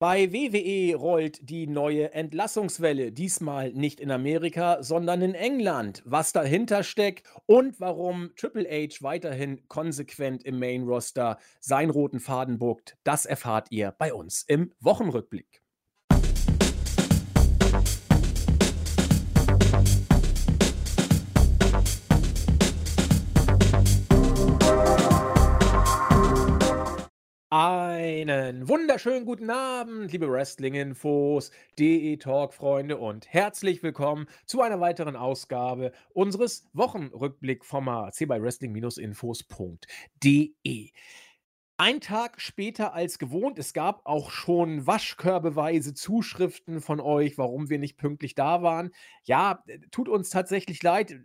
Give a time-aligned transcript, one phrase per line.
[0.00, 6.04] Bei WWE rollt die neue Entlassungswelle, diesmal nicht in Amerika, sondern in England.
[6.06, 12.60] Was dahinter steckt und warum Triple H weiterhin konsequent im Main Roster seinen roten Faden
[12.60, 15.64] buckt, das erfahrt ihr bei uns im Wochenrückblick.
[27.50, 36.68] Einen wunderschönen guten Abend, liebe Wrestling-Infos, DE-Talk-Freunde und herzlich willkommen zu einer weiteren Ausgabe unseres
[36.74, 40.90] Wochenrückblick-Formats hier bei Wrestling-Infos.de.
[41.78, 47.78] Ein Tag später als gewohnt, es gab auch schon waschkörbeweise Zuschriften von euch, warum wir
[47.78, 48.90] nicht pünktlich da waren.
[49.24, 51.16] Ja, tut uns tatsächlich leid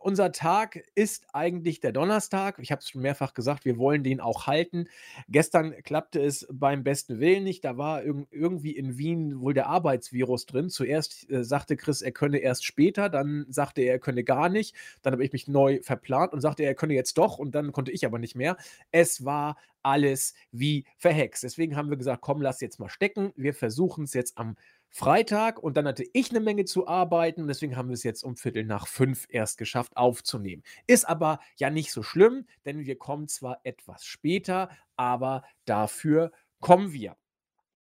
[0.00, 2.58] unser Tag ist eigentlich der Donnerstag.
[2.60, 4.88] Ich habe es schon mehrfach gesagt, wir wollen den auch halten.
[5.28, 7.64] Gestern klappte es beim besten Willen nicht.
[7.64, 10.70] Da war irg irgendwie in Wien wohl der Arbeitsvirus drin.
[10.70, 14.74] Zuerst äh, sagte Chris, er könne erst später, dann sagte er, er könne gar nicht.
[15.02, 17.90] Dann habe ich mich neu verplant und sagte, er könne jetzt doch und dann konnte
[17.92, 18.56] ich aber nicht mehr.
[18.90, 21.42] Es war alles wie verhext.
[21.44, 23.32] Deswegen haben wir gesagt, komm, lass jetzt mal stecken.
[23.36, 24.56] Wir versuchen es jetzt am
[24.90, 27.46] Freitag und dann hatte ich eine Menge zu arbeiten.
[27.46, 30.62] Deswegen haben wir es jetzt um Viertel nach fünf erst geschafft aufzunehmen.
[30.86, 36.92] Ist aber ja nicht so schlimm, denn wir kommen zwar etwas später, aber dafür kommen
[36.92, 37.16] wir.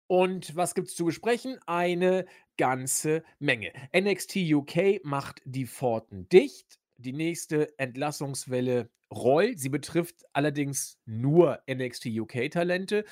[0.07, 1.59] Und was gibt es zu besprechen?
[1.67, 3.73] Eine ganze Menge.
[3.97, 6.79] NXT UK macht die Pforten dicht.
[6.97, 9.61] Die nächste Entlassungswelle rollt.
[9.61, 13.05] Sie betrifft allerdings nur NXT UK-Talente.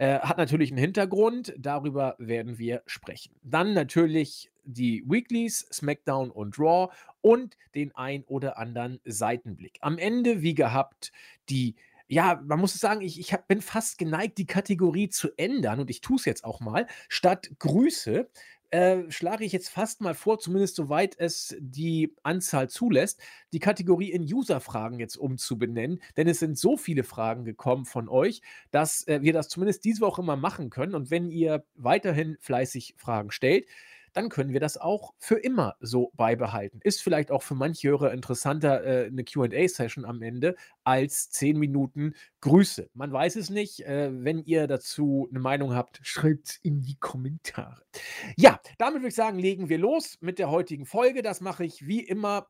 [0.00, 3.34] Äh, hat natürlich einen Hintergrund, darüber werden wir sprechen.
[3.42, 9.76] Dann natürlich die Weeklies, SmackDown und Raw und den ein oder anderen Seitenblick.
[9.80, 11.12] Am Ende, wie gehabt,
[11.48, 11.74] die
[12.10, 15.90] ja, man muss sagen, ich, ich hab, bin fast geneigt, die Kategorie zu ändern und
[15.90, 16.86] ich tue es jetzt auch mal.
[17.10, 18.26] Statt Grüße
[18.70, 23.20] äh, schlage ich jetzt fast mal vor, zumindest soweit es die Anzahl zulässt,
[23.52, 28.42] die Kategorie in User-Fragen jetzt umzubenennen, denn es sind so viele Fragen gekommen von euch,
[28.70, 30.94] dass äh, wir das zumindest diese Woche immer machen können.
[30.94, 33.66] Und wenn ihr weiterhin fleißig Fragen stellt,
[34.18, 36.80] dann können wir das auch für immer so beibehalten.
[36.82, 42.14] Ist vielleicht auch für manche Hörer interessanter äh, eine QA-Session am Ende als zehn Minuten
[42.40, 42.90] Grüße.
[42.94, 43.86] Man weiß es nicht.
[43.86, 47.80] Äh, wenn ihr dazu eine Meinung habt, schreibt es in die Kommentare.
[48.36, 51.22] Ja, damit würde ich sagen, legen wir los mit der heutigen Folge.
[51.22, 52.48] Das mache ich wie immer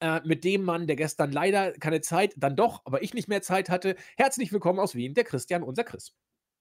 [0.00, 3.42] äh, mit dem Mann, der gestern leider keine Zeit, dann doch, aber ich nicht mehr
[3.42, 3.96] Zeit hatte.
[4.16, 6.14] Herzlich willkommen aus Wien, der Christian, unser Chris.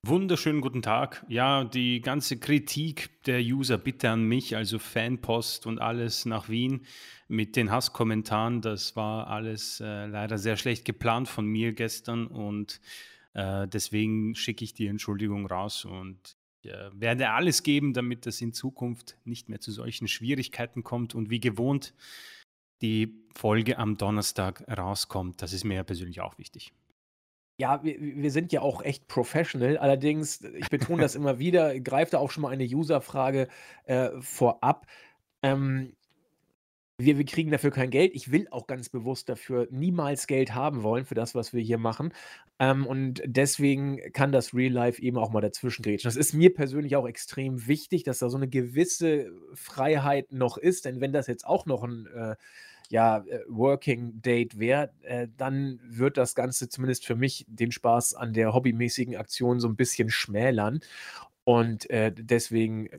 [0.05, 1.25] Wunderschönen guten Tag.
[1.27, 6.85] Ja, die ganze Kritik der User bitte an mich, also Fanpost und alles nach Wien
[7.27, 12.79] mit den Hasskommentaren, das war alles äh, leider sehr schlecht geplant von mir gestern und
[13.33, 18.53] äh, deswegen schicke ich die Entschuldigung raus und äh, werde alles geben, damit es in
[18.53, 21.93] Zukunft nicht mehr zu solchen Schwierigkeiten kommt und wie gewohnt
[22.81, 25.41] die Folge am Donnerstag rauskommt.
[25.41, 26.71] Das ist mir ja persönlich auch wichtig.
[27.59, 29.77] Ja, wir, wir sind ja auch echt professional.
[29.77, 33.49] Allerdings, ich betone das immer wieder, greift da auch schon mal eine User-Frage
[33.83, 34.85] äh, vorab.
[35.43, 35.91] Ähm,
[37.01, 38.13] wir, wir, kriegen dafür kein Geld.
[38.15, 41.77] Ich will auch ganz bewusst dafür niemals Geld haben wollen für das, was wir hier
[41.77, 42.13] machen.
[42.59, 46.07] Ähm, und deswegen kann das Real Life eben auch mal dazwischen grätschen.
[46.07, 50.85] Das ist mir persönlich auch extrem wichtig, dass da so eine gewisse Freiheit noch ist.
[50.85, 52.35] Denn wenn das jetzt auch noch ein äh,
[52.89, 58.15] ja, äh, Working Date wäre, äh, dann wird das Ganze zumindest für mich den Spaß
[58.15, 60.81] an der hobbymäßigen Aktion so ein bisschen schmälern.
[61.43, 62.89] Und äh, deswegen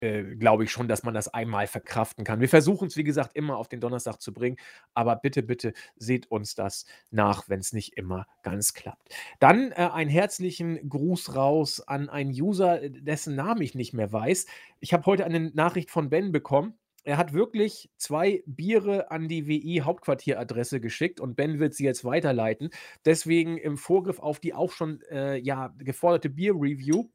[0.00, 2.40] äh, glaube ich schon, dass man das einmal verkraften kann.
[2.40, 4.56] Wir versuchen es, wie gesagt, immer auf den Donnerstag zu bringen,
[4.94, 9.08] aber bitte, bitte seht uns das nach, wenn es nicht immer ganz klappt.
[9.38, 14.12] Dann äh, einen herzlichen Gruß raus an einen User, äh, dessen Namen ich nicht mehr
[14.12, 14.44] weiß.
[14.80, 19.46] Ich habe heute eine Nachricht von Ben bekommen er hat wirklich zwei Biere an die
[19.46, 22.70] WI-Hauptquartieradresse geschickt und Ben wird sie jetzt weiterleiten.
[23.04, 27.08] Deswegen im Vorgriff auf die auch schon äh, ja, geforderte Bier-Review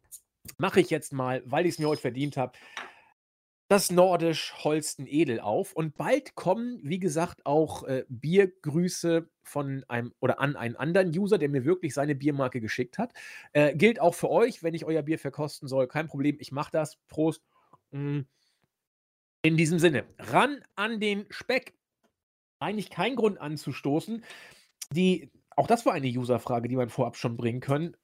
[0.58, 2.54] mache ich jetzt mal, weil ich es mir heute verdient habe,
[3.68, 5.74] das Nordisch Holsten Edel auf.
[5.74, 11.38] Und bald kommen, wie gesagt, auch äh, Biergrüße von einem oder an einen anderen User,
[11.40, 13.12] der mir wirklich seine Biermarke geschickt hat.
[13.54, 15.88] Äh, gilt auch für euch, wenn ich euer Bier verkosten soll.
[15.88, 16.98] Kein Problem, ich mache das.
[17.08, 17.44] Prost.
[17.92, 18.22] Mm.
[19.42, 21.74] In diesem Sinne, ran an den Speck.
[22.60, 24.26] Eigentlich kein Grund anzustoßen.
[24.92, 27.96] Die, auch das war eine User-Frage, die man vorab schon bringen können,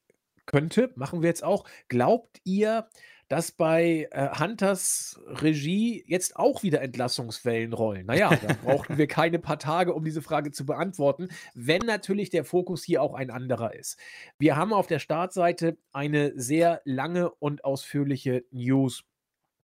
[0.45, 0.91] könnte.
[0.95, 1.65] Machen wir jetzt auch.
[1.89, 2.87] Glaubt ihr,
[3.27, 8.05] dass bei äh, Hunters Regie jetzt auch wieder Entlassungswellen rollen.
[8.05, 12.45] Naja, da brauchten wir keine paar Tage, um diese Frage zu beantworten, wenn natürlich der
[12.45, 13.97] Fokus hier auch ein anderer ist.
[14.39, 19.03] Wir haben auf der Startseite eine sehr lange und ausführliche News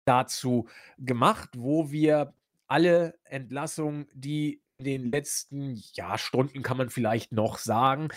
[0.06, 0.68] dazu
[1.00, 2.34] gemacht, wo wir
[2.68, 8.10] alle Entlassungen, die in den letzten ja, Stunden, kann man vielleicht noch sagen,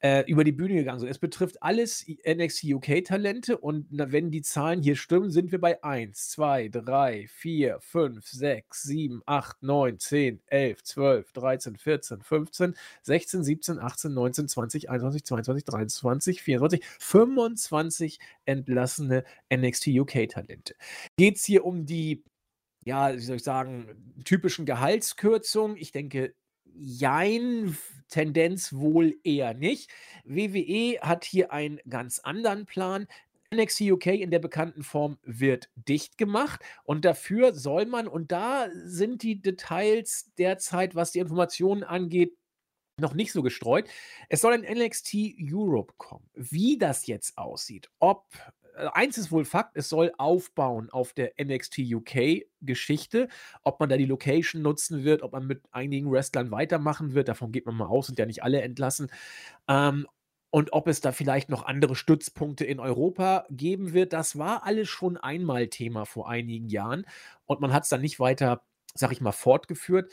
[0.00, 1.08] äh, über die Bühne gegangen sind.
[1.10, 5.82] Es betrifft alles NXT UK-Talente und na, wenn die Zahlen hier stimmen, sind wir bei
[5.82, 12.76] 1, 2, 3, 4, 5, 6, 7, 8, 9, 10, 11, 12, 13, 14, 15,
[13.02, 20.74] 16, 17, 18, 19, 20, 21, 22, 23, 24, 25 entlassene NXT UK-Talente.
[21.16, 22.24] Geht es hier um die
[22.86, 25.76] ja, wie soll ich sagen, typischen Gehaltskürzung?
[25.76, 26.34] Ich denke,
[26.72, 27.76] jein,
[28.08, 29.90] Tendenz wohl eher nicht.
[30.24, 33.08] WWE hat hier einen ganz anderen Plan.
[33.52, 38.68] NXT UK in der bekannten Form wird dicht gemacht und dafür soll man, und da
[38.74, 42.36] sind die Details derzeit, was die Informationen angeht,
[43.00, 43.88] noch nicht so gestreut.
[44.28, 46.28] Es soll ein NXT Europe kommen.
[46.34, 48.24] Wie das jetzt aussieht, ob
[48.76, 53.28] eins ist wohl Fakt, es soll aufbauen auf der NXT UK Geschichte.
[53.62, 57.52] Ob man da die Location nutzen wird, ob man mit einigen Wrestlern weitermachen wird, davon
[57.52, 59.08] geht man mal aus, sind ja nicht alle entlassen.
[59.68, 60.06] Ähm,
[60.50, 64.88] und ob es da vielleicht noch andere Stützpunkte in Europa geben wird, das war alles
[64.88, 67.04] schon einmal Thema vor einigen Jahren
[67.44, 68.62] und man hat es dann nicht weiter,
[68.94, 70.10] sag ich mal, fortgeführt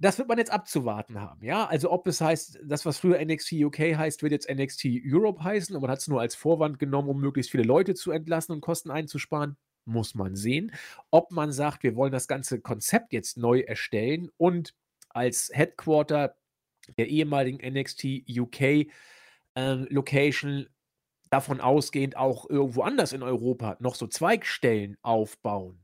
[0.00, 1.66] das wird man jetzt abzuwarten haben, ja.
[1.66, 5.74] Also ob es heißt, das, was früher NXT UK heißt, wird jetzt NXT Europe heißen
[5.76, 8.62] und man hat es nur als Vorwand genommen, um möglichst viele Leute zu entlassen und
[8.62, 9.56] Kosten einzusparen.
[9.84, 10.72] Muss man sehen.
[11.10, 14.74] Ob man sagt, wir wollen das ganze Konzept jetzt neu erstellen und
[15.10, 16.34] als Headquarter
[16.96, 18.60] der ehemaligen NXT UK
[19.54, 20.66] äh, Location
[21.28, 25.79] davon ausgehend auch irgendwo anders in Europa noch so Zweigstellen aufbauen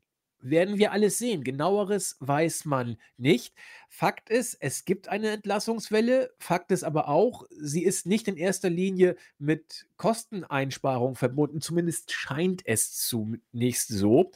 [0.50, 1.44] werden wir alles sehen.
[1.44, 3.54] Genaueres weiß man nicht.
[3.88, 6.30] Fakt ist, es gibt eine Entlassungswelle.
[6.38, 11.60] Fakt ist aber auch, sie ist nicht in erster Linie mit Kosteneinsparungen verbunden.
[11.60, 14.30] Zumindest scheint es zunächst so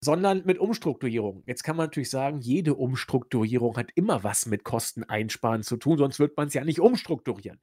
[0.00, 1.42] sondern mit Umstrukturierung.
[1.46, 6.18] Jetzt kann man natürlich sagen, jede Umstrukturierung hat immer was mit Kosteneinsparen zu tun, sonst
[6.18, 7.58] wird man es ja nicht umstrukturieren.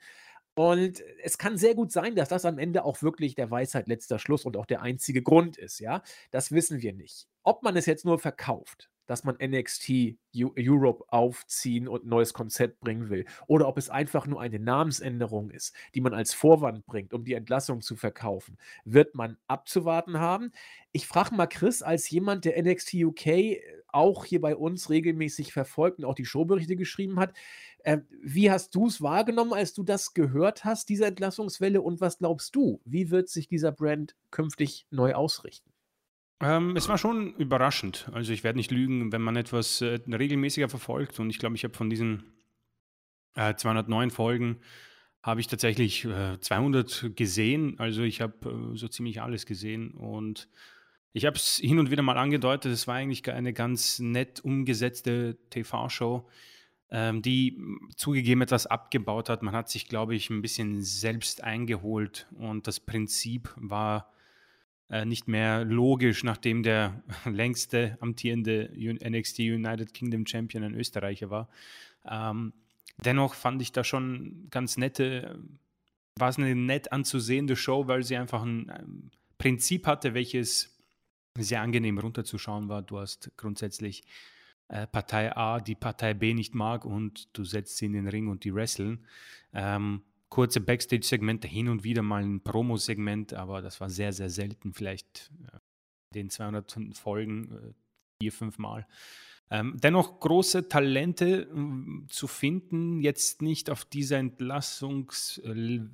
[0.55, 4.17] Und es kann sehr gut sein, dass das am Ende auch wirklich der Weisheit letzter
[4.17, 6.01] Schluss und auch der einzige Grund ist, ja.
[6.31, 11.87] Das wissen wir nicht ob man es jetzt nur verkauft, dass man NXT Europe aufziehen
[11.87, 13.25] und ein neues Konzept bringen will.
[13.47, 17.33] Oder ob es einfach nur eine Namensänderung ist, die man als Vorwand bringt, um die
[17.33, 20.51] Entlassung zu verkaufen, wird man abzuwarten haben.
[20.93, 25.51] Ich frage mal Chris, als jemand, der NXT UK äh, auch hier bei uns regelmäßig
[25.51, 27.33] verfolgt und auch die Showberichte geschrieben hat,
[27.79, 31.81] äh, wie hast du es wahrgenommen, als du das gehört hast, diese Entlassungswelle?
[31.81, 35.70] Und was glaubst du, wie wird sich dieser Brand künftig neu ausrichten?
[36.41, 38.09] Ähm, es war schon überraschend.
[38.13, 41.19] Also ich werde nicht lügen, wenn man etwas äh, regelmäßiger verfolgt.
[41.19, 42.23] Und ich glaube, ich habe von diesen
[43.35, 44.59] äh, 209 Folgen
[45.21, 47.77] habe ich tatsächlich äh, 200 gesehen.
[47.77, 50.49] Also ich habe äh, so ziemlich alles gesehen und
[51.13, 52.71] ich habe es hin und wieder mal angedeutet.
[52.71, 56.27] Es war eigentlich eine ganz nett umgesetzte TV-Show,
[56.89, 57.61] ähm, die
[57.97, 59.43] zugegeben etwas abgebaut hat.
[59.43, 64.11] Man hat sich, glaube ich, ein bisschen selbst eingeholt und das Prinzip war
[64.91, 71.47] äh, nicht mehr logisch, nachdem der längste amtierende NXT United Kingdom Champion ein Österreicher war.
[72.05, 72.51] Ähm,
[72.97, 75.39] dennoch fand ich da schon ganz nette,
[76.17, 80.77] war es eine nett anzusehende Show, weil sie einfach ein ähm, Prinzip hatte, welches
[81.37, 82.81] sehr angenehm runterzuschauen war.
[82.81, 84.03] Du hast grundsätzlich
[84.67, 88.27] äh, Partei A, die Partei B nicht mag und du setzt sie in den Ring
[88.27, 89.05] und die wresteln.
[89.53, 90.01] Ähm,
[90.31, 95.29] kurze Backstage-Segmente, hin und wieder mal ein Promo-Segment, aber das war sehr, sehr selten, vielleicht
[95.37, 95.59] in äh,
[96.15, 97.73] den 200 Folgen äh,
[98.23, 98.87] vier, fünf Mal.
[99.51, 105.89] Ähm, dennoch große Talente äh, zu finden, jetzt nicht auf dieser Entlassungswelle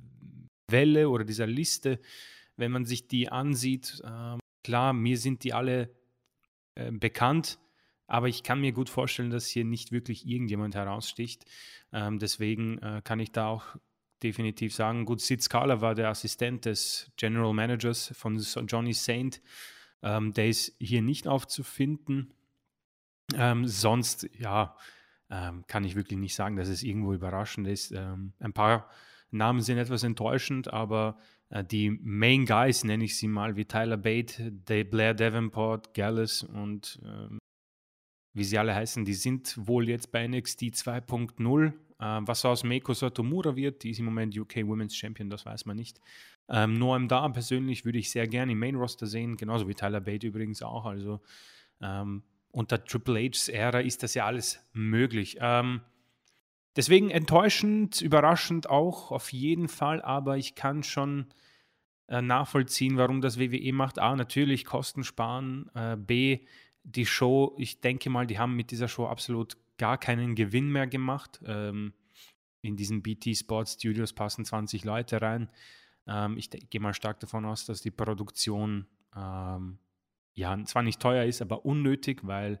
[1.08, 2.00] oder dieser Liste,
[2.56, 4.00] wenn man sich die ansieht.
[4.04, 5.90] Ähm, klar, mir sind die alle
[6.76, 7.58] äh, bekannt,
[8.06, 11.44] aber ich kann mir gut vorstellen, dass hier nicht wirklich irgendjemand heraussticht.
[11.92, 13.64] Ähm, deswegen äh, kann ich da auch
[14.22, 15.04] definitiv sagen.
[15.04, 19.40] Gut, Sid Scala war der Assistent des General Managers von Johnny Saint.
[20.02, 22.32] Ähm, der ist hier nicht aufzufinden.
[23.34, 24.76] Ähm, sonst, ja,
[25.30, 27.92] ähm, kann ich wirklich nicht sagen, dass es irgendwo überraschend ist.
[27.92, 28.88] Ähm, ein paar
[29.30, 31.18] Namen sind etwas enttäuschend, aber
[31.50, 36.42] äh, die Main Guys, nenne ich sie mal, wie Tyler Bate, De Blair Davenport, Gallus
[36.42, 37.38] und ähm,
[38.34, 42.94] wie sie alle heißen, die sind wohl jetzt bei NXT 2.0 ähm, was aus Meiko
[42.94, 46.00] Satomura wird, die ist im Moment UK Women's Champion, das weiß man nicht.
[46.48, 50.00] Ähm, Noam Da persönlich würde ich sehr gerne im Main Roster sehen, genauso wie Tyler
[50.00, 50.84] Bate übrigens auch.
[50.86, 51.20] Also
[51.80, 55.38] ähm, unter Triple H's Ära ist das ja alles möglich.
[55.40, 55.80] Ähm,
[56.76, 61.26] deswegen enttäuschend, überraschend auch auf jeden Fall, aber ich kann schon
[62.06, 63.98] äh, nachvollziehen, warum das WWE macht.
[63.98, 65.68] A, natürlich Kosten sparen.
[65.74, 66.46] Äh, B,
[66.84, 70.86] die Show, ich denke mal, die haben mit dieser Show absolut gar keinen Gewinn mehr
[70.86, 71.40] gemacht.
[71.46, 71.94] Ähm,
[72.60, 75.48] in diesen BT Sports Studios passen 20 Leute rein.
[76.06, 79.78] Ähm, ich gehe mal stark davon aus, dass die Produktion ähm,
[80.34, 82.60] ja zwar nicht teuer ist, aber unnötig, weil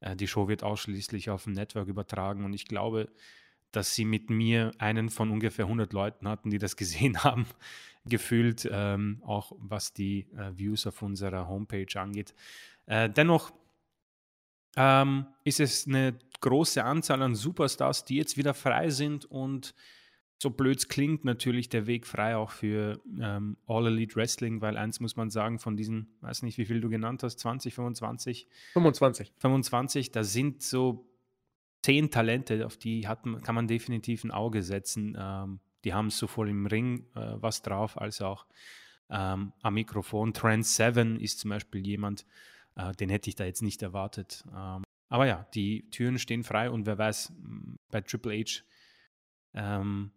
[0.00, 3.08] äh, die Show wird ausschließlich auf dem Network übertragen und ich glaube,
[3.72, 7.46] dass sie mit mir einen von ungefähr 100 Leuten hatten, die das gesehen haben,
[8.04, 12.34] gefühlt, ähm, auch was die äh, Views auf unserer Homepage angeht.
[12.86, 13.52] Äh, dennoch
[14.76, 19.74] ähm, ist es eine große Anzahl an Superstars, die jetzt wieder frei sind und
[20.42, 24.78] so blöd es klingt, natürlich der Weg frei auch für ähm, All Elite Wrestling, weil
[24.78, 28.46] eins muss man sagen, von diesen, weiß nicht, wie viel du genannt hast, 20, 25?
[28.72, 29.32] 25.
[29.38, 31.06] 25, da sind so
[31.82, 35.14] zehn Talente, auf die hat, kann man definitiv ein Auge setzen.
[35.20, 38.46] Ähm, die haben sowohl im Ring äh, was drauf, als auch
[39.10, 40.32] ähm, am Mikrofon.
[40.32, 42.24] Trend 7 ist zum Beispiel jemand,
[42.76, 44.44] äh, den hätte ich da jetzt nicht erwartet.
[44.54, 47.32] Ähm, aber ja, die Türen stehen frei und wer weiß,
[47.90, 48.62] bei Triple H
[49.54, 50.12] ähm,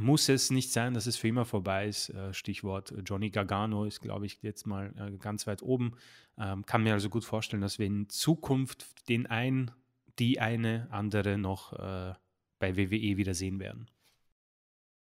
[0.00, 2.08] muss es nicht sein, dass es für immer vorbei ist.
[2.10, 5.92] Äh, Stichwort Johnny Gargano ist, glaube ich, jetzt mal äh, ganz weit oben.
[6.38, 9.70] Ähm, kann mir also gut vorstellen, dass wir in Zukunft den einen,
[10.18, 12.14] die eine andere noch äh,
[12.58, 13.90] bei WWE wiedersehen werden.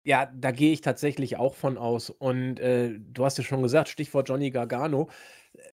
[0.05, 2.09] Ja, da gehe ich tatsächlich auch von aus.
[2.11, 5.09] Und äh, du hast ja schon gesagt, Stichwort Johnny Gargano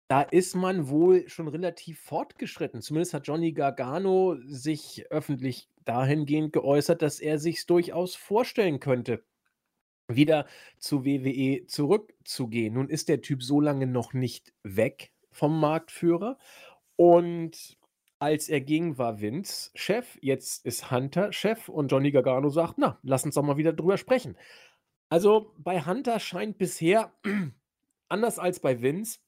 [0.08, 2.80] da ist man wohl schon relativ fortgeschritten.
[2.80, 9.22] Zumindest hat Johnny Gargano sich öffentlich dahingehend geäußert, dass er sich durchaus vorstellen könnte,
[10.08, 10.46] wieder
[10.78, 12.74] zu WWE zurückzugehen.
[12.74, 16.38] Nun ist der Typ so lange noch nicht weg vom Marktführer.
[16.96, 17.76] Und
[18.18, 22.98] als er ging, war Vince Chef, jetzt ist Hunter Chef und Johnny Gargano sagt, na,
[23.02, 24.38] lass uns doch mal wieder drüber sprechen.
[25.10, 27.12] Also bei Hunter scheint bisher,
[28.08, 29.18] anders als bei Vince,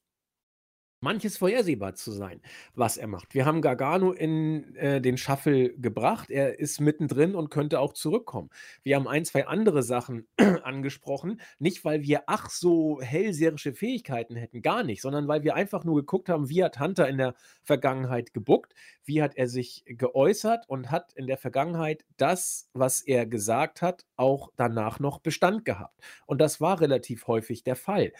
[1.01, 2.41] manches vorhersehbar zu sein,
[2.75, 3.33] was er macht.
[3.33, 6.29] Wir haben Gargano in äh, den Shuffle gebracht.
[6.29, 8.49] Er ist mittendrin und könnte auch zurückkommen.
[8.83, 10.27] Wir haben ein, zwei andere Sachen
[10.63, 11.41] angesprochen.
[11.59, 15.95] Nicht, weil wir ach so hellserische Fähigkeiten hätten, gar nicht, sondern weil wir einfach nur
[15.95, 20.91] geguckt haben, wie hat Hunter in der Vergangenheit gebuckt, wie hat er sich geäußert und
[20.91, 25.99] hat in der Vergangenheit das, was er gesagt hat, auch danach noch Bestand gehabt.
[26.27, 28.11] Und das war relativ häufig der Fall.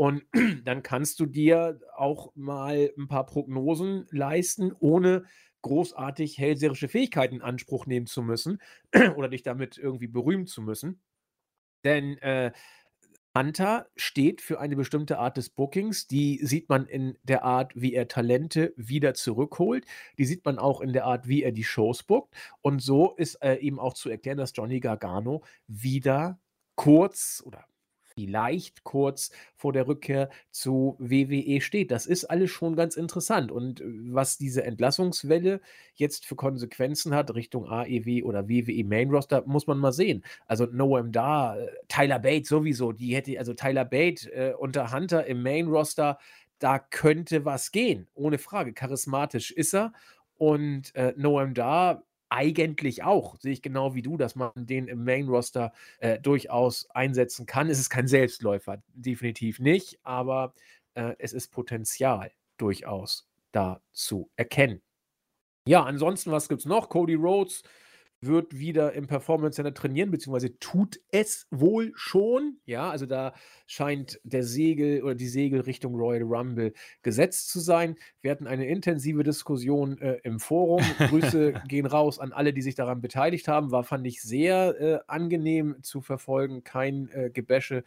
[0.00, 0.22] Und
[0.64, 5.24] dann kannst du dir auch mal ein paar Prognosen leisten, ohne
[5.60, 8.62] großartig hellserische Fähigkeiten in Anspruch nehmen zu müssen
[9.16, 11.02] oder dich damit irgendwie berühmen zu müssen.
[11.84, 12.50] Denn äh,
[13.36, 16.06] Hunter steht für eine bestimmte Art des Bookings.
[16.06, 19.84] Die sieht man in der Art, wie er Talente wieder zurückholt.
[20.16, 22.34] Die sieht man auch in der Art, wie er die Shows bookt.
[22.62, 26.40] Und so ist äh, eben auch zu erklären, dass Johnny Gargano wieder
[26.74, 27.66] kurz oder
[28.20, 31.90] vielleicht kurz vor der Rückkehr zu WWE steht.
[31.90, 33.50] Das ist alles schon ganz interessant.
[33.50, 35.60] Und äh, was diese Entlassungswelle
[35.94, 40.22] jetzt für Konsequenzen hat Richtung AEW oder WWE Main Roster, muss man mal sehen.
[40.46, 45.24] Also Noam Da, äh, Tyler Bate sowieso, die hätte, also Tyler Bate äh, unter Hunter
[45.26, 46.18] im Main Roster,
[46.58, 48.74] da könnte was gehen, ohne Frage.
[48.74, 49.92] Charismatisch ist er.
[50.36, 53.36] Und äh, Noam Da eigentlich auch.
[53.40, 57.68] Sehe ich genau wie du, dass man den im Main-Roster äh, durchaus einsetzen kann.
[57.68, 60.54] Es ist kein Selbstläufer, definitiv nicht, aber
[60.94, 64.80] äh, es ist Potenzial durchaus da zu erkennen.
[65.66, 66.88] Ja, ansonsten, was gibt es noch?
[66.88, 67.64] Cody Rhodes
[68.22, 72.58] wird wieder im Performance Center trainieren, beziehungsweise tut es wohl schon.
[72.66, 73.32] Ja, also da
[73.66, 76.72] scheint der Segel oder die Segel Richtung Royal Rumble
[77.02, 77.96] gesetzt zu sein.
[78.20, 80.82] Wir hatten eine intensive Diskussion äh, im Forum.
[80.98, 83.70] Grüße gehen raus an alle, die sich daran beteiligt haben.
[83.70, 86.62] War, fand ich, sehr äh, angenehm zu verfolgen.
[86.62, 87.84] Kein äh, Gebäsche.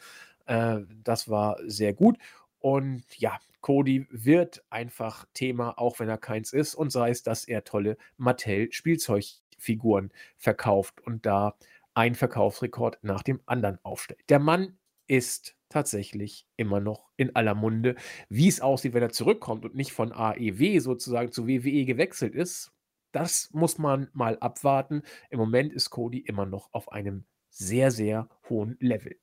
[0.48, 2.18] Äh, das war sehr gut.
[2.58, 7.46] Und ja, Cody wird einfach Thema, auch wenn er keins ist, und sei es, dass
[7.46, 9.25] er tolle Mattel-Spielzeug
[9.63, 11.55] Figuren verkauft und da
[11.96, 14.20] ein Verkaufsrekord nach dem anderen aufstellt.
[14.29, 14.77] Der Mann
[15.08, 17.96] ist tatsächlich immer noch in aller Munde.
[18.29, 22.72] Wie es aussieht, wenn er zurückkommt und nicht von AEW sozusagen zu WWE gewechselt ist,
[23.12, 25.03] das muss man mal abwarten.
[25.29, 29.15] Im Moment ist Cody immer noch auf einem sehr, sehr hohen Level.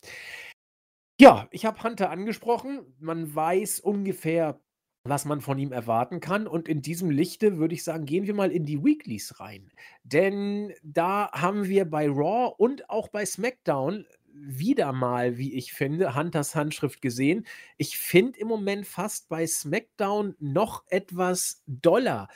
[1.21, 2.81] Ja, ich habe Hunter angesprochen.
[2.99, 4.61] Man weiß ungefähr,
[5.05, 6.47] was man von ihm erwarten kann.
[6.47, 9.71] Und in diesem Lichte würde ich sagen, gehen wir mal in die Weeklies rein.
[10.05, 16.15] Denn da haben wir bei Raw und auch bei SmackDown wieder mal, wie ich finde,
[16.15, 17.47] Hunters Handschrift gesehen.
[17.79, 22.29] Ich finde im Moment fast bei SmackDown noch etwas doller.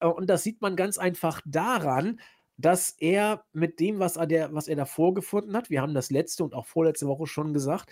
[0.00, 2.20] Äh, und das sieht man ganz einfach daran,
[2.58, 6.10] dass er mit dem, was er, der, was er davor gefunden hat, wir haben das
[6.10, 7.90] letzte und auch vorletzte Woche schon gesagt,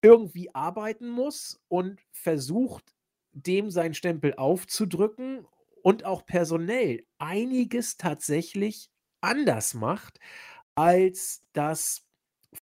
[0.00, 2.94] irgendwie arbeiten muss und versucht,
[3.36, 5.46] dem seinen Stempel aufzudrücken
[5.82, 8.90] und auch personell einiges tatsächlich
[9.20, 10.18] anders macht,
[10.74, 12.06] als das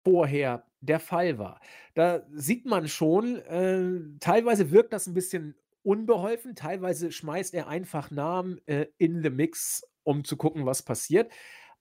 [0.04, 1.60] vorher der Fall war.
[1.94, 8.10] Da sieht man schon, äh, teilweise wirkt das ein bisschen unbeholfen, teilweise schmeißt er einfach
[8.10, 11.30] Namen äh, in the Mix, um zu gucken, was passiert.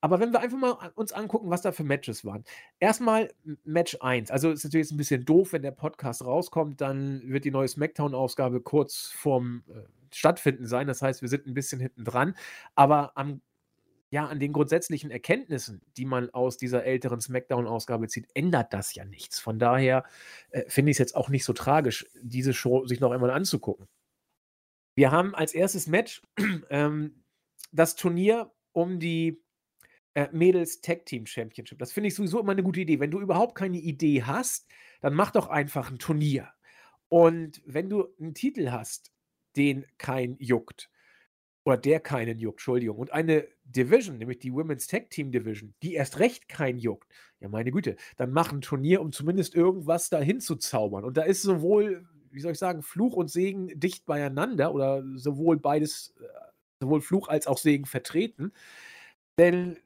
[0.04, 2.42] Aber wenn wir einfach mal uns angucken, was da für Matches waren.
[2.80, 3.32] Erstmal
[3.64, 4.32] Match 1.
[4.32, 7.68] Also ist natürlich jetzt ein bisschen doof, wenn der Podcast rauskommt, dann wird die neue
[7.68, 9.73] SmackDown-Ausgabe kurz vorm äh,
[10.12, 10.88] Stattfinden sein.
[10.88, 12.35] Das heißt, wir sind ein bisschen hinten dran.
[12.75, 13.42] Aber am,
[14.11, 19.04] ja, an den grundsätzlichen Erkenntnissen, die man aus dieser älteren SmackDown-Ausgabe zieht, ändert das ja
[19.04, 19.38] nichts.
[19.38, 20.02] Von daher
[20.50, 23.87] äh, finde ich es jetzt auch nicht so tragisch, diese Show sich noch einmal anzugucken.
[24.97, 26.23] Wir haben als erstes Match
[26.71, 27.23] ähm,
[27.71, 29.40] das Turnier um die
[30.14, 31.78] äh, Mädels Tag Team Championship.
[31.78, 33.00] Das finde ich sowieso immer eine gute Idee.
[33.00, 34.69] Wenn du überhaupt keine Idee hast,
[35.00, 36.49] dann mach doch einfach ein Turnier.
[37.09, 39.12] Und wenn du einen Titel hast,
[39.57, 40.90] den kein juckt,
[41.64, 45.95] oder der keinen juckt, Entschuldigung, und eine Division, nämlich die Women's Tag Team Division, die
[45.95, 50.40] erst recht kein juckt, ja meine Güte, dann mach ein Turnier, um zumindest irgendwas dahin
[50.40, 51.04] zu zaubern.
[51.04, 55.59] Und da ist sowohl, wie soll ich sagen, Fluch und Segen dicht beieinander oder sowohl
[55.59, 56.25] beides, äh,
[56.81, 58.52] sowohl Fluch als auch Segen vertreten.
[59.38, 59.76] Denn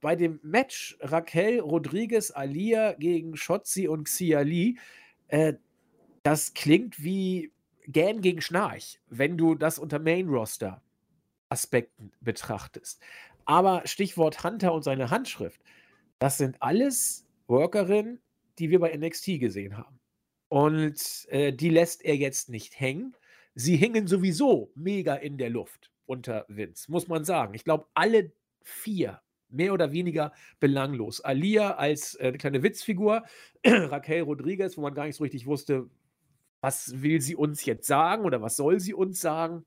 [0.00, 4.78] bei dem Match Raquel Rodriguez Alia gegen Schotzi und Xia Li,
[5.28, 5.52] äh,
[6.22, 7.52] das klingt wie
[7.86, 13.00] Gähn gegen Schnarch, wenn du das unter Main-Roster-Aspekten betrachtest.
[13.44, 15.60] Aber Stichwort Hunter und seine Handschrift,
[16.18, 18.20] das sind alles Workerinnen,
[18.58, 20.00] die wir bei NXT gesehen haben.
[20.48, 23.16] Und äh, die lässt er jetzt nicht hängen.
[23.54, 27.54] Sie hingen sowieso mega in der Luft unter Vince, muss man sagen.
[27.54, 31.20] Ich glaube, alle vier mehr oder weniger belanglos.
[31.20, 33.22] Alia als äh, kleine Witzfigur,
[33.66, 35.88] Raquel Rodriguez, wo man gar nicht so richtig wusste,
[36.60, 39.64] was will sie uns jetzt sagen oder was soll sie uns sagen.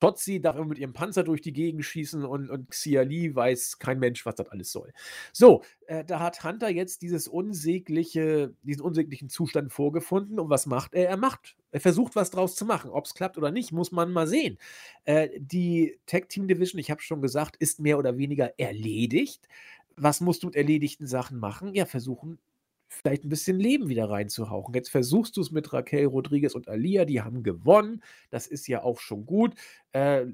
[0.00, 3.98] Totzi darf immer mit ihrem Panzer durch die Gegend schießen und, und Xiali weiß kein
[3.98, 4.92] Mensch, was das alles soll.
[5.32, 10.94] So, äh, da hat Hunter jetzt dieses unsägliche, diesen unsäglichen Zustand vorgefunden und was macht
[10.94, 11.08] er?
[11.08, 12.90] Er macht, er versucht was draus zu machen.
[12.90, 14.58] Ob es klappt oder nicht, muss man mal sehen.
[15.04, 19.48] Äh, die Tag Team Division, ich habe schon gesagt, ist mehr oder weniger erledigt.
[19.96, 21.74] Was musst du mit erledigten Sachen machen?
[21.74, 22.38] Ja, versuchen,
[22.88, 24.74] vielleicht ein bisschen Leben wieder reinzuhauchen.
[24.74, 28.02] Jetzt versuchst du es mit Raquel Rodriguez und Alia, die haben gewonnen.
[28.30, 29.54] Das ist ja auch schon gut.
[29.92, 30.26] Äh,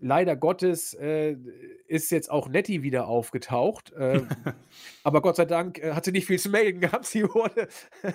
[0.00, 1.36] leider Gottes äh,
[1.86, 3.92] ist jetzt auch Nettie wieder aufgetaucht.
[3.92, 4.22] Äh,
[5.04, 7.06] aber Gott sei Dank äh, hat sie nicht viel zu melden gehabt.
[7.06, 7.68] Sie wurde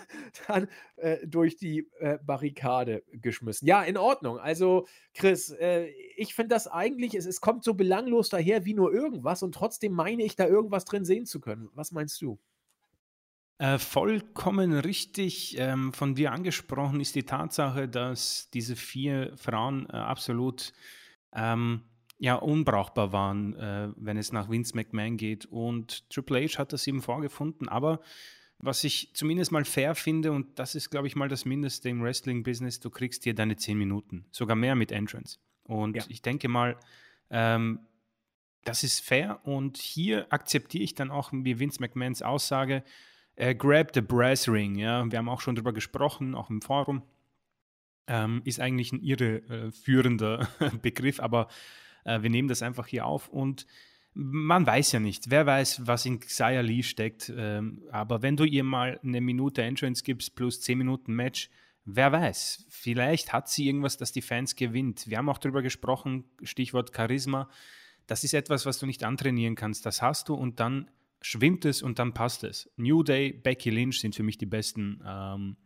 [0.47, 3.65] dann äh, durch die äh, Barrikade geschmissen.
[3.67, 4.39] Ja, in Ordnung.
[4.39, 5.85] Also, Chris, äh,
[6.17, 9.93] ich finde das eigentlich, es, es kommt so belanglos daher wie nur irgendwas und trotzdem
[9.93, 11.69] meine ich da irgendwas drin sehen zu können.
[11.75, 12.37] Was meinst du?
[13.57, 19.93] Äh, vollkommen richtig ähm, von dir angesprochen ist die Tatsache, dass diese vier Frauen äh,
[19.93, 20.73] absolut
[21.31, 21.83] ähm,
[22.19, 25.45] ja, unbrauchbar waren, äh, wenn es nach Vince McMahon geht.
[25.45, 27.69] Und Triple H hat das eben vorgefunden.
[27.69, 28.01] Aber
[28.57, 32.03] was ich zumindest mal fair finde, und das ist, glaube ich, mal das Mindeste im
[32.03, 35.39] Wrestling-Business, du kriegst hier deine zehn Minuten, sogar mehr mit Entrance.
[35.63, 36.03] Und ja.
[36.09, 36.75] ich denke mal,
[37.29, 37.79] ähm,
[38.65, 39.39] das ist fair.
[39.45, 42.83] Und hier akzeptiere ich dann auch wie Vince McMahons Aussage,
[43.35, 47.03] äh, grab the Brass Ring, ja, wir haben auch schon darüber gesprochen, auch im Forum.
[48.07, 51.49] Ähm, ist eigentlich ein irreführender äh, Begriff, aber
[52.05, 53.65] äh, wir nehmen das einfach hier auf und
[54.13, 58.45] man weiß ja nicht, wer weiß, was in Xia Lee steckt, ähm, aber wenn du
[58.45, 61.49] ihr mal eine Minute Entrance gibst plus 10 Minuten Match,
[61.83, 65.09] wer weiß, vielleicht hat sie irgendwas, das die Fans gewinnt.
[65.09, 67.49] Wir haben auch darüber gesprochen, Stichwort Charisma.
[68.07, 69.85] Das ist etwas, was du nicht antrainieren kannst.
[69.85, 70.89] Das hast du und dann
[71.25, 72.69] schwimmt es und dann passt es.
[72.77, 75.57] New Day, Becky Lynch sind für mich die besten ähm,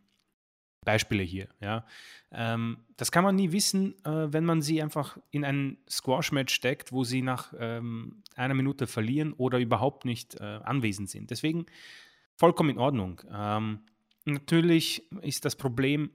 [0.86, 1.48] Beispiele hier.
[1.60, 1.84] Ja?
[2.32, 6.92] Ähm, das kann man nie wissen, äh, wenn man sie einfach in ein Squash-Match steckt,
[6.92, 11.30] wo sie nach ähm, einer Minute verlieren oder überhaupt nicht äh, anwesend sind.
[11.30, 11.66] Deswegen
[12.38, 13.20] vollkommen in Ordnung.
[13.30, 13.80] Ähm,
[14.24, 16.10] natürlich ist das Problem,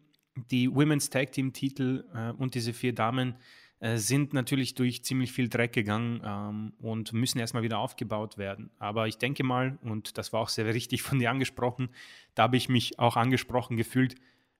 [0.49, 3.35] die Women's Tag Team-Titel äh, und diese vier Damen
[3.79, 8.69] äh, sind natürlich durch ziemlich viel Dreck gegangen ähm, und müssen erstmal wieder aufgebaut werden.
[8.79, 11.89] Aber ich denke mal, und das war auch sehr richtig von dir angesprochen,
[12.35, 14.15] da habe ich mich auch angesprochen gefühlt,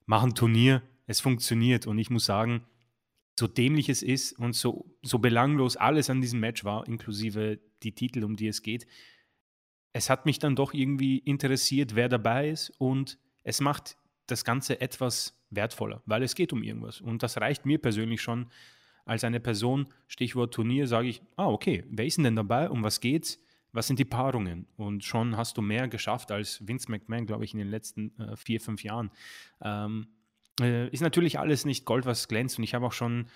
[0.06, 1.88] machen Turnier, es funktioniert.
[1.88, 2.66] Und ich muss sagen,
[3.40, 7.94] so dämlich es ist und so, so belanglos alles an diesem Match war, inklusive die
[7.96, 8.86] Titel, um die es geht,
[9.94, 13.96] es hat mich dann doch irgendwie interessiert, wer dabei ist und es macht
[14.28, 17.00] das Ganze etwas wertvoller, weil es geht um irgendwas.
[17.00, 18.48] Und das reicht mir persönlich schon,
[19.06, 23.00] als eine Person, Stichwort Turnier, sage ich, ah, okay, wer ist denn dabei, um was
[23.00, 23.40] geht's,
[23.72, 24.68] was sind die Paarungen?
[24.78, 28.36] Und schon hast du mehr geschafft als Vince McMahon, glaube ich, in den letzten äh,
[28.36, 29.12] vier, fünf Jahren.
[29.62, 30.08] Ähm,
[30.62, 32.58] äh, ist natürlich alles nicht Gold, was glänzt.
[32.58, 33.28] Und ich habe auch schon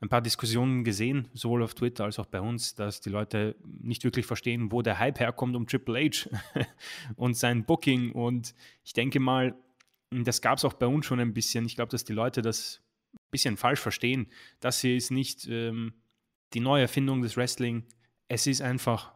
[0.00, 4.04] ein paar Diskussionen gesehen, sowohl auf Twitter als auch bei uns, dass die Leute nicht
[4.04, 6.28] wirklich verstehen, wo der Hype herkommt um Triple H
[7.16, 8.12] und sein Booking.
[8.12, 9.54] Und ich denke mal,
[10.10, 11.64] das gab es auch bei uns schon ein bisschen.
[11.64, 12.82] Ich glaube, dass die Leute das
[13.30, 14.26] bisschen falsch verstehen.
[14.60, 15.94] Das hier ist nicht ähm,
[16.54, 17.84] die Neuerfindung des Wrestling.
[18.28, 19.12] Es ist einfach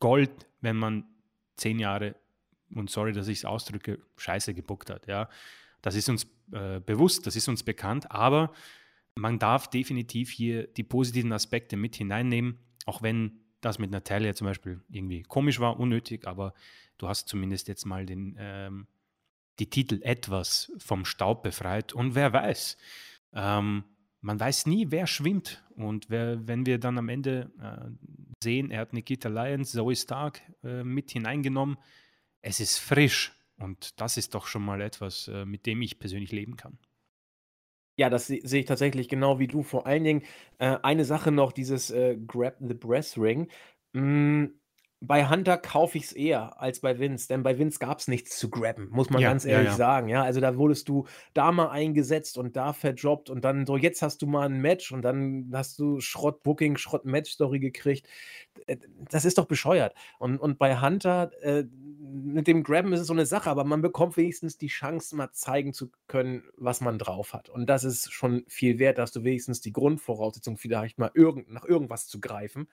[0.00, 1.04] Gold, wenn man
[1.56, 2.16] zehn Jahre,
[2.74, 5.06] und sorry, dass ich es ausdrücke, scheiße gebuckt hat.
[5.06, 5.28] Ja.
[5.82, 8.52] Das ist uns äh, bewusst, das ist uns bekannt, aber
[9.14, 14.46] man darf definitiv hier die positiven Aspekte mit hineinnehmen, auch wenn das mit Natalia zum
[14.46, 16.54] Beispiel irgendwie komisch war, unnötig, aber
[16.98, 18.86] du hast zumindest jetzt mal den, ähm,
[19.58, 22.76] die Titel etwas vom Staub befreit und wer weiß,
[23.34, 23.84] ähm,
[24.20, 25.62] man weiß nie, wer schwimmt.
[25.76, 27.90] Und wer, wenn wir dann am Ende äh,
[28.42, 31.76] sehen, er hat Nikita Lyons, Zoe Stark äh, mit hineingenommen,
[32.42, 33.32] es ist frisch.
[33.58, 36.78] Und das ist doch schon mal etwas, äh, mit dem ich persönlich leben kann.
[37.96, 39.62] Ja, das se sehe ich tatsächlich genau wie du.
[39.62, 40.22] Vor allen Dingen
[40.58, 43.48] äh, eine Sache noch, dieses äh, Grab the Breath Ring.
[43.92, 44.46] Mm
[45.04, 48.38] bei Hunter kaufe ich es eher als bei Vince, denn bei Vince gab es nichts
[48.38, 49.76] zu grabben, muss man ja, ganz ehrlich ja, ja.
[49.76, 50.08] sagen.
[50.08, 54.00] Ja, also da wurdest du da mal eingesetzt und da verdroppt und dann so, jetzt
[54.00, 58.06] hast du mal ein Match und dann hast du Schrott-Booking, Schrott-Match-Story gekriegt.
[58.68, 58.76] Äh,
[59.10, 59.92] das ist doch bescheuert.
[60.20, 61.64] Und, und bei Hunter, äh,
[62.12, 65.32] mit dem Grabben ist es so eine Sache, aber man bekommt wenigstens die Chance, mal
[65.32, 67.48] zeigen zu können, was man drauf hat.
[67.48, 71.64] Und das ist schon viel wert, dass du wenigstens die Grundvoraussetzung vielleicht mal irgend, nach
[71.64, 72.68] irgendwas zu greifen.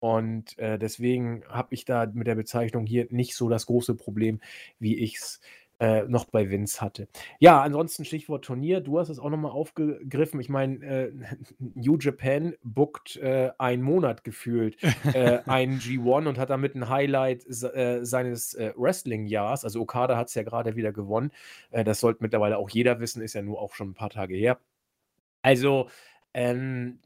[0.00, 4.40] Und äh, deswegen habe ich da mit der Bezeichnung hier nicht so das große Problem,
[4.78, 5.40] wie ich es
[5.78, 7.06] äh, noch bei Vince hatte.
[7.38, 8.80] Ja, ansonsten Stichwort Turnier.
[8.80, 10.40] Du hast es auch nochmal aufgegriffen.
[10.40, 11.12] Ich meine, äh,
[11.58, 14.78] New Japan bookt äh, einen Monat gefühlt
[15.14, 19.64] äh, einen G1 und hat damit ein Highlight äh, seines äh, Wrestling-Jahres.
[19.64, 21.30] Also Okada hat es ja gerade wieder gewonnen.
[21.72, 24.34] Äh, das sollte mittlerweile auch jeder wissen, ist ja nur auch schon ein paar Tage
[24.34, 24.58] her.
[25.42, 25.88] Also,
[26.34, 27.00] ähm,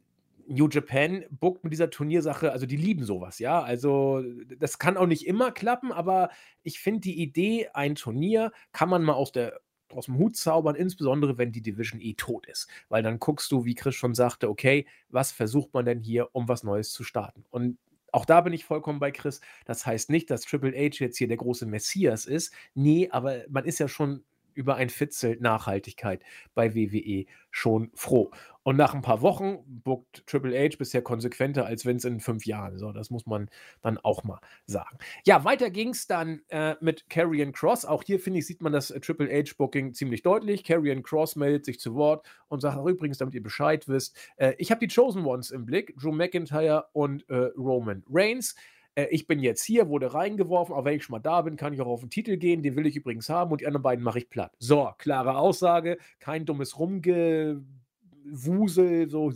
[0.46, 3.62] New Japan bookt mit dieser Turniersache, also die lieben sowas, ja.
[3.62, 4.22] Also
[4.58, 6.30] das kann auch nicht immer klappen, aber
[6.62, 9.60] ich finde die Idee, ein Turnier kann man mal aus der
[9.92, 12.66] aus dem Hut zaubern, insbesondere wenn die Division E tot ist.
[12.88, 16.48] Weil dann guckst du, wie Chris schon sagte, okay, was versucht man denn hier, um
[16.48, 17.44] was Neues zu starten?
[17.50, 17.78] Und
[18.10, 19.40] auch da bin ich vollkommen bei Chris.
[19.66, 22.52] Das heißt nicht, dass Triple H jetzt hier der große Messias ist.
[22.74, 24.24] Nee, aber man ist ja schon
[24.54, 26.22] über ein Fitzelt Nachhaltigkeit
[26.54, 28.30] bei WWE schon froh.
[28.62, 32.78] Und nach ein paar Wochen bookt Triple H bisher konsequenter als Vince in fünf Jahren.
[32.78, 33.50] So, das muss man
[33.82, 34.96] dann auch mal sagen.
[35.26, 37.84] Ja, weiter ging es dann äh, mit Karrion Cross.
[37.84, 40.64] Auch hier, finde ich, sieht man das äh, Triple H-Booking ziemlich deutlich.
[40.64, 44.54] Karrion Cross meldet sich zu Wort und sagt auch übrigens, damit ihr Bescheid wisst, äh,
[44.56, 48.54] ich habe die Chosen Ones im Blick, Drew McIntyre und äh, Roman Reigns.
[48.94, 51.72] Äh, ich bin jetzt hier, wurde reingeworfen, auch wenn ich schon mal da bin, kann
[51.72, 54.04] ich auch auf den Titel gehen, den will ich übrigens haben und die anderen beiden
[54.04, 54.54] mache ich platt.
[54.58, 59.32] So, klare Aussage, kein dummes Rumgewusel, so,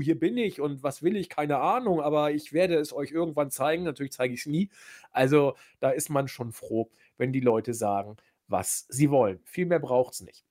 [0.00, 3.50] hier bin ich und was will ich, keine Ahnung, aber ich werde es euch irgendwann
[3.50, 4.70] zeigen, natürlich zeige ich es nie.
[5.10, 8.16] Also da ist man schon froh, wenn die Leute sagen,
[8.48, 9.40] was sie wollen.
[9.44, 10.44] Viel mehr braucht es nicht.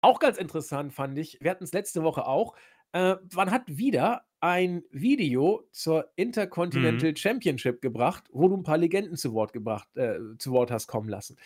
[0.00, 2.56] Auch ganz interessant fand ich, wir hatten es letzte Woche auch,
[2.92, 6.08] äh, man hat wieder ein Video zur mhm.
[6.16, 7.16] Intercontinental mhm.
[7.16, 11.08] Championship gebracht, wo du ein paar Legenden zu Wort gebracht, äh, zu Wort hast kommen
[11.08, 11.36] lassen.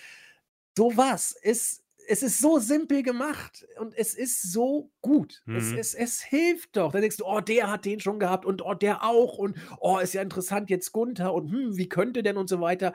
[0.77, 5.43] So was ist es ist so simpel gemacht und es ist so gut.
[5.45, 5.57] Mhm.
[5.57, 6.93] Es, es, es, hilft doch.
[6.93, 9.99] Dann denkst du, oh, der hat den schon gehabt und oh, der auch und oh,
[9.99, 12.95] ist ja interessant jetzt Gunther und hm, wie könnte denn und so weiter.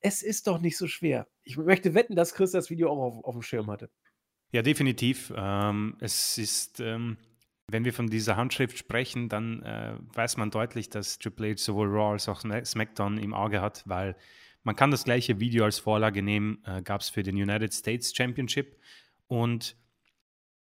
[0.00, 1.26] Es ist doch nicht so schwer.
[1.42, 3.88] Ich möchte wetten, dass Chris das Video auch auf, auf dem Schirm hatte.
[4.52, 5.32] Ja, definitiv.
[5.34, 6.80] Ähm, es ist.
[6.80, 7.16] Ähm
[7.72, 11.88] wenn wir von dieser Handschrift sprechen, dann äh, weiß man deutlich, dass Triple H sowohl
[11.88, 14.16] Raw als auch SmackDown im Auge hat, weil
[14.64, 18.14] man kann das gleiche Video als Vorlage nehmen, äh, gab es für den United States
[18.14, 18.76] Championship
[19.28, 19.76] und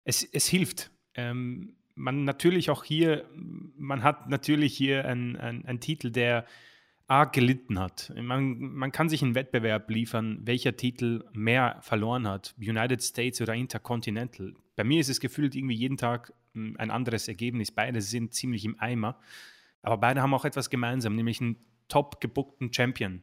[0.03, 0.91] es, es hilft.
[1.15, 3.25] Ähm, man natürlich auch hier,
[3.77, 6.45] man hat natürlich hier einen, einen, Titel, der
[7.07, 8.13] arg gelitten hat.
[8.15, 13.55] Man, man kann sich einen Wettbewerb liefern, welcher Titel mehr verloren hat, United States oder
[13.55, 14.53] Intercontinental.
[14.75, 17.71] Bei mir ist es gefühlt irgendwie jeden Tag ähm, ein anderes Ergebnis.
[17.71, 19.19] Beide sind ziemlich im Eimer.
[19.83, 23.21] Aber beide haben auch etwas gemeinsam, nämlich einen top gebuckten Champion.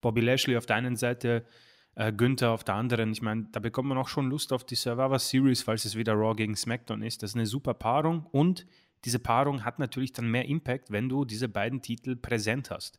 [0.00, 1.46] Bobby Lashley auf der einen Seite,
[1.94, 3.10] äh, Günther auf der anderen.
[3.12, 6.12] Ich meine, da bekommt man auch schon Lust auf die Survivor Series, falls es wieder
[6.12, 7.22] Raw gegen SmackDown ist.
[7.22, 8.66] Das ist eine super Paarung und
[9.04, 12.98] diese Paarung hat natürlich dann mehr Impact, wenn du diese beiden Titel präsent hast.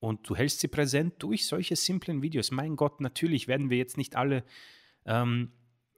[0.00, 2.50] Und du hältst sie präsent durch solche simplen Videos.
[2.50, 4.42] Mein Gott, natürlich werden wir jetzt nicht alle
[5.04, 5.50] ähm,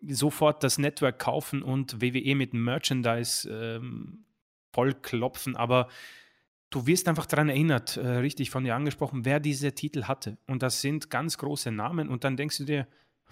[0.07, 4.25] sofort das Network kaufen und WWE mit Merchandise ähm,
[4.73, 5.89] vollklopfen, aber
[6.71, 10.39] du wirst einfach daran erinnert, äh, richtig von dir angesprochen, wer diese Titel hatte.
[10.47, 12.87] Und das sind ganz große Namen und dann denkst du dir,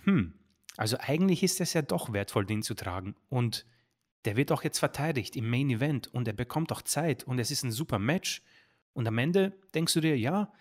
[0.05, 0.33] hm,
[0.77, 3.15] also eigentlich ist es ja doch wertvoll, den zu tragen.
[3.29, 3.65] Und
[4.25, 7.51] der wird auch jetzt verteidigt im Main Event und er bekommt auch Zeit und es
[7.51, 8.43] ist ein super Match.
[8.93, 10.53] Und am Ende denkst du dir, ja,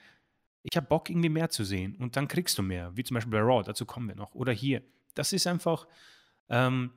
[0.62, 1.96] ich habe Bock, irgendwie mehr zu sehen.
[1.98, 4.34] Und dann kriegst du mehr, wie zum Beispiel bei Raw, dazu kommen wir noch.
[4.36, 4.82] Oder hier,
[5.16, 5.88] das ist einfach
[6.50, 6.92] ähm,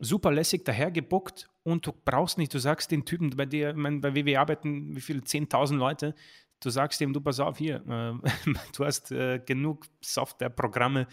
[0.00, 4.14] super lässig dahergebuckt und du brauchst nicht, du sagst den Typen, bei dir, mein, bei
[4.14, 6.14] WW arbeiten wie viele, 10.000 Leute,
[6.60, 11.06] du sagst dem, du pass auf, hier, äh, du hast äh, genug Softwareprogramme,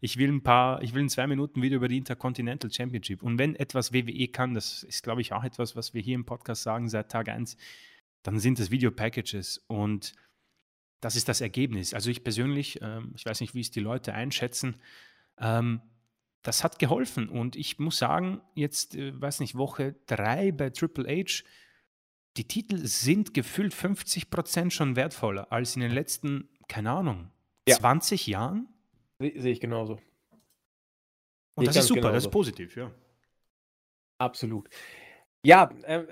[0.00, 3.22] ich will ein paar, ich will in zwei Minuten Video über die Intercontinental Championship.
[3.22, 6.26] Und wenn etwas WWE kann, das ist, glaube ich, auch etwas, was wir hier im
[6.26, 7.56] Podcast sagen seit Tag 1,
[8.22, 10.12] dann sind es Video-Packages und
[11.00, 11.94] das ist das Ergebnis.
[11.94, 14.76] Also ich persönlich, ähm, ich weiß nicht, wie es die Leute einschätzen,
[15.38, 15.80] ähm,
[16.42, 17.28] das hat geholfen.
[17.28, 21.44] Und ich muss sagen, jetzt, äh, weiß nicht, Woche drei bei Triple H,
[22.36, 27.30] die Titel sind gefühlt 50 Prozent schon wertvoller als in den letzten, keine Ahnung,
[27.68, 27.76] ja.
[27.76, 28.68] 20 Jahren.
[29.18, 29.98] Sehe ich genauso.
[31.56, 32.14] Und ich das ist super, genauso.
[32.14, 32.92] das ist positiv, ja.
[34.18, 34.68] Absolut.
[35.44, 36.04] Ja, äh,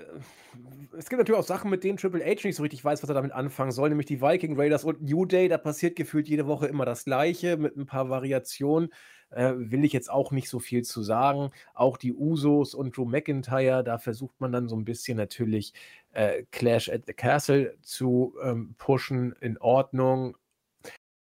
[0.97, 3.13] es gibt natürlich auch Sachen, mit denen Triple H nicht so richtig weiß, was er
[3.13, 5.47] damit anfangen soll, nämlich die Viking Raiders und New Day.
[5.47, 8.89] Da passiert gefühlt jede Woche immer das Gleiche mit ein paar Variationen.
[9.31, 11.51] Äh, will ich jetzt auch nicht so viel zu sagen.
[11.73, 15.73] Auch die Usos und Drew McIntyre, da versucht man dann so ein bisschen natürlich
[16.13, 20.37] äh, Clash at the Castle zu ähm, pushen, in Ordnung.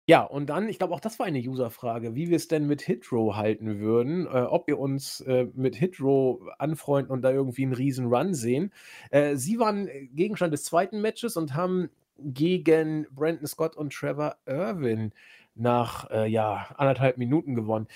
[0.09, 2.81] Ja, und dann, ich glaube, auch das war eine User-Frage, wie wir es denn mit
[2.83, 7.73] Hitro halten würden, äh, ob wir uns äh, mit Hitro anfreunden und da irgendwie einen
[7.73, 8.73] riesen Run sehen.
[9.11, 15.13] Äh, sie waren Gegenstand des zweiten Matches und haben gegen Brandon Scott und Trevor Irwin
[15.57, 17.89] nach äh, ja, anderthalb Minuten gewonnen.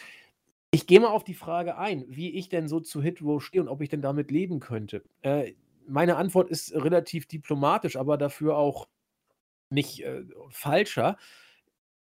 [0.73, 3.69] Ich gehe mal auf die Frage ein, wie ich denn so zu Hit stehe und
[3.69, 5.03] ob ich denn damit leben könnte.
[5.23, 5.55] Äh,
[5.87, 8.89] meine Antwort ist relativ diplomatisch, aber dafür auch
[9.73, 11.17] nicht äh, falscher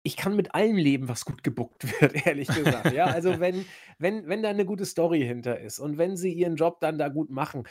[0.08, 2.94] ich kann mit allem leben, was gut gebuckt wird, ehrlich gesagt.
[2.94, 3.66] Ja, also wenn,
[3.98, 7.08] wenn, wenn da eine gute Story hinter ist und wenn sie ihren Job dann da
[7.08, 7.64] gut machen,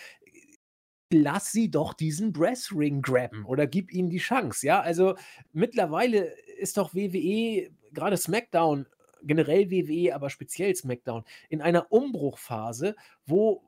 [1.13, 4.67] lass sie doch diesen Breath Ring graben oder gib ihnen die Chance.
[4.67, 5.15] Ja, also
[5.53, 8.87] mittlerweile ist doch WWE, gerade SmackDown,
[9.23, 12.95] generell WWE, aber speziell SmackDown, in einer Umbruchphase,
[13.27, 13.63] wo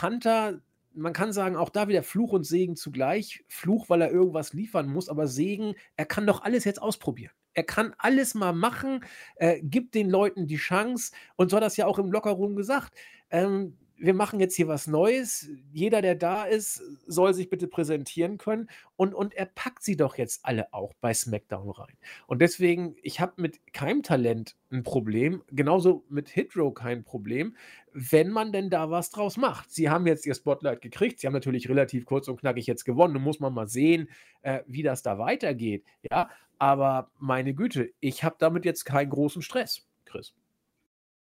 [0.00, 0.60] Hunter
[0.94, 3.44] man kann sagen, auch da wieder Fluch und Segen zugleich.
[3.48, 7.32] Fluch, weil er irgendwas liefern muss, aber Segen, er kann doch alles jetzt ausprobieren.
[7.54, 9.02] Er kann alles mal machen,
[9.36, 11.14] äh, gibt den Leuten die Chance.
[11.36, 12.92] Und so hat das ja auch im Lockerroom gesagt.
[13.30, 15.48] Ähm, wir machen jetzt hier was Neues.
[15.72, 18.68] Jeder, der da ist, soll sich bitte präsentieren können.
[18.96, 21.94] Und, und er packt sie doch jetzt alle auch bei SmackDown rein.
[22.26, 27.56] Und deswegen, ich habe mit keinem Talent ein Problem, genauso mit Hitro kein Problem,
[27.92, 29.70] wenn man denn da was draus macht.
[29.70, 31.20] Sie haben jetzt ihr Spotlight gekriegt.
[31.20, 33.14] Sie haben natürlich relativ kurz und knackig jetzt gewonnen.
[33.14, 34.08] Nun muss man mal sehen,
[34.42, 35.84] äh, wie das da weitergeht.
[36.10, 40.32] Ja, aber meine Güte, ich habe damit jetzt keinen großen Stress, Chris.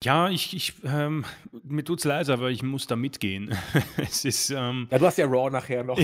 [0.02, 1.24] Ja, ich, ich ähm,
[1.62, 3.54] mir tut's leid, aber ich muss da mitgehen.
[3.96, 5.98] es ist, ähm, ja, du hast ja Raw nachher noch.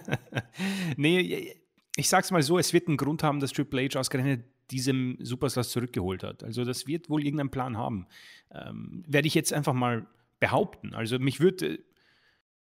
[0.96, 1.54] nee,
[1.96, 5.70] ich sag's mal so, es wird einen Grund haben, dass Triple H ausgerechnet diesem Superstars
[5.70, 6.42] zurückgeholt hat.
[6.42, 8.06] Also das wird wohl irgendeinen Plan haben.
[8.50, 10.06] Ähm, Werde ich jetzt einfach mal
[10.40, 10.94] behaupten.
[10.94, 11.80] Also mich würde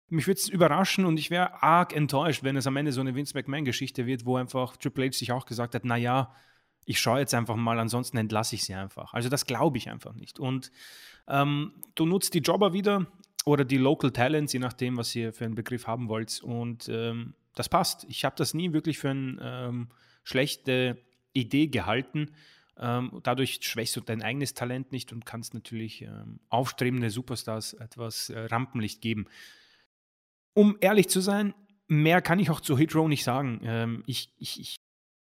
[0.09, 3.13] mich würde es überraschen und ich wäre arg enttäuscht, wenn es am Ende so eine
[3.13, 6.35] Vince McMahon-Geschichte wird, wo einfach Triple H sich auch gesagt hat, naja, ja,
[6.87, 9.13] ich schaue jetzt einfach mal, ansonsten entlasse ich sie einfach.
[9.13, 10.39] Also das glaube ich einfach nicht.
[10.39, 10.71] Und
[11.27, 13.05] ähm, du nutzt die Jobber wieder
[13.45, 16.41] oder die Local Talents, je nachdem, was ihr für einen Begriff haben wollt.
[16.41, 18.05] Und ähm, das passt.
[18.05, 19.89] Ich habe das nie wirklich für eine ähm,
[20.23, 20.97] schlechte
[21.33, 22.31] Idee gehalten.
[22.77, 28.29] Ähm, dadurch schwächst du dein eigenes Talent nicht und kannst natürlich ähm, aufstrebende Superstars etwas
[28.29, 29.25] äh, Rampenlicht geben.
[30.53, 31.53] Um ehrlich zu sein,
[31.89, 33.59] mehr kann ich auch zu Hitro nicht sagen.
[33.63, 34.75] Ähm, ich, ich, ich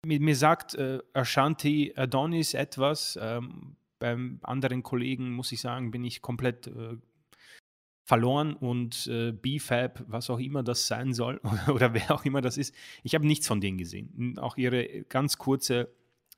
[0.07, 3.19] mir, mir sagt äh, Ashanti Adonis etwas.
[3.21, 6.97] Ähm, beim anderen Kollegen, muss ich sagen, bin ich komplett äh,
[8.09, 12.41] verloren und äh, BFAB, was auch immer das sein soll oder, oder wer auch immer
[12.41, 14.39] das ist, ich habe nichts von denen gesehen.
[14.39, 15.91] Auch ihre ganz kurze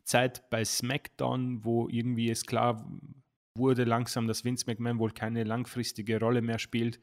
[0.05, 2.85] Zeit bei SmackDown, wo irgendwie es klar
[3.57, 6.99] wurde langsam, dass Vince McMahon wohl keine langfristige Rolle mehr spielt,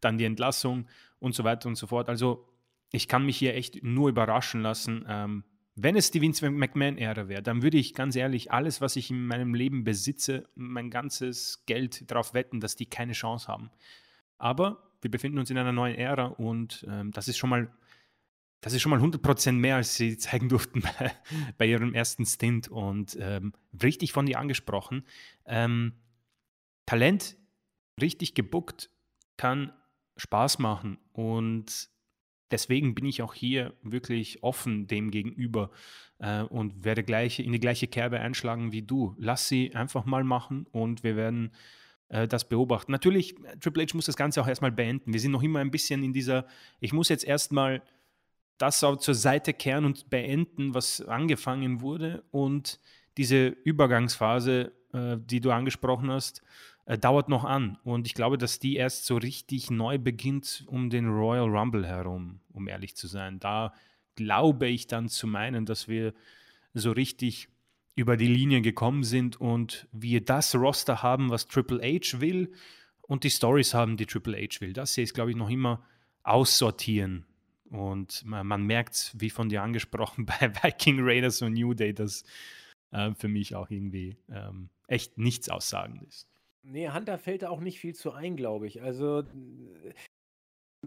[0.00, 0.86] dann die Entlassung
[1.18, 2.08] und so weiter und so fort.
[2.08, 2.46] Also
[2.92, 5.42] ich kann mich hier echt nur überraschen lassen, ähm,
[5.78, 9.26] wenn es die Vince McMahon-Ära wäre, dann würde ich ganz ehrlich alles, was ich in
[9.26, 13.70] meinem Leben besitze, mein ganzes Geld darauf wetten, dass die keine Chance haben.
[14.38, 17.70] Aber wir befinden uns in einer neuen Ära und ähm, das ist schon mal
[18.62, 21.12] das ist schon mal 100% mehr, als sie zeigen durften bei,
[21.58, 25.04] bei ihrem ersten Stint und ähm, richtig von dir angesprochen.
[25.44, 25.92] Ähm,
[26.86, 27.36] Talent
[28.00, 28.88] richtig gebuckt
[29.36, 29.74] kann
[30.16, 31.90] Spaß machen und
[32.50, 35.70] deswegen bin ich auch hier wirklich offen dem gegenüber
[36.18, 39.14] äh, und werde gleich in die gleiche Kerbe einschlagen wie du.
[39.18, 41.52] Lass sie einfach mal machen und wir werden
[42.08, 42.92] äh, das beobachten.
[42.92, 45.12] Natürlich, Triple H muss das Ganze auch erstmal beenden.
[45.12, 46.46] Wir sind noch immer ein bisschen in dieser,
[46.80, 47.82] ich muss jetzt erstmal
[48.58, 52.80] das auch zur Seite kehren und beenden, was angefangen wurde und
[53.18, 56.42] diese Übergangsphase, äh, die du angesprochen hast,
[56.86, 57.78] äh, dauert noch an.
[57.84, 62.40] Und ich glaube, dass die erst so richtig neu beginnt um den Royal Rumble herum,
[62.52, 63.38] um ehrlich zu sein.
[63.38, 63.74] Da
[64.14, 66.14] glaube ich dann zu meinen, dass wir
[66.72, 67.48] so richtig
[67.96, 72.52] über die Linie gekommen sind und wir das Roster haben, was Triple H will
[73.02, 74.72] und die Stories haben, die Triple H will.
[74.72, 75.82] Das hier ist, glaube ich, noch immer
[76.22, 77.24] aussortieren.
[77.70, 82.24] Und man, man merkt, wie von dir angesprochen, bei Viking Raiders und New Day, dass
[82.92, 86.28] äh, für mich auch irgendwie ähm, echt nichts aussagend ist.
[86.68, 88.82] Nee, Hunter fällt da auch nicht viel zu ein, glaube ich.
[88.82, 89.22] Also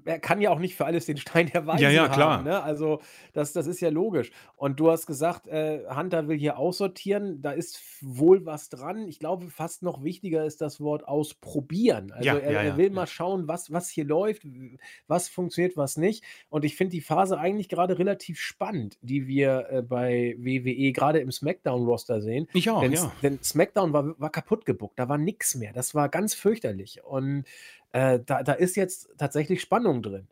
[0.06, 2.14] er kann ja auch nicht für alles den Stein der Weisen ja, ja, haben.
[2.14, 2.44] Klar.
[2.44, 2.64] Ne?
[2.64, 3.02] Also
[3.34, 4.32] das, das ist ja logisch.
[4.56, 7.42] Und du hast gesagt, äh, Hunter will hier aussortieren.
[7.42, 9.08] Da ist wohl was dran.
[9.08, 12.12] Ich glaube, fast noch wichtiger ist das Wort ausprobieren.
[12.12, 14.48] Also ja, er, ja, er, will mal schauen, was, was hier läuft,
[15.08, 16.24] was funktioniert, was nicht.
[16.50, 21.20] Und ich finde die Phase eigentlich gerade relativ spannend, die wir äh, bei WWE gerade
[21.20, 22.48] im SmackDown-Roster sehen.
[22.54, 23.12] Ich auch, denn, ja.
[23.22, 24.98] Denn SmackDown war, war kaputt gebuckt.
[24.98, 25.74] Da war nichts mehr.
[25.74, 27.04] Das war ganz fürchterlich.
[27.04, 27.44] Und
[27.92, 30.28] äh, da, da ist jetzt tatsächlich Spannung drin.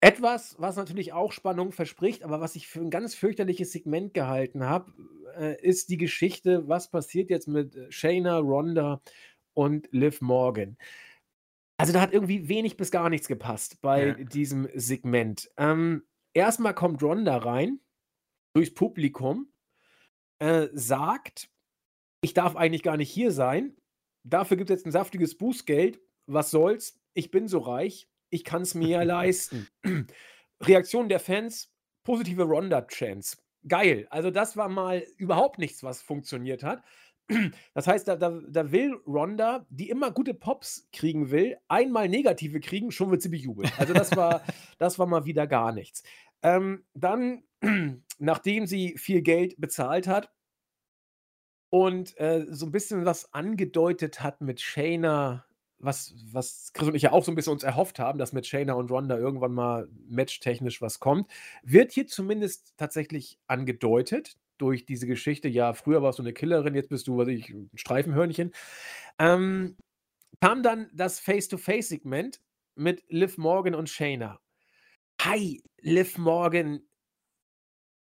[0.00, 4.64] Etwas, was natürlich auch Spannung verspricht, aber was ich für ein ganz fürchterliches Segment gehalten
[4.64, 4.92] habe,
[5.36, 9.00] äh, ist die Geschichte, was passiert jetzt mit äh, Shayna, Ronda
[9.54, 10.76] und Liv Morgan.
[11.78, 14.14] Also da hat irgendwie wenig bis gar nichts gepasst bei ja.
[14.14, 15.50] diesem Segment.
[15.56, 16.02] Ähm,
[16.34, 17.80] erstmal kommt Ronda rein,
[18.54, 19.50] durchs Publikum,
[20.38, 21.48] äh, sagt,
[22.20, 23.74] ich darf eigentlich gar nicht hier sein,
[24.22, 28.62] dafür gibt es jetzt ein saftiges Bußgeld was soll's, ich bin so reich, ich kann
[28.62, 29.66] es mir ja leisten.
[30.60, 31.72] Reaktion der Fans,
[32.04, 33.38] positive Ronda-Chance.
[33.66, 34.06] Geil.
[34.10, 36.82] Also das war mal überhaupt nichts, was funktioniert hat.
[37.74, 42.58] Das heißt, da, da, da will Ronda, die immer gute Pops kriegen will, einmal negative
[42.60, 43.70] kriegen, schon wird sie bejubelt.
[43.78, 44.42] Also das war,
[44.78, 46.02] das war mal wieder gar nichts.
[46.42, 47.42] Ähm, dann,
[48.18, 50.32] nachdem sie viel Geld bezahlt hat
[51.70, 55.44] und äh, so ein bisschen was angedeutet hat mit Shayna
[55.80, 58.46] was, was Chris und ich ja auch so ein bisschen uns erhofft haben, dass mit
[58.46, 61.28] Shayna und Ronda irgendwann mal matchtechnisch was kommt,
[61.62, 65.48] wird hier zumindest tatsächlich angedeutet durch diese Geschichte.
[65.48, 68.52] Ja, früher warst du eine Killerin, jetzt bist du, was ich, ein Streifenhörnchen.
[69.18, 69.76] Ähm,
[70.40, 72.40] kam dann das Face-to-Face-Segment
[72.74, 74.40] mit Liv Morgan und Shayna.
[75.22, 76.80] Hi, Liv Morgan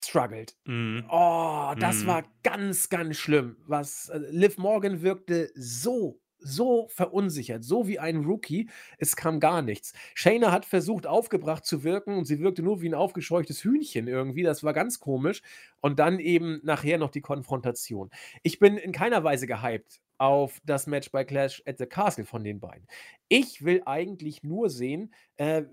[0.03, 0.55] struggled.
[0.65, 0.99] Mm.
[1.09, 2.07] Oh, das mm.
[2.07, 3.57] war ganz, ganz schlimm.
[3.67, 8.69] Was, äh, Liv Morgan wirkte so so verunsichert, so wie ein Rookie.
[8.99, 9.93] Es kam gar nichts.
[10.13, 14.43] Shayna hat versucht, aufgebracht zu wirken und sie wirkte nur wie ein aufgescheuchtes Hühnchen irgendwie.
[14.43, 15.41] Das war ganz komisch.
[15.81, 18.11] Und dann eben nachher noch die Konfrontation.
[18.43, 22.43] Ich bin in keiner Weise gehypt auf das Match bei Clash at the Castle von
[22.43, 22.85] den beiden.
[23.27, 25.63] Ich will eigentlich nur sehen, äh,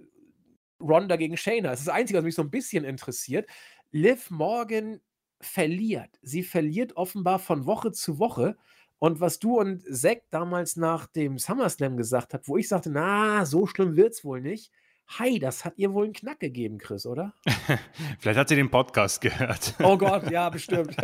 [0.80, 1.68] Ronda gegen Shayna.
[1.70, 3.46] Das ist das Einzige, was mich so ein bisschen interessiert.
[3.92, 5.00] Liv Morgan
[5.40, 6.18] verliert.
[6.22, 8.56] Sie verliert offenbar von Woche zu Woche.
[9.02, 13.44] Und was du und Zack damals nach dem SummerSlam gesagt habt, wo ich sagte, na,
[13.44, 14.70] so schlimm wird's wohl nicht.
[15.18, 17.34] Hi, das hat ihr wohl einen Knack gegeben, Chris, oder?
[18.20, 19.74] Vielleicht hat sie den Podcast gehört.
[19.82, 20.94] oh Gott, ja, bestimmt.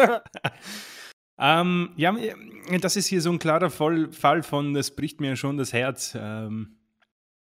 [1.41, 5.57] ähm, ja, äh, das ist hier so ein klarer Fall von, das bricht mir schon
[5.57, 6.77] das Herz, ähm,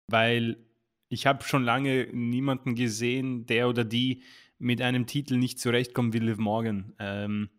[0.09, 0.55] weil
[1.09, 4.23] ich habe schon lange niemanden gesehen, der oder die
[4.57, 6.93] mit einem Titel nicht zurechtkommt wie Liv Morgan.
[6.97, 7.49] Ähm,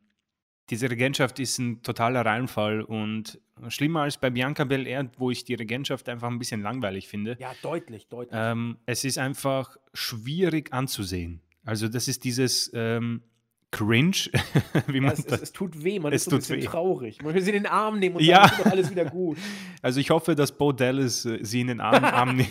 [0.71, 5.55] diese Regentschaft ist ein totaler Reinfall und schlimmer als bei Bianca Belair, wo ich die
[5.55, 7.37] Regentschaft einfach ein bisschen langweilig finde.
[7.41, 8.35] Ja, deutlich, deutlich.
[8.41, 11.41] Ähm, es ist einfach schwierig anzusehen.
[11.65, 13.23] Also das ist dieses ähm,
[13.71, 14.17] Cringe,
[14.89, 16.65] wie man ja, es, es, es, tut weh, man es ist so ein bisschen weh.
[16.65, 17.23] traurig.
[17.23, 18.43] Man will sie in den Arm nehmen und ja.
[18.43, 19.39] dann ist doch alles wieder gut.
[19.83, 22.49] Also ich hoffe, dass Bo Dallas äh, sie in den Arm, Arm nimmt.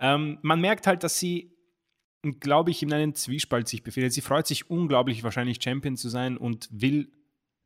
[0.00, 1.51] ähm, man merkt halt, dass sie
[2.22, 4.12] glaube ich, in einem Zwiespalt sich befindet.
[4.12, 7.10] Sie freut sich unglaublich, wahrscheinlich Champion zu sein und will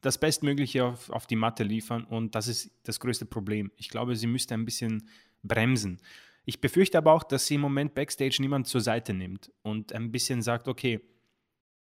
[0.00, 2.04] das Bestmögliche auf, auf die Matte liefern.
[2.04, 3.70] Und das ist das größte Problem.
[3.76, 5.08] Ich glaube, sie müsste ein bisschen
[5.42, 5.98] bremsen.
[6.46, 10.10] Ich befürchte aber auch, dass sie im Moment backstage niemand zur Seite nimmt und ein
[10.12, 11.00] bisschen sagt, okay,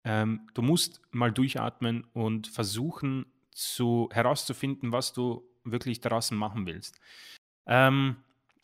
[0.05, 6.99] ähm, du musst mal durchatmen und versuchen zu, herauszufinden, was du wirklich draußen machen willst.
[7.67, 8.17] Ähm,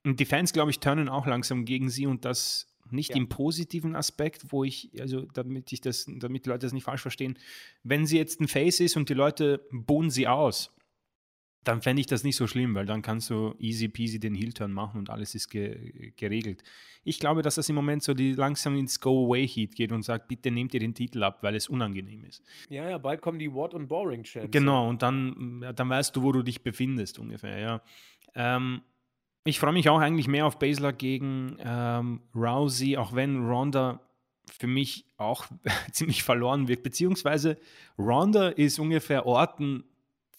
[0.05, 3.17] die Fans, glaube ich, turnen auch langsam gegen sie und das nicht ja.
[3.17, 7.01] im positiven Aspekt, wo ich, also damit ich das, damit die Leute das nicht falsch
[7.01, 7.39] verstehen,
[7.83, 10.77] wenn sie jetzt ein Face ist und die Leute bohnen sie aus,
[11.65, 14.73] dann fände ich das nicht so schlimm, weil dann kannst du easy peasy den Heel-Turn
[14.73, 16.65] machen und alles ist ge geregelt.
[17.05, 20.51] Ich glaube, dass das im Moment so die langsam ins Go-Away-Heat geht und sagt, bitte
[20.51, 22.43] nehmt ihr den Titel ab, weil es unangenehm ist.
[22.69, 24.51] Ja, ja, bald kommen die What- und Boring-Champs.
[24.51, 27.83] Genau, und dann, dann weißt du, wo du dich befindest ungefähr, ja.
[28.35, 28.83] Ähm,
[29.45, 34.01] ich freue mich auch eigentlich mehr auf Basler gegen ähm, Rousey, auch wenn Ronda
[34.47, 35.47] für mich auch
[35.93, 36.85] ziemlich verloren wirkt.
[36.85, 37.59] Beziehungsweise
[37.99, 39.83] Ronda ist ungefähr Orten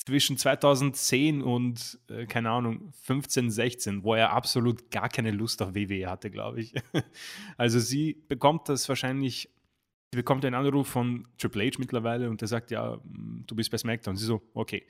[0.06, 5.76] zwischen 2010 und, äh, keine Ahnung, 15, 16, wo er absolut gar keine Lust auf
[5.76, 6.74] WWE hatte, glaube ich.
[7.58, 9.50] also sie bekommt das wahrscheinlich,
[10.14, 13.70] sie bekommt einen Anruf von Triple H mittlerweile und der sagt, ja, hm, du bist
[13.72, 14.16] bei SmackDown.
[14.16, 14.86] Sie so, okay.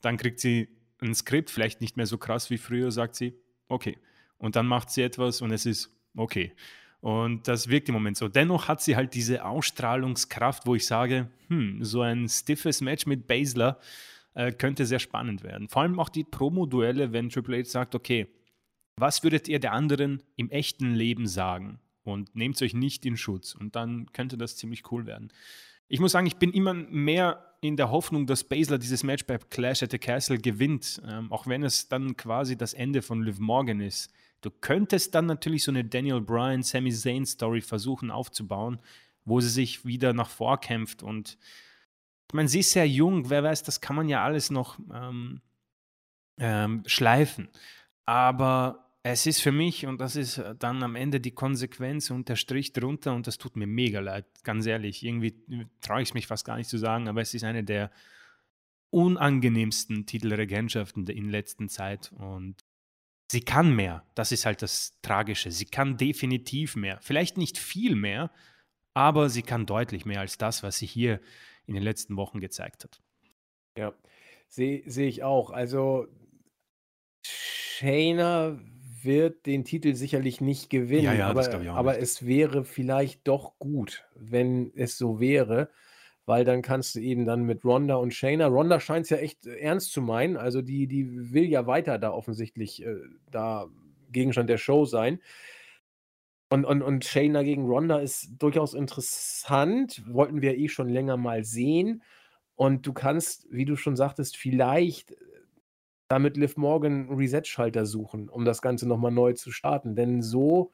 [0.00, 0.68] Dann kriegt sie
[1.02, 3.34] ein Skript, vielleicht nicht mehr so krass wie früher, sagt sie
[3.68, 3.98] okay.
[4.38, 6.52] Und dann macht sie etwas und es ist okay.
[7.00, 8.28] Und das wirkt im Moment so.
[8.28, 13.26] Dennoch hat sie halt diese Ausstrahlungskraft, wo ich sage, hm, so ein stiffes Match mit
[13.26, 13.78] Basler
[14.34, 15.68] äh, könnte sehr spannend werden.
[15.68, 18.26] Vor allem auch die Promo-Duelle, wenn Triple H sagt, okay,
[18.96, 21.78] was würdet ihr der anderen im echten Leben sagen?
[22.02, 23.54] Und nehmt euch nicht in Schutz.
[23.54, 25.30] Und dann könnte das ziemlich cool werden.
[25.90, 29.38] Ich muss sagen, ich bin immer mehr in der Hoffnung, dass Basler dieses Match bei
[29.38, 33.38] Clash at the Castle gewinnt, ähm, auch wenn es dann quasi das Ende von Liv
[33.38, 34.10] Morgan ist.
[34.42, 38.78] Du könntest dann natürlich so eine Daniel Bryan, Sami Zayn Story versuchen aufzubauen,
[39.24, 41.38] wo sie sich wieder nach vorkämpft und
[42.30, 45.40] ich meine, sie ist sehr jung, wer weiß, das kann man ja alles noch ähm,
[46.38, 47.48] ähm, schleifen.
[48.04, 52.28] Aber es ist für mich, und das ist äh, dann am Ende die Konsequenz und
[52.28, 55.02] der Strich drunter, und das tut mir mega leid, ganz ehrlich.
[55.02, 57.64] Irgendwie äh, traue ich es mich fast gar nicht zu sagen, aber es ist eine
[57.64, 57.90] der
[58.90, 62.12] unangenehmsten Titelregentschaften in letzter Zeit.
[62.18, 62.56] Und
[63.32, 64.04] sie kann mehr.
[64.14, 65.52] Das ist halt das Tragische.
[65.52, 66.98] Sie kann definitiv mehr.
[67.00, 68.30] Vielleicht nicht viel mehr,
[68.92, 71.18] aber sie kann deutlich mehr als das, was sie hier
[71.64, 73.00] in den letzten Wochen gezeigt hat.
[73.78, 73.94] Ja,
[74.48, 75.48] sehe seh ich auch.
[75.50, 76.06] Also
[77.26, 78.58] Shayna
[79.08, 82.02] wird den Titel sicherlich nicht gewinnen, ja, ja, aber, aber nicht.
[82.02, 85.70] es wäre vielleicht doch gut, wenn es so wäre,
[86.26, 89.46] weil dann kannst du eben dann mit Ronda und Shayna, Ronda scheint es ja echt
[89.46, 92.94] äh, ernst zu meinen, also die, die will ja weiter da offensichtlich äh,
[93.30, 93.66] da
[94.12, 95.20] Gegenstand der Show sein.
[96.50, 101.44] Und, und, und Shayna gegen Ronda ist durchaus interessant, wollten wir eh schon länger mal
[101.44, 102.02] sehen.
[102.54, 105.14] Und du kannst, wie du schon sagtest, vielleicht
[106.08, 109.94] damit Liv Morgan Reset-Schalter suchen, um das Ganze nochmal neu zu starten.
[109.94, 110.72] Denn so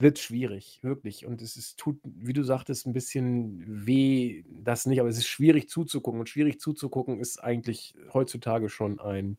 [0.00, 1.26] wird es schwierig, wirklich.
[1.26, 5.28] Und es ist, tut, wie du sagtest, ein bisschen weh, das nicht, aber es ist
[5.28, 6.18] schwierig zuzugucken.
[6.20, 9.36] Und schwierig zuzugucken ist eigentlich heutzutage schon ein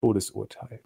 [0.00, 0.80] Todesurteil.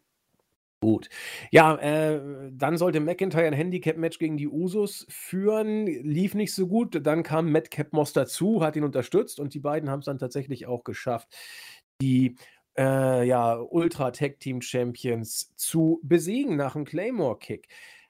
[0.82, 1.09] Gut.
[1.53, 5.87] Ja, äh, dann sollte McIntyre ein Handicap-Match gegen die Usos führen.
[5.87, 7.07] Lief nicht so gut.
[7.07, 10.66] Dann kam Matt Capmos dazu, hat ihn unterstützt und die beiden haben es dann tatsächlich
[10.66, 11.28] auch geschafft,
[12.03, 12.37] die
[12.79, 17.68] äh, ja, ultra tech team champions zu besiegen nach einem Claymore-Kick.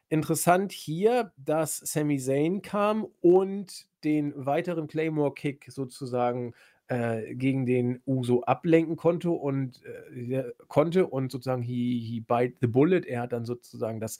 [0.09, 6.53] Interessant hier, dass Sami Zayn kam und den weiteren Claymore-Kick sozusagen
[6.89, 9.83] äh, gegen den Uso ablenken konnte und
[10.15, 13.05] äh, konnte und sozusagen he, he bite the bullet.
[13.07, 14.19] Er hat dann sozusagen das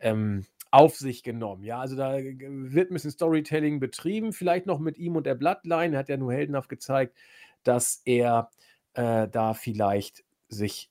[0.00, 1.62] ähm, auf sich genommen.
[1.62, 5.94] Ja, also da wird ein bisschen Storytelling betrieben, vielleicht noch mit ihm und der Bloodline.
[5.94, 7.16] Er Hat ja nur heldenhaft gezeigt,
[7.62, 8.50] dass er
[8.94, 10.90] äh, da vielleicht sich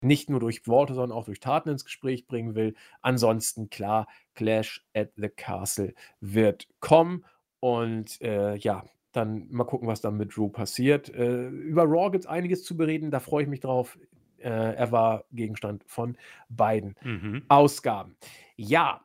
[0.00, 2.74] nicht nur durch Worte, sondern auch durch Taten ins Gespräch bringen will.
[3.02, 7.24] Ansonsten klar, Clash at the Castle wird kommen
[7.60, 11.08] und äh, ja, dann mal gucken, was dann mit Drew passiert.
[11.10, 13.96] Äh, über Raw gibt es einiges zu bereden, da freue ich mich drauf.
[14.38, 16.16] Äh, er war Gegenstand von
[16.48, 17.44] beiden mhm.
[17.48, 18.16] Ausgaben.
[18.56, 19.04] Ja,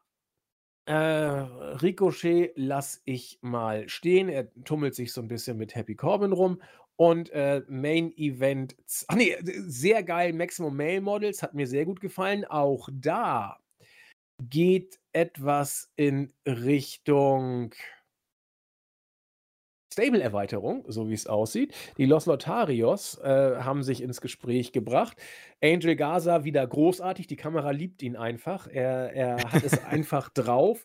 [0.88, 4.30] äh, Ricochet lasse ich mal stehen.
[4.30, 6.60] Er tummelt sich so ein bisschen mit Happy Corbin rum
[7.00, 8.76] und äh, Main Event,
[9.08, 12.44] ach nee, sehr geil, Maximum Male Models, hat mir sehr gut gefallen.
[12.44, 13.60] Auch da
[14.42, 17.74] geht etwas in Richtung
[19.94, 21.76] Stable-Erweiterung, so wie es aussieht.
[22.00, 25.18] Die Los Lotarios äh, haben sich ins Gespräch gebracht.
[25.64, 28.68] Angel Gaza wieder großartig, die Kamera liebt ihn einfach.
[28.68, 30.84] Er, er hat es einfach drauf.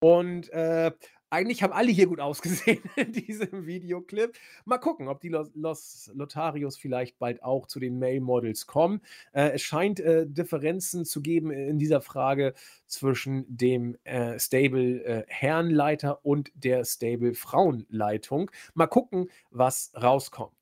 [0.00, 0.92] Und äh,
[1.28, 4.36] eigentlich haben alle hier gut ausgesehen in diesem Videoclip.
[4.64, 9.00] Mal gucken, ob die Los, Los Lotarios vielleicht bald auch zu den Male Models kommen.
[9.32, 12.54] Äh, es scheint äh, Differenzen zu geben äh, in dieser Frage
[12.86, 18.50] zwischen dem äh, Stable äh, Herrenleiter und der Stable Frauenleitung.
[18.74, 20.52] Mal gucken, was rauskommt.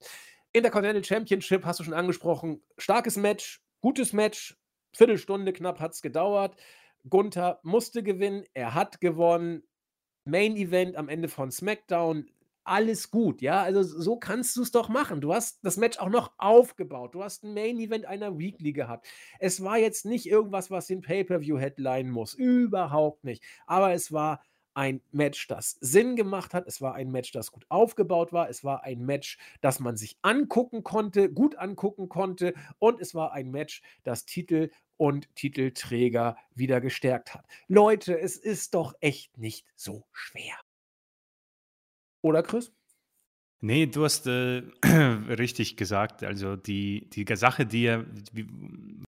[0.53, 2.63] Intercontinental Championship hast du schon angesprochen.
[2.79, 4.57] Starkes Match, gutes Match.
[4.95, 6.57] Viertelstunde knapp hat es gedauert.
[7.11, 9.63] Gunther musste gewinnen, er hat gewonnen.
[10.25, 12.31] Main Event am Ende von SmackDown,
[12.65, 13.63] alles gut, ja.
[13.63, 15.21] Also so kannst du es doch machen.
[15.21, 17.15] Du hast das Match auch noch aufgebaut.
[17.15, 19.07] Du hast ein Main Event einer Weekly gehabt.
[19.39, 23.43] Es war jetzt nicht irgendwas, was den Pay-per-View headline muss, überhaupt nicht.
[23.67, 24.41] Aber es war
[24.75, 26.67] ein Match, das Sinn gemacht hat.
[26.67, 28.49] Es war ein Match, das gut aufgebaut war.
[28.51, 32.55] Es war ein Match, das man sich angucken konnte, gut angucken konnte.
[32.79, 37.45] Und es war ein Match, das Titel und Titelträger wieder gestärkt hat.
[37.69, 40.61] Leute, es ist doch echt nicht so schwer.
[42.23, 42.73] Oder Chris?
[43.61, 46.23] Nee, du hast äh, richtig gesagt.
[46.23, 48.05] Also die, die Sache, die ja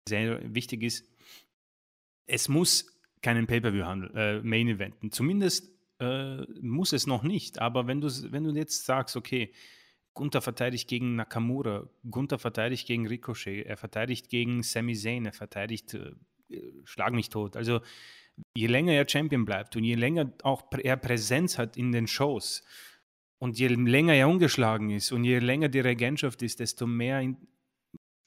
[0.08, 1.06] sehr wichtig ist,
[2.26, 5.10] es muss keinen Pay-per-view-Handel, äh, Main-Eventen.
[5.12, 7.58] Zumindest äh, muss es noch nicht.
[7.60, 9.52] Aber wenn du, wenn du jetzt sagst, okay,
[10.14, 15.94] Gunther verteidigt gegen Nakamura, Gunther verteidigt gegen Ricochet, er verteidigt gegen Sami Zayn, er verteidigt
[15.94, 16.10] äh,
[16.84, 17.56] Schlag mich tot.
[17.56, 17.80] Also
[18.56, 22.64] je länger er Champion bleibt und je länger auch er Präsenz hat in den Shows
[23.38, 27.36] und je länger er ungeschlagen ist und je länger die Regentschaft ist, desto mehr in,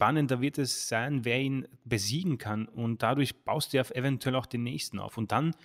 [0.04, 2.68] spannender wird es sein, wer ihn besiegen kann.
[2.68, 5.18] Und dadurch baust du ja eventuell auch den nächsten auf.
[5.18, 5.56] Und dann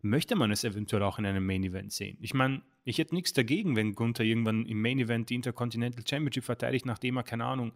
[0.00, 2.16] möchte man es eventuell auch in einem Main Event sehen.
[2.20, 6.44] Ich meine, ich hätte nichts dagegen, wenn Gunther irgendwann im Main Event die Intercontinental Championship
[6.44, 7.72] verteidigt, nachdem er, keine Ahnung,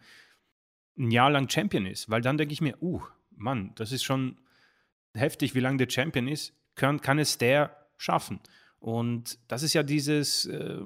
[0.96, 2.08] ein Jahr lang Champion ist.
[2.08, 3.02] Weil dann denke ich mir, uh,
[3.34, 4.36] Mann, das ist schon
[5.14, 6.52] heftig, wie lange der Champion ist.
[6.76, 8.38] Kann, kann es der schaffen?
[8.78, 10.46] Und das ist ja dieses.
[10.46, 10.78] Äh,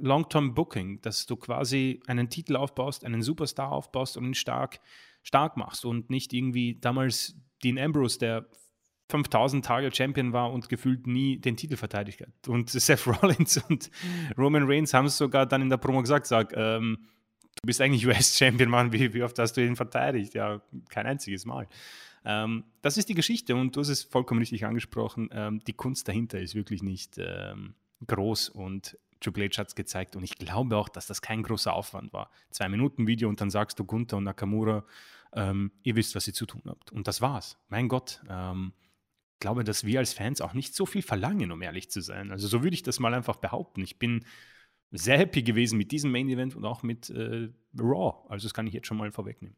[0.00, 4.80] Long-Term Booking, dass du quasi einen Titel aufbaust, einen Superstar aufbaust und ihn stark,
[5.22, 8.46] stark machst und nicht irgendwie damals Dean Ambrose, der
[9.10, 12.48] 5000 Tage Champion war und gefühlt nie den Titel verteidigt hat.
[12.48, 13.90] Und Seth Rollins und
[14.36, 16.98] Roman Reigns haben es sogar dann in der Promo gesagt, sag, ähm,
[17.62, 20.34] du bist eigentlich US-Champion, Mann, wie, wie oft hast du ihn verteidigt?
[20.34, 21.68] Ja, kein einziges Mal.
[22.24, 25.28] Ähm, das ist die Geschichte und du hast es vollkommen richtig angesprochen.
[25.30, 27.74] Ähm, die Kunst dahinter ist wirklich nicht ähm,
[28.04, 32.12] groß und Djokovic hat es gezeigt und ich glaube auch, dass das kein großer Aufwand
[32.12, 32.30] war.
[32.50, 34.84] Zwei Minuten Video und dann sagst du Gunther und Nakamura,
[35.32, 36.92] ähm, ihr wisst, was ihr zu tun habt.
[36.92, 37.58] Und das war's.
[37.68, 38.22] Mein Gott.
[38.28, 38.72] Ähm,
[39.34, 42.30] ich glaube, dass wir als Fans auch nicht so viel verlangen, um ehrlich zu sein.
[42.30, 43.82] Also so würde ich das mal einfach behaupten.
[43.82, 44.24] Ich bin
[44.92, 48.14] sehr happy gewesen mit diesem Main Event und auch mit äh, Raw.
[48.30, 49.56] Also das kann ich jetzt schon mal vorwegnehmen.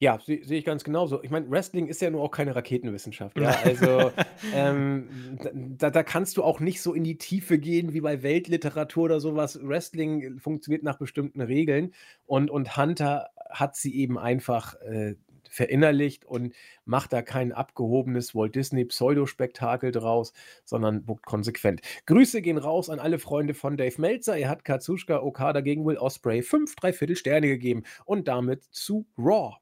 [0.00, 1.22] Ja, sehe seh ich ganz genauso.
[1.24, 3.36] Ich meine, Wrestling ist ja nur auch keine Raketenwissenschaft.
[3.38, 4.12] Ja, also
[4.54, 5.08] ähm,
[5.76, 9.18] da, da, kannst du auch nicht so in die Tiefe gehen wie bei Weltliteratur oder
[9.20, 9.58] sowas.
[9.60, 11.94] Wrestling äh, funktioniert nach bestimmten Regeln
[12.26, 15.16] und, und Hunter hat sie eben einfach äh,
[15.48, 20.32] verinnerlicht und macht da kein abgehobenes Walt Disney Pseudospektakel draus,
[20.64, 21.80] sondern buckt konsequent.
[22.06, 24.36] Grüße gehen raus an alle Freunde von Dave Meltzer.
[24.36, 29.56] Er hat Katsushka Okada gegen Will Osprey fünf Dreiviertel Sterne gegeben und damit zu Raw.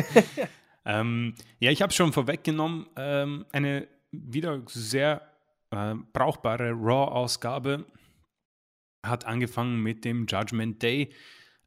[0.84, 5.22] ähm, ja, ich habe schon vorweggenommen, ähm, eine wieder sehr
[5.70, 7.86] äh, brauchbare Raw-Ausgabe
[9.04, 11.10] hat angefangen mit dem Judgment Day.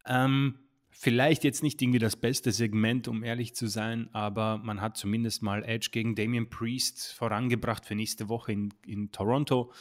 [0.06, 0.60] Ähm,
[0.96, 5.42] Vielleicht jetzt nicht irgendwie das beste Segment, um ehrlich zu sein, aber man hat zumindest
[5.42, 9.74] mal Edge gegen Damian Priest vorangebracht für nächste Woche in, in Toronto.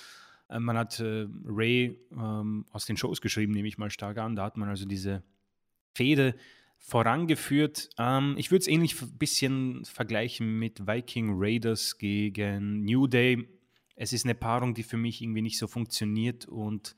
[0.48, 4.36] Äh, man hat äh, Ray ähm, aus den Shows geschrieben, nehme ich mal stark an.
[4.36, 5.22] Da hat man also diese
[5.94, 6.34] Fehde
[6.78, 7.90] vorangeführt.
[7.98, 13.46] Ähm, ich würde es ähnlich ein bisschen vergleichen mit Viking Raiders gegen New Day.
[13.96, 16.96] Es ist eine Paarung, die für mich irgendwie nicht so funktioniert und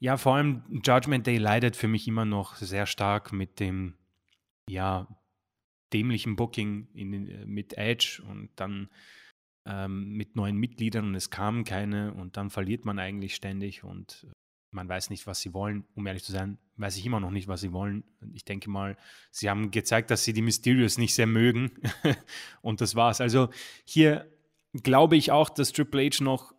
[0.00, 3.94] ja, vor allem Judgment Day leidet für mich immer noch sehr stark mit dem,
[4.68, 5.08] ja,
[5.92, 8.88] dämlichen Booking in, äh, mit Edge und dann
[9.66, 14.26] ähm, mit neuen Mitgliedern und es kamen keine und dann verliert man eigentlich ständig und
[14.28, 14.32] äh,
[14.70, 15.84] man weiß nicht, was sie wollen.
[15.94, 18.04] Um ehrlich zu sein, weiß ich immer noch nicht, was sie wollen.
[18.34, 18.96] Ich denke mal,
[19.30, 21.72] sie haben gezeigt, dass sie die Mysterios nicht sehr mögen
[22.60, 23.20] und das war's.
[23.20, 23.48] Also
[23.84, 24.30] hier
[24.82, 26.54] glaube ich auch, dass Triple H noch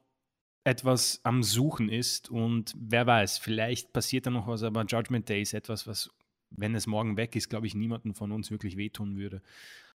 [0.64, 5.42] etwas am Suchen ist und wer weiß, vielleicht passiert da noch was, aber Judgment Day
[5.42, 6.10] ist etwas, was,
[6.50, 9.42] wenn es morgen weg ist, glaube ich, niemanden von uns wirklich wehtun würde.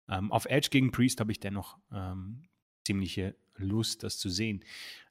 [0.09, 2.45] Ähm, auf Edge gegen Priest habe ich dennoch ähm,
[2.87, 4.65] ziemliche Lust, das zu sehen.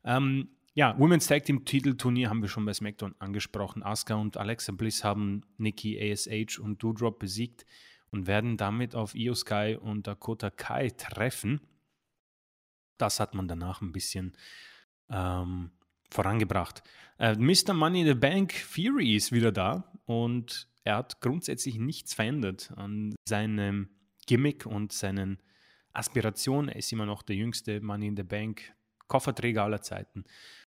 [0.03, 3.83] Ähm, ja, Women's Tag Team Titelturnier haben wir schon bei SmackDown angesprochen.
[3.83, 7.63] Asuka und Alexa Bliss haben Nikki ASH und Doodrop besiegt
[8.09, 11.61] und werden damit auf Io Sky und Dakota Kai treffen.
[12.97, 14.35] Das hat man danach ein bisschen
[15.09, 15.71] ähm,
[16.09, 16.83] vorangebracht.
[17.17, 17.73] Äh, Mr.
[17.73, 23.13] Money in the Bank Theory ist wieder da und er hat grundsätzlich nichts verändert an
[23.27, 23.89] seinem
[24.27, 25.41] Gimmick und seinen
[25.93, 26.69] Aspirationen.
[26.69, 28.73] Er ist immer noch der jüngste Money in the Bank
[29.07, 30.23] Kofferträger aller Zeiten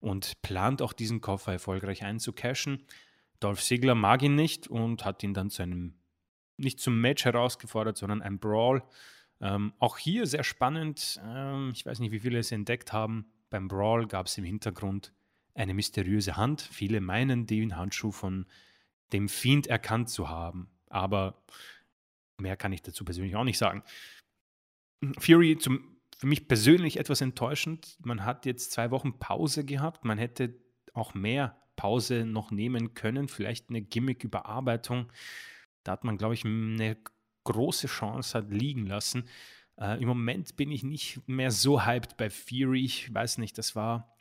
[0.01, 2.85] und plant auch diesen Koffer erfolgreich einzucashen.
[3.41, 5.95] Dolph Ziggler mag ihn nicht und hat ihn dann zu einem,
[6.57, 8.83] nicht zum Match herausgefordert, sondern ein Brawl.
[9.41, 11.21] Ähm, auch hier sehr spannend.
[11.25, 13.27] Ähm, ich weiß nicht, wie viele es entdeckt haben.
[13.57, 15.15] Beim Brawl gab es im Hintergrund
[15.55, 16.61] eine mysteriöse Hand.
[16.61, 18.45] Viele meinen, den Handschuh von
[19.15, 20.69] dem Fiend erkannt zu haben.
[20.91, 21.43] Aber
[22.39, 23.83] mehr kann ich dazu persönlich auch nicht sagen.
[25.19, 27.97] Fury zum, für mich persönlich etwas enttäuschend.
[28.05, 30.05] Man hat jetzt zwei Wochen Pause gehabt.
[30.05, 30.55] Man hätte
[30.93, 33.27] auch mehr Pause noch nehmen können.
[33.27, 35.11] Vielleicht eine Gimmick-Überarbeitung.
[35.83, 36.99] Da hat man, glaube ich, eine
[37.45, 39.27] große Chance hat liegen lassen.
[39.79, 42.85] Äh, Im Moment bin ich nicht mehr so hyped bei Fury.
[42.85, 44.17] Ich weiß nicht, das war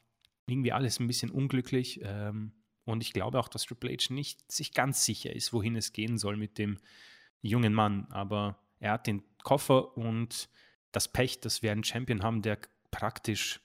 [0.47, 2.01] irgendwie alles ein bisschen unglücklich.
[2.03, 2.51] Ähm,
[2.85, 6.17] und ich glaube auch, dass Triple H nicht sich ganz sicher ist, wohin es gehen
[6.17, 6.77] soll mit dem
[7.41, 8.05] jungen Mann.
[8.11, 10.49] Aber er hat den Koffer und
[10.91, 12.59] das Pech, dass wir einen Champion haben, der
[12.91, 13.61] praktisch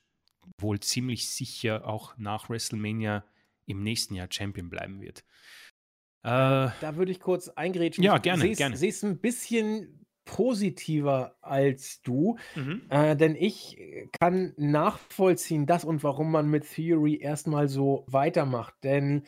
[0.59, 3.25] wohl ziemlich sicher auch nach WrestleMania
[3.67, 5.21] im nächsten Jahr Champion bleiben wird.
[6.23, 8.03] Äh, da würde ich kurz eingrätschen.
[8.03, 8.43] Ja, gerne.
[8.43, 8.77] Seh's, gerne.
[8.77, 12.83] ein bisschen positiver als du, mhm.
[12.91, 18.75] äh, denn ich äh, kann nachvollziehen, das und warum man mit Theory erstmal so weitermacht.
[18.83, 19.25] Denn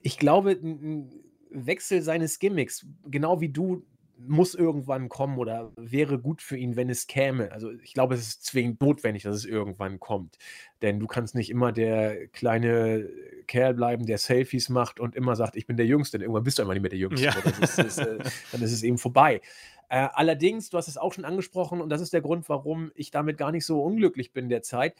[0.00, 1.10] ich glaube, ein
[1.50, 3.84] Wechsel seines Gimmicks, genau wie du
[4.26, 7.50] muss irgendwann kommen oder wäre gut für ihn, wenn es käme.
[7.52, 10.36] Also ich glaube, es ist zwingend notwendig, dass es irgendwann kommt.
[10.82, 13.08] Denn du kannst nicht immer der kleine
[13.46, 16.18] Kerl bleiben, der Selfies macht und immer sagt, ich bin der Jüngste.
[16.18, 17.26] Denn irgendwann bist du einfach nicht mehr der Jüngste.
[17.26, 17.34] Ja.
[17.62, 18.18] Ist, ist, äh,
[18.52, 19.40] dann ist es eben vorbei.
[19.88, 23.10] Äh, allerdings, du hast es auch schon angesprochen und das ist der Grund, warum ich
[23.10, 24.94] damit gar nicht so unglücklich bin derzeit.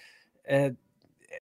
[0.44, 0.72] Äh,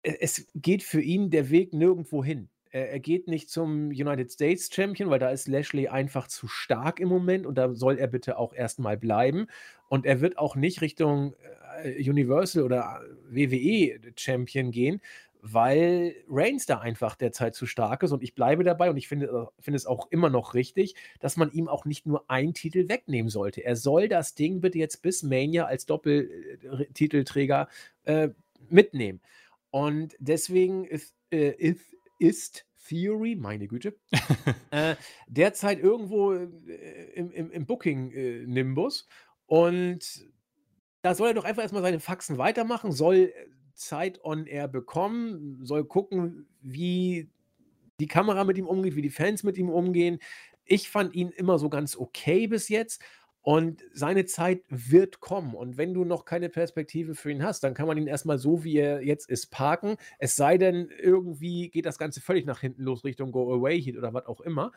[0.03, 2.49] e, es geht für ihn der Weg nirgendwo hin.
[2.77, 7.01] Äh, er geht nicht zum United States Champion, weil da ist Lashley einfach zu stark
[7.01, 9.47] im Moment und da soll er bitte auch erstmal bleiben.
[9.89, 11.35] Und er wird auch nicht Richtung
[11.83, 13.01] äh, Universal oder
[13.33, 15.01] äh, WWE Champion gehen,
[15.41, 18.13] weil Reigns da einfach derzeit zu stark ist.
[18.13, 21.51] Und ich bleibe dabei und ich finde, finde es auch immer noch richtig, dass man
[21.53, 23.65] ihm auch nicht nur einen Titel wegnehmen sollte.
[23.65, 27.69] Er soll das Ding bitte jetzt bis Mania als Doppeltitelträger
[28.05, 28.31] äh,
[28.69, 29.21] mitnehmen.
[29.71, 31.81] Und deswegen ist, äh, ist
[32.19, 33.99] ist Theory, meine Güte,
[34.71, 34.95] äh,
[35.27, 36.49] derzeit irgendwo äh,
[37.15, 39.03] im, im, im Booking-Nimbus.
[39.49, 40.27] Äh, Und
[41.03, 43.33] da soll er doch einfach erstmal seine Faxen weitermachen, soll äh,
[43.75, 47.29] Zeit on Air bekommen, soll gucken, wie
[48.01, 50.19] die Kamera mit ihm umgeht, wie die Fans mit ihm umgehen.
[50.65, 53.03] Ich fand ihn immer so ganz okay bis jetzt.
[53.47, 55.55] Und seine Zeit wird kommen.
[55.55, 58.65] Und wenn du noch keine Perspektive für ihn hast, dann kann man ihn erstmal so,
[58.65, 59.99] wie er jetzt ist, parken.
[60.19, 64.27] Es sei denn, irgendwie geht das Ganze völlig nach hinten los, Richtung Go-Away-Heat oder was
[64.27, 64.73] auch immer.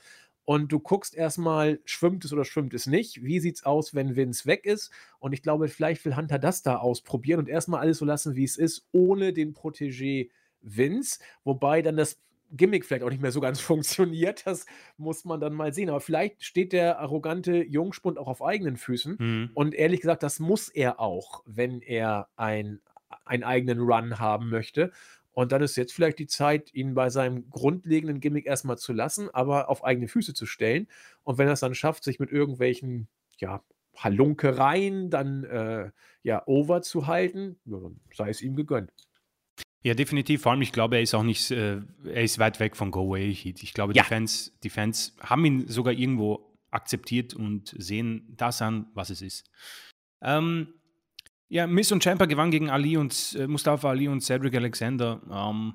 [0.45, 3.24] Und du guckst erstmal, schwimmt es oder schwimmt es nicht?
[3.24, 4.91] Wie sieht es aus, wenn Vince weg ist?
[5.17, 8.43] Und ich glaube, vielleicht will Hunter das da ausprobieren und erstmal alles so lassen, wie
[8.43, 10.30] es ist, ohne den Protégé
[10.61, 11.17] Vince.
[11.43, 12.20] Wobei dann das
[12.52, 14.45] Gimmick vielleicht auch nicht mehr so ganz funktioniert.
[14.45, 14.66] Das
[14.97, 15.89] muss man dann mal sehen.
[15.89, 19.18] Aber vielleicht steht der arrogante Jungspund auch auf eigenen Füßen.
[19.20, 19.50] Mhm.
[19.54, 22.80] Und ehrlich gesagt, das muss er auch, wenn er ein,
[23.26, 24.91] einen eigenen Run haben möchte.
[25.32, 29.30] Und dann ist jetzt vielleicht die Zeit, ihn bei seinem grundlegenden Gimmick erstmal zu lassen,
[29.32, 30.88] aber auf eigene Füße zu stellen.
[31.24, 33.64] Und wenn er es dann schafft, sich mit irgendwelchen, ja,
[33.95, 35.91] Halunkereien dann äh,
[36.24, 37.60] ja over zu halten,
[38.14, 38.91] sei es ihm gegönnt.
[39.84, 40.41] Ja, definitiv.
[40.41, 43.63] Vor allem, ich glaube, er ist auch nicht, äh, er ist weit weg von Go-Away-Heat.
[43.63, 44.03] Ich glaube, ja.
[44.03, 49.21] die, Fans, die Fans haben ihn sogar irgendwo akzeptiert und sehen das an, was es
[49.21, 49.49] ist.
[50.21, 50.67] Ähm,
[51.47, 55.21] ja, Miss und Champa gewann gegen Ali und äh, Mustafa Ali und Cedric Alexander.
[55.32, 55.73] Ähm,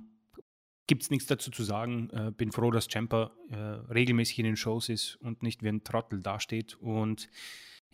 [0.86, 2.11] Gibt es nichts dazu zu sagen.
[2.11, 3.55] Äh, bin froh, dass Champa äh,
[3.92, 6.74] regelmäßig in den Shows ist und nicht wie ein Trottel dasteht.
[6.78, 7.30] Und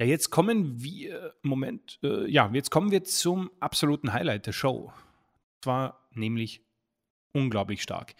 [0.00, 4.92] ja, jetzt kommen wir, Moment, äh, ja, jetzt kommen wir zum absoluten Highlight der Show.
[5.54, 6.60] Und Zwar nämlich
[7.32, 8.14] unglaublich stark.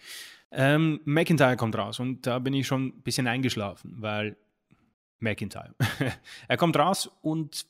[0.51, 4.37] Ähm, McIntyre kommt raus und da bin ich schon ein bisschen eingeschlafen, weil
[5.19, 5.75] McIntyre.
[6.47, 7.65] er kommt raus und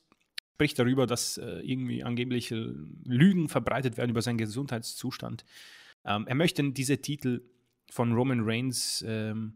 [0.54, 2.72] spricht darüber, dass äh, irgendwie angeblich äh,
[3.04, 5.44] Lügen verbreitet werden über seinen Gesundheitszustand.
[6.04, 7.42] Ähm, er möchte diese Titel
[7.90, 9.54] von Roman Reigns ähm,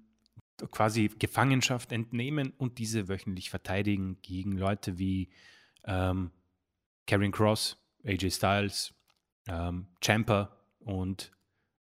[0.70, 5.28] quasi Gefangenschaft entnehmen und diese wöchentlich verteidigen gegen Leute wie
[5.84, 6.30] ähm,
[7.06, 8.94] Karen Cross, AJ Styles,
[9.48, 11.32] ähm, Champer und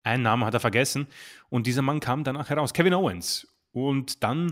[0.04, 1.08] einen Namen hat er vergessen.
[1.50, 3.48] Und dieser Mann kam danach heraus, Kevin Owens.
[3.72, 4.52] Und dann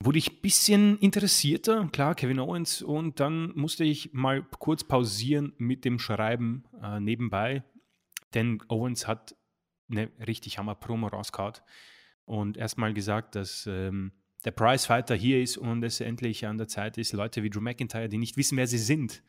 [0.00, 2.82] wurde ich ein bisschen interessierter, klar, Kevin Owens.
[2.82, 7.64] Und dann musste ich mal kurz pausieren mit dem Schreiben äh, nebenbei,
[8.34, 9.34] denn Owens hat
[9.90, 11.54] eine richtig hammer Promo rausgehauen
[12.24, 14.10] und erstmal gesagt, dass ähm,
[14.44, 18.08] der Prizefighter hier ist und es endlich an der Zeit ist, Leute wie Drew McIntyre,
[18.08, 19.22] die nicht wissen, wer sie sind,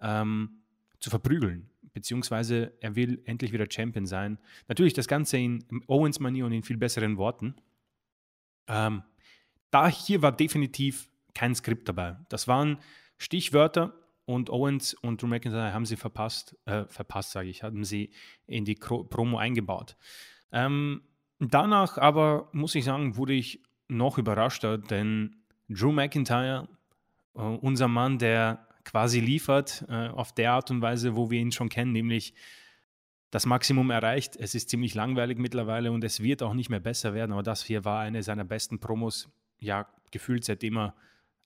[0.00, 0.64] ähm,
[0.98, 4.38] zu verprügeln beziehungsweise er will endlich wieder Champion sein.
[4.68, 7.54] Natürlich das Ganze in Owens-Manier und in viel besseren Worten.
[8.66, 9.02] Ähm,
[9.70, 12.16] da hier war definitiv kein Skript dabei.
[12.28, 12.78] Das waren
[13.16, 13.94] Stichwörter
[14.26, 18.10] und Owens und Drew McIntyre haben sie verpasst, äh, verpasst sage ich, haben sie
[18.46, 19.96] in die Pro Promo eingebaut.
[20.52, 21.02] Ähm,
[21.38, 25.36] danach aber, muss ich sagen, wurde ich noch überraschter, denn
[25.68, 26.68] Drew McIntyre,
[27.36, 31.52] äh, unser Mann, der quasi liefert, äh, auf der Art und Weise, wo wir ihn
[31.52, 32.34] schon kennen, nämlich
[33.30, 34.36] das Maximum erreicht.
[34.36, 37.64] Es ist ziemlich langweilig mittlerweile und es wird auch nicht mehr besser werden, aber das
[37.64, 39.28] hier war eine seiner besten Promos,
[39.58, 40.94] ja, gefühlt seitdem er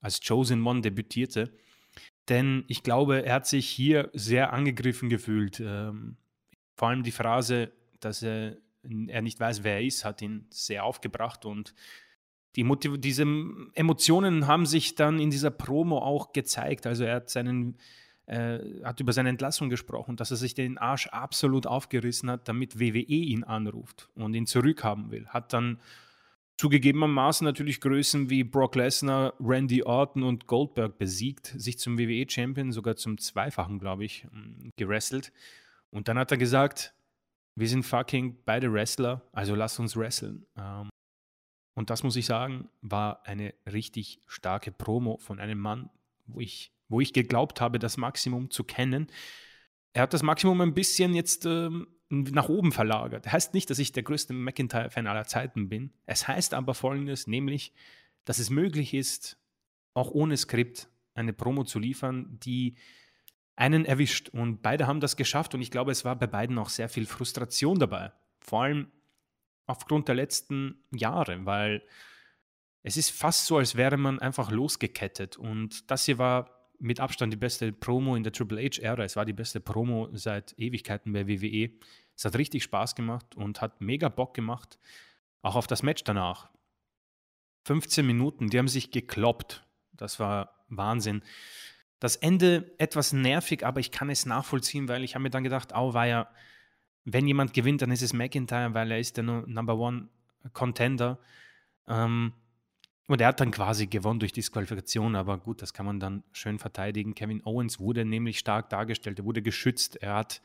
[0.01, 1.51] als Chosen One debütierte.
[2.27, 5.59] Denn ich glaube, er hat sich hier sehr angegriffen gefühlt.
[5.59, 6.17] Ähm,
[6.75, 8.57] vor allem die Phrase, dass er,
[9.07, 11.73] er nicht weiß, wer er ist, hat ihn sehr aufgebracht und
[12.55, 13.25] die Motiv diese
[13.73, 16.87] Emotionen haben sich dann in dieser Promo auch gezeigt.
[16.87, 17.77] Also er hat seinen
[18.25, 22.79] äh, hat über seine Entlassung gesprochen, dass er sich den Arsch absolut aufgerissen hat, damit
[22.79, 25.27] WWE ihn anruft und ihn zurückhaben will.
[25.27, 25.79] Hat dann
[26.57, 32.97] zugegebenermaßen natürlich Größen wie Brock Lesnar, Randy Orton und Goldberg besiegt, sich zum WWE-Champion, sogar
[32.97, 35.31] zum Zweifachen, glaube ich, ähm, gerasselt.
[35.91, 36.93] Und dann hat er gesagt,
[37.55, 40.45] wir sind fucking beide Wrestler, also lass uns wresteln.
[40.57, 40.89] Ähm,
[41.75, 45.89] und das muss ich sagen, war eine richtig starke Promo von einem Mann,
[46.25, 49.07] wo ich, wo ich geglaubt habe, das Maximum zu kennen.
[49.93, 53.31] Er hat das Maximum ein bisschen jetzt ähm, nach oben verlagert.
[53.31, 55.93] Heißt nicht, dass ich der größte McIntyre-Fan aller Zeiten bin.
[56.05, 57.73] Es heißt aber folgendes, nämlich,
[58.25, 59.37] dass es möglich ist,
[59.93, 62.75] auch ohne Skript eine Promo zu liefern, die
[63.55, 64.29] einen erwischt.
[64.29, 67.05] Und beide haben das geschafft und ich glaube, es war bei beiden auch sehr viel
[67.05, 68.11] Frustration dabei.
[68.41, 68.87] Vor allem
[69.69, 71.83] aufgrund der letzten Jahre, weil
[72.81, 75.37] es ist fast so, als wäre man einfach losgekettet.
[75.37, 79.03] Und das hier war mit Abstand die beste Promo in der Triple H-Ära.
[79.03, 81.69] Es war die beste Promo seit Ewigkeiten bei WWE.
[82.15, 84.79] Es hat richtig Spaß gemacht und hat mega Bock gemacht,
[85.43, 86.49] auch auf das Match danach.
[87.65, 89.63] 15 Minuten, die haben sich gekloppt.
[89.93, 91.21] Das war Wahnsinn.
[91.99, 95.75] Das Ende etwas nervig, aber ich kann es nachvollziehen, weil ich habe mir dann gedacht,
[95.75, 96.29] au, war ja
[97.05, 100.09] wenn jemand gewinnt, dann ist es McIntyre, weil er ist der Number One
[100.53, 101.19] Contender.
[101.87, 102.33] Ähm,
[103.07, 106.59] und er hat dann quasi gewonnen durch Disqualifikation, aber gut, das kann man dann schön
[106.59, 107.15] verteidigen.
[107.15, 109.95] Kevin Owens wurde nämlich stark dargestellt, er wurde geschützt.
[110.03, 110.41] Er hat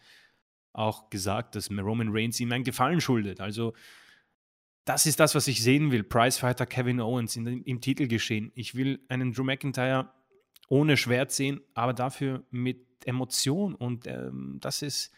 [0.73, 3.41] auch gesagt, dass Roman Reigns ihm einen Gefallen schuldet.
[3.41, 3.75] Also,
[4.87, 6.03] das ist das, was ich sehen will.
[6.05, 8.51] Prizefighter Kevin Owens in, im Titelgeschehen.
[8.55, 10.11] Ich will einen Drew McIntyre
[10.69, 13.75] ohne Schwert sehen, aber dafür mit Emotion.
[13.75, 15.13] Und ähm, das ist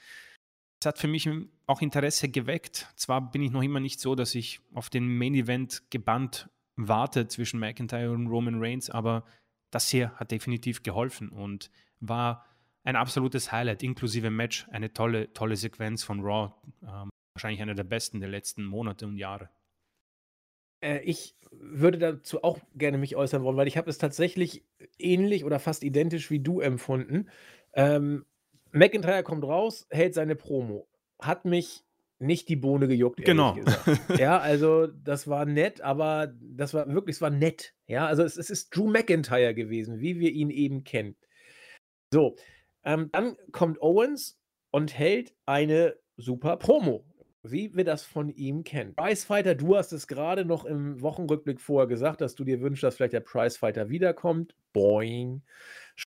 [0.80, 1.28] es hat für mich
[1.66, 2.88] auch Interesse geweckt.
[2.96, 7.26] Zwar bin ich noch immer nicht so, dass ich auf den Main Event gebannt warte
[7.28, 9.24] zwischen McIntyre und Roman Reigns, aber
[9.70, 11.70] das hier hat definitiv geholfen und
[12.00, 12.44] war
[12.84, 16.52] ein absolutes Highlight, inklusive Match, eine tolle, tolle Sequenz von Raw,
[16.82, 19.48] ähm, wahrscheinlich einer der besten der letzten Monate und Jahre.
[20.84, 24.62] Äh, ich würde dazu auch gerne mich äußern wollen, weil ich habe es tatsächlich
[24.98, 27.30] ähnlich oder fast identisch wie du empfunden.
[27.72, 28.26] Ähm,
[28.72, 30.86] McIntyre kommt raus, hält seine Promo.
[31.20, 31.84] Hat mich
[32.18, 33.22] nicht die Bohne gejuckt.
[33.24, 33.54] Genau.
[33.54, 34.18] Gesagt.
[34.18, 37.74] Ja, also das war nett, aber das war wirklich, es war nett.
[37.86, 41.16] Ja, also es, es ist Drew McIntyre gewesen, wie wir ihn eben kennen.
[42.12, 42.36] So,
[42.84, 44.38] ähm, dann kommt Owens
[44.70, 47.04] und hält eine super Promo
[47.50, 48.94] wie wir das von ihm kennen.
[48.94, 52.96] Pricefighter, du hast es gerade noch im Wochenrückblick vorher gesagt, dass du dir wünschst, dass
[52.96, 54.54] vielleicht der Pricefighter wiederkommt.
[54.72, 55.42] Boing.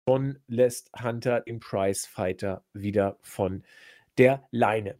[0.09, 3.63] Schon lässt Hunter den Pricefighter wieder von
[4.19, 4.99] der Leine.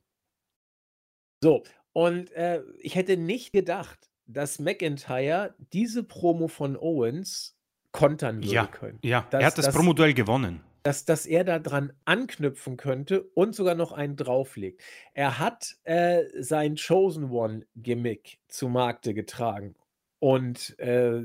[1.43, 1.63] So,
[1.93, 7.57] und äh, ich hätte nicht gedacht, dass McIntyre diese Promo von Owens
[7.93, 8.99] kontern würde ja, können.
[9.03, 13.23] Ja, das, er hat das, das Promoduell gewonnen dass, dass er da dran anknüpfen könnte
[13.35, 14.83] und sogar noch einen drauflegt.
[15.15, 19.75] Er hat äh, sein Chosen One-Gimmick zu Markte getragen
[20.19, 21.23] und äh,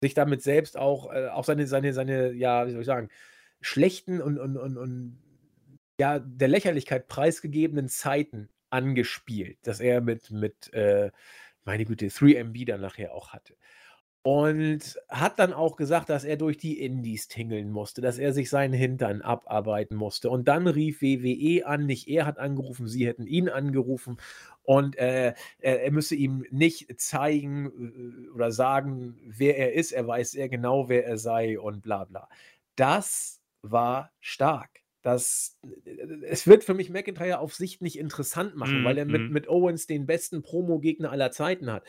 [0.00, 3.08] sich damit selbst auch, äh, auch seine, seine, seine, ja, wie soll ich sagen,
[3.60, 5.20] schlechten und, und, und, und
[6.00, 11.10] ja, der Lächerlichkeit preisgegebenen Zeiten angespielt, dass er mit, mit äh,
[11.64, 13.56] meine Güte, 3MB dann nachher auch hatte.
[14.24, 18.50] Und hat dann auch gesagt, dass er durch die Indies tingeln musste, dass er sich
[18.50, 20.28] seinen Hintern abarbeiten musste.
[20.28, 24.18] Und dann rief WWE an, nicht er hat angerufen, sie hätten ihn angerufen.
[24.62, 29.92] Und äh, er, er, müsse ihm nicht zeigen äh, oder sagen, wer er ist.
[29.92, 32.28] Er weiß sehr genau, wer er sei und bla bla.
[32.76, 34.68] Das war stark
[35.02, 35.58] dass
[36.22, 39.30] es wird für mich McIntyre auf Sicht nicht interessant machen, mm, weil er mm.
[39.32, 41.84] mit, Owens den besten Promo-Gegner aller Zeiten hat.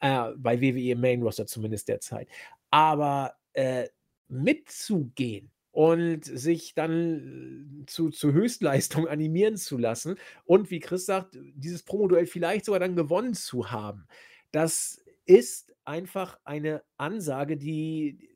[0.00, 2.28] Äh, bei WWE Main Roster zumindest derzeit.
[2.70, 3.88] Aber äh,
[4.28, 11.36] mitzugehen und sich dann äh, zu, zu Höchstleistung animieren zu lassen und wie Chris sagt,
[11.54, 14.06] dieses Promoduell vielleicht sogar dann gewonnen zu haben,
[14.52, 18.30] das ist einfach eine Ansage, die,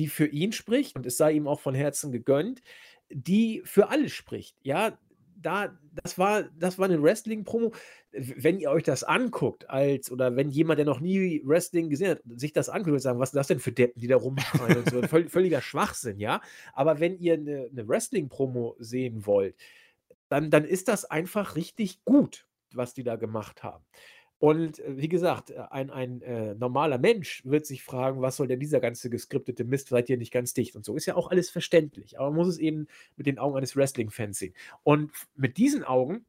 [0.00, 2.62] die für ihn spricht und es sei ihm auch von Herzen gegönnt
[3.10, 4.56] die für alle spricht.
[4.62, 4.96] Ja,
[5.36, 7.72] da, das war, das war eine Wrestling-Promo.
[8.12, 12.20] Wenn ihr euch das anguckt, als oder wenn jemand, der noch nie Wrestling gesehen hat,
[12.36, 14.90] sich das anguckt und sagen, was ist das denn für Deppen, die da rumschreien und
[14.90, 16.40] so, Völ, völliger Schwachsinn, ja.
[16.72, 19.56] Aber wenn ihr eine, eine Wrestling-Promo sehen wollt,
[20.28, 23.84] dann, dann ist das einfach richtig gut, was die da gemacht haben.
[24.40, 28.48] Und äh, wie gesagt, äh, ein, ein äh, normaler Mensch wird sich fragen, was soll
[28.48, 30.96] denn dieser ganze geskriptete Mist, seid ihr nicht ganz dicht und so.
[30.96, 34.38] Ist ja auch alles verständlich, aber man muss es eben mit den Augen eines Wrestling-Fans
[34.38, 34.54] sehen.
[34.82, 36.24] Und mit diesen Augen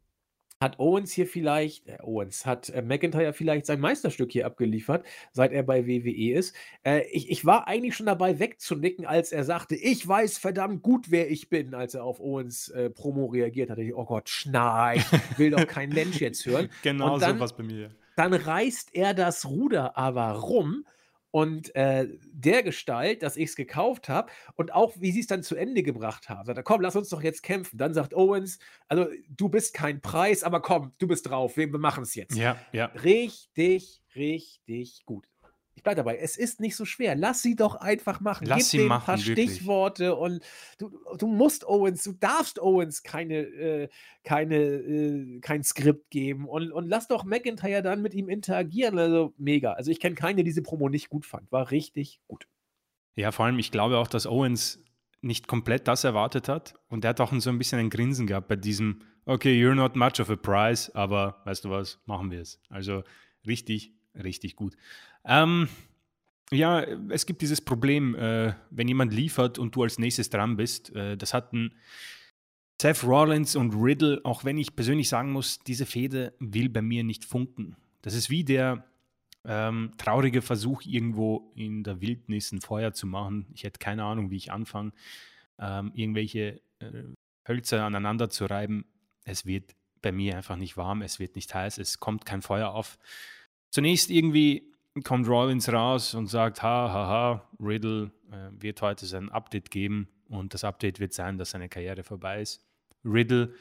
[0.59, 5.53] hat Owens hier vielleicht, äh, Owens, hat äh, McIntyre vielleicht sein Meisterstück hier abgeliefert, seit
[5.53, 6.53] er bei WWE ist.
[6.83, 11.09] Äh, ich, ich, war eigentlich schon dabei wegzunicken, als er sagte, ich weiß verdammt gut,
[11.11, 13.79] wer ich bin, als er auf Owens äh, Promo reagiert hat.
[13.79, 15.01] Ich, oh Gott, schnei,
[15.37, 16.67] will doch kein Mensch jetzt hören.
[16.83, 17.89] Genau dann, so was bei mir.
[18.21, 20.85] Dann reißt er das Ruder aber rum
[21.31, 25.41] und äh, der Gestalt, dass ich es gekauft habe und auch wie sie es dann
[25.41, 26.45] zu Ende gebracht haben.
[26.45, 27.79] Sagt er, komm, lass uns doch jetzt kämpfen.
[27.79, 32.03] Dann sagt Owens, also du bist kein Preis, aber komm, du bist drauf, wir machen
[32.03, 32.35] es jetzt.
[32.37, 32.85] Ja, ja.
[33.03, 35.25] Richtig, richtig gut
[35.81, 37.15] ich bleibe dabei, es ist nicht so schwer.
[37.15, 38.45] Lass sie doch einfach machen.
[38.45, 39.55] Lass Gib sie machen, ein paar wirklich.
[39.55, 40.43] Stichworte und
[40.77, 43.89] du, du musst Owens, du darfst Owens keine, äh,
[44.23, 48.99] keine, äh, kein Skript geben und, und lass doch McIntyre dann mit ihm interagieren.
[48.99, 49.71] Also mega.
[49.73, 51.51] Also ich kenne keine, die diese Promo nicht gut fand.
[51.51, 52.47] War richtig gut.
[53.15, 54.83] Ja, vor allem, ich glaube auch, dass Owens
[55.21, 58.47] nicht komplett das erwartet hat und der hat auch so ein bisschen ein Grinsen gehabt
[58.49, 62.39] bei diesem, okay, you're not much of a prize, aber weißt du was, machen wir
[62.41, 62.59] es.
[62.69, 63.01] Also
[63.47, 64.75] richtig, richtig gut.
[65.25, 65.69] Ähm,
[66.51, 70.93] ja, es gibt dieses Problem, äh, wenn jemand liefert und du als nächstes dran bist.
[70.95, 71.73] Äh, das hatten
[72.81, 77.03] Seth Rollins und Riddle, auch wenn ich persönlich sagen muss, diese Fehde will bei mir
[77.03, 77.75] nicht funken.
[78.01, 78.83] Das ist wie der
[79.45, 83.45] ähm, traurige Versuch, irgendwo in der Wildnis ein Feuer zu machen.
[83.53, 84.91] Ich hätte keine Ahnung, wie ich anfange,
[85.59, 86.91] ähm, irgendwelche äh,
[87.47, 88.85] Hölzer aneinander zu reiben.
[89.23, 92.71] Es wird bei mir einfach nicht warm, es wird nicht heiß, es kommt kein Feuer
[92.71, 92.97] auf.
[93.69, 94.70] Zunächst irgendwie
[95.03, 100.07] kommt Rollins raus und sagt, ha, ha, ha, Riddle äh, wird heute sein Update geben
[100.29, 102.63] und das Update wird sein, dass seine Karriere vorbei ist.
[103.05, 103.53] Riddle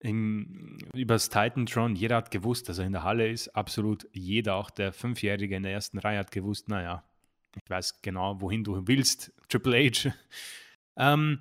[0.00, 4.70] in, übers Titantron, jeder hat gewusst, dass er in der Halle ist, absolut jeder, auch
[4.70, 7.04] der Fünfjährige in der ersten Reihe hat gewusst, naja,
[7.54, 10.12] ich weiß genau, wohin du willst, Triple H.
[10.96, 11.40] ähm,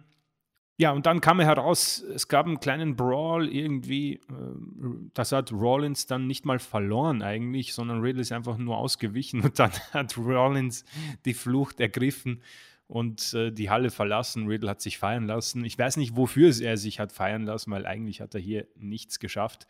[0.79, 4.19] ja, und dann kam er heraus, es gab einen kleinen Brawl irgendwie.
[4.29, 9.41] Ähm, das hat Rollins dann nicht mal verloren eigentlich, sondern Riddle ist einfach nur ausgewichen
[9.43, 10.85] und dann hat Rollins
[11.25, 12.43] die Flucht ergriffen
[12.87, 14.45] und äh, die Halle verlassen.
[14.45, 15.65] Riddle hat sich feiern lassen.
[15.65, 19.17] Ich weiß nicht, wofür er sich hat feiern lassen, weil eigentlich hat er hier nichts
[19.17, 19.65] geschafft.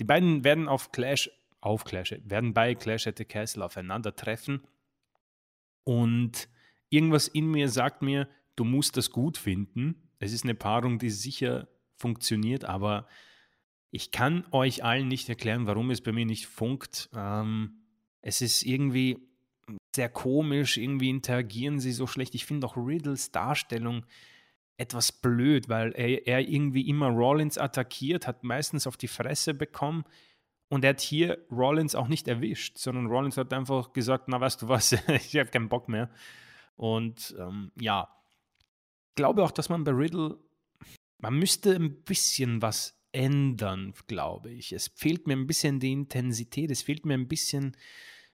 [0.00, 1.30] Die beiden werden auf Clash,
[1.60, 4.62] auf Clash, werden bei Clash at the Castle aufeinandertreffen.
[5.84, 6.48] Und
[6.88, 8.26] irgendwas in mir sagt mir,
[8.56, 13.06] du musst das gut finden es ist eine Paarung, die sicher funktioniert, aber
[13.90, 17.08] ich kann euch allen nicht erklären, warum es bei mir nicht funkt.
[17.14, 17.74] Ähm,
[18.22, 19.18] es ist irgendwie
[19.94, 22.34] sehr komisch, irgendwie interagieren sie so schlecht.
[22.34, 24.04] Ich finde auch Riddles Darstellung
[24.78, 30.04] etwas blöd, weil er, er, irgendwie immer Rollins attackiert, hat meistens auf die Fresse bekommen
[30.68, 34.62] und er hat hier Rollins auch nicht erwischt, sondern Rollins hat einfach gesagt, na weißt
[34.62, 36.10] du was, ich habe keinen Bock mehr.
[36.76, 38.10] Und ähm, ja,
[39.16, 40.38] glaube auch, dass man bei Riddle,
[41.18, 44.72] man müsste ein bisschen was ändern, glaube ich.
[44.72, 47.76] Es fehlt mir ein bisschen die Intensität, es fehlt mir ein bisschen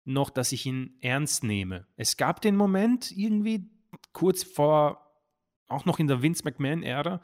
[0.04, 1.86] noch, dass ich ihn ernst nehme.
[1.96, 3.70] Es gab den Moment irgendwie
[4.12, 5.08] kurz vor,
[5.68, 7.22] auch noch in der Vince McMahon-Ära,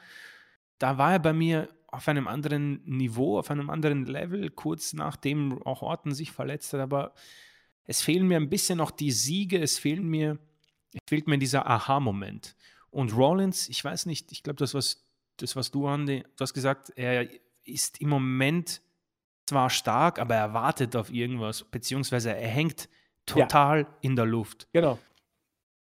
[0.79, 5.61] da war er bei mir auf einem anderen Niveau, auf einem anderen Level, kurz nachdem
[5.65, 7.15] auch Orton sich verletzt hat, aber
[7.85, 10.39] es fehlen mir ein bisschen noch die Siege, es fehlen mir,
[11.09, 12.55] fehlt mir dieser Aha-Moment.
[12.91, 15.05] Und Rollins, ich weiß nicht, ich glaube, das, was,
[15.37, 17.29] das, was du, Andy, du hast gesagt, er
[17.65, 18.81] ist im Moment
[19.47, 22.89] zwar stark, aber er wartet auf irgendwas, beziehungsweise er hängt
[23.27, 23.95] total ja.
[24.01, 24.69] in der Luft.
[24.73, 24.99] Genau.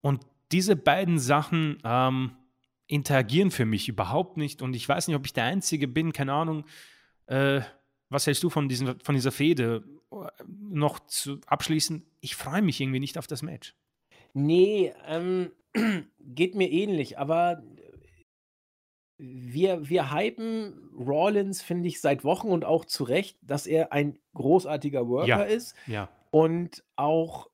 [0.01, 0.21] Und
[0.51, 2.35] diese beiden Sachen ähm,
[2.87, 4.61] interagieren für mich überhaupt nicht.
[4.61, 6.65] Und ich weiß nicht, ob ich der Einzige bin, keine Ahnung.
[7.27, 7.61] Äh,
[8.09, 9.83] was hältst du von, diesen, von dieser Fehde?
[10.47, 13.75] Noch zu abschließen, ich freue mich irgendwie nicht auf das Match.
[14.33, 15.51] Nee, ähm,
[16.21, 17.63] geht mir ähnlich, aber
[19.19, 24.19] wir, wir hypen Rawlins, finde ich, seit Wochen und auch zu Recht, dass er ein
[24.35, 26.09] großartiger Worker ja, ist ja.
[26.31, 27.49] und auch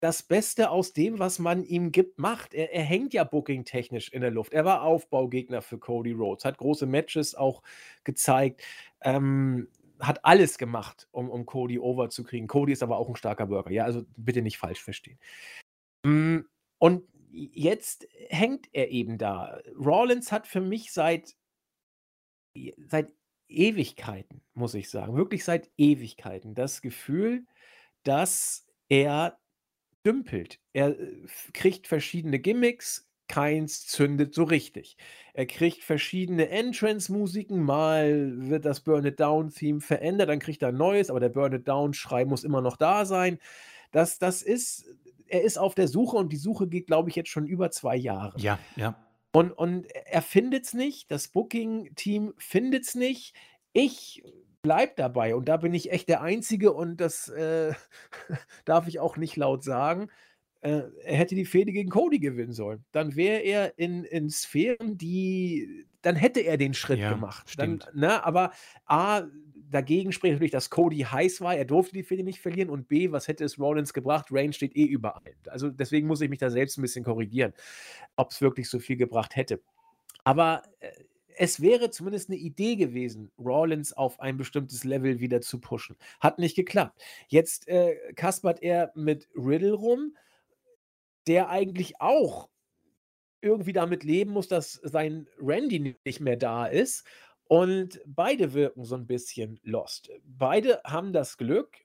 [0.00, 2.52] das Beste aus dem, was man ihm gibt, macht.
[2.52, 4.52] Er, er hängt ja booking-technisch in der Luft.
[4.52, 7.62] Er war Aufbaugegner für Cody Rhodes, hat große Matches auch
[8.04, 8.62] gezeigt,
[9.00, 9.68] ähm,
[10.00, 12.46] hat alles gemacht, um, um Cody over zu kriegen.
[12.48, 15.18] Cody ist aber auch ein starker Worker, ja, also bitte nicht falsch verstehen.
[16.04, 16.40] Mm
[16.78, 19.60] und jetzt hängt er eben da.
[19.76, 21.34] Rawlins hat für mich seit,
[22.56, 23.10] e, seit
[23.48, 27.44] Ewigkeiten, muss ich sagen, wirklich seit Ewigkeiten das Gefühl,
[28.04, 29.38] dass er
[30.06, 30.60] dümpelt.
[30.72, 31.16] Er äh,
[31.54, 34.96] kriegt verschiedene Gimmicks, keins zündet so richtig.
[35.32, 40.76] Er kriegt verschiedene Entrance-Musiken, mal wird das Burn It Down-Theme verändert, dann kriegt er ein
[40.76, 43.38] neues, aber der Burn It Down-Schrei muss immer noch da sein.
[43.92, 44.86] Das, das ist
[45.34, 47.96] er ist auf der Suche und die Suche geht, glaube ich, jetzt schon über zwei
[47.96, 48.38] Jahre.
[48.40, 48.94] Ja, ja.
[49.32, 53.34] Und, und er findet es nicht, das Booking-Team findet es nicht.
[53.72, 54.22] Ich
[54.62, 57.72] bleib dabei und da bin ich echt der Einzige und das äh,
[58.64, 60.08] darf ich auch nicht laut sagen.
[60.60, 62.84] Äh, er hätte die Fehde gegen Cody gewinnen sollen.
[62.92, 65.86] Dann wäre er in, in Sphären, die.
[66.02, 67.50] Dann hätte er den Schritt ja, gemacht.
[67.50, 67.86] Stimmt.
[67.88, 68.52] Dann, ne, aber
[68.86, 69.22] A,
[69.70, 71.54] dagegen spricht natürlich, dass Cody heiß war.
[71.56, 72.70] Er durfte die Fehde nicht verlieren.
[72.70, 74.26] Und B, was hätte es Rollins gebracht?
[74.30, 75.22] Reign steht eh überall.
[75.48, 77.52] Also deswegen muss ich mich da selbst ein bisschen korrigieren,
[78.16, 79.60] ob es wirklich so viel gebracht hätte.
[80.24, 80.88] Aber äh,
[81.36, 85.96] es wäre zumindest eine Idee gewesen, Rollins auf ein bestimmtes Level wieder zu pushen.
[86.20, 87.00] Hat nicht geklappt.
[87.28, 90.16] Jetzt äh, kaspert er mit Riddle rum,
[91.26, 92.48] der eigentlich auch
[93.40, 97.04] irgendwie damit leben muss, dass sein Randy nicht mehr da ist.
[97.48, 100.10] Und beide wirken so ein bisschen lost.
[100.26, 101.76] Beide haben das Glück,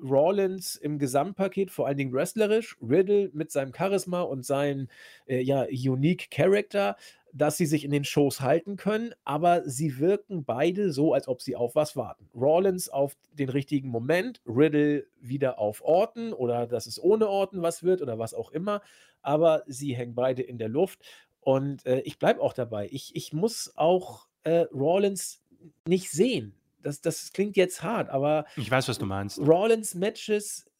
[0.00, 4.88] Rawlins im Gesamtpaket, vor allen Dingen wrestlerisch, Riddle mit seinem Charisma und seinem
[5.26, 6.96] äh, ja, unique Character,
[7.32, 11.42] dass sie sich in den Shows halten können, aber sie wirken beide so, als ob
[11.42, 12.28] sie auf was warten.
[12.34, 17.82] Rawlins auf den richtigen Moment, Riddle wieder auf Orten oder dass es ohne Orten was
[17.84, 18.80] wird oder was auch immer,
[19.22, 21.04] aber sie hängen beide in der Luft
[21.40, 22.88] und äh, ich bleibe auch dabei.
[22.90, 25.42] Ich, ich muss auch äh, Rawlins
[25.86, 26.54] nicht sehen.
[26.82, 28.46] Das, das klingt jetzt hart, aber.
[28.56, 29.38] Ich weiß, was du meinst.
[29.40, 30.70] Rawlins-Matches,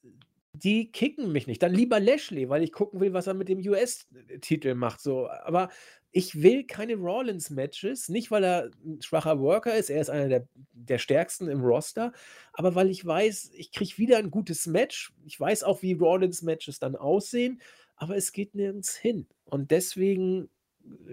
[0.52, 1.62] die kicken mich nicht.
[1.62, 5.00] Dann lieber Lashley, weil ich gucken will, was er mit dem US-Titel macht.
[5.00, 5.28] So.
[5.28, 5.68] Aber
[6.10, 10.28] ich will keine Rollins matches Nicht, weil er ein schwacher Worker ist, er ist einer
[10.28, 12.12] der, der stärksten im Roster,
[12.54, 15.12] aber weil ich weiß, ich kriege wieder ein gutes Match.
[15.26, 17.60] Ich weiß auch, wie Rollins matches dann aussehen,
[17.96, 19.26] aber es geht nirgends hin.
[19.44, 20.48] Und deswegen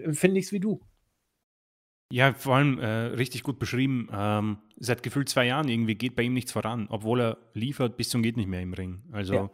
[0.02, 0.80] empfinde ich es wie du.
[2.12, 4.08] Ja, vor allem äh, richtig gut beschrieben.
[4.12, 8.10] Ähm, seit gefühlt zwei Jahren irgendwie geht bei ihm nichts voran, obwohl er liefert bis
[8.10, 9.02] zum geht nicht mehr im Ring.
[9.10, 9.50] Also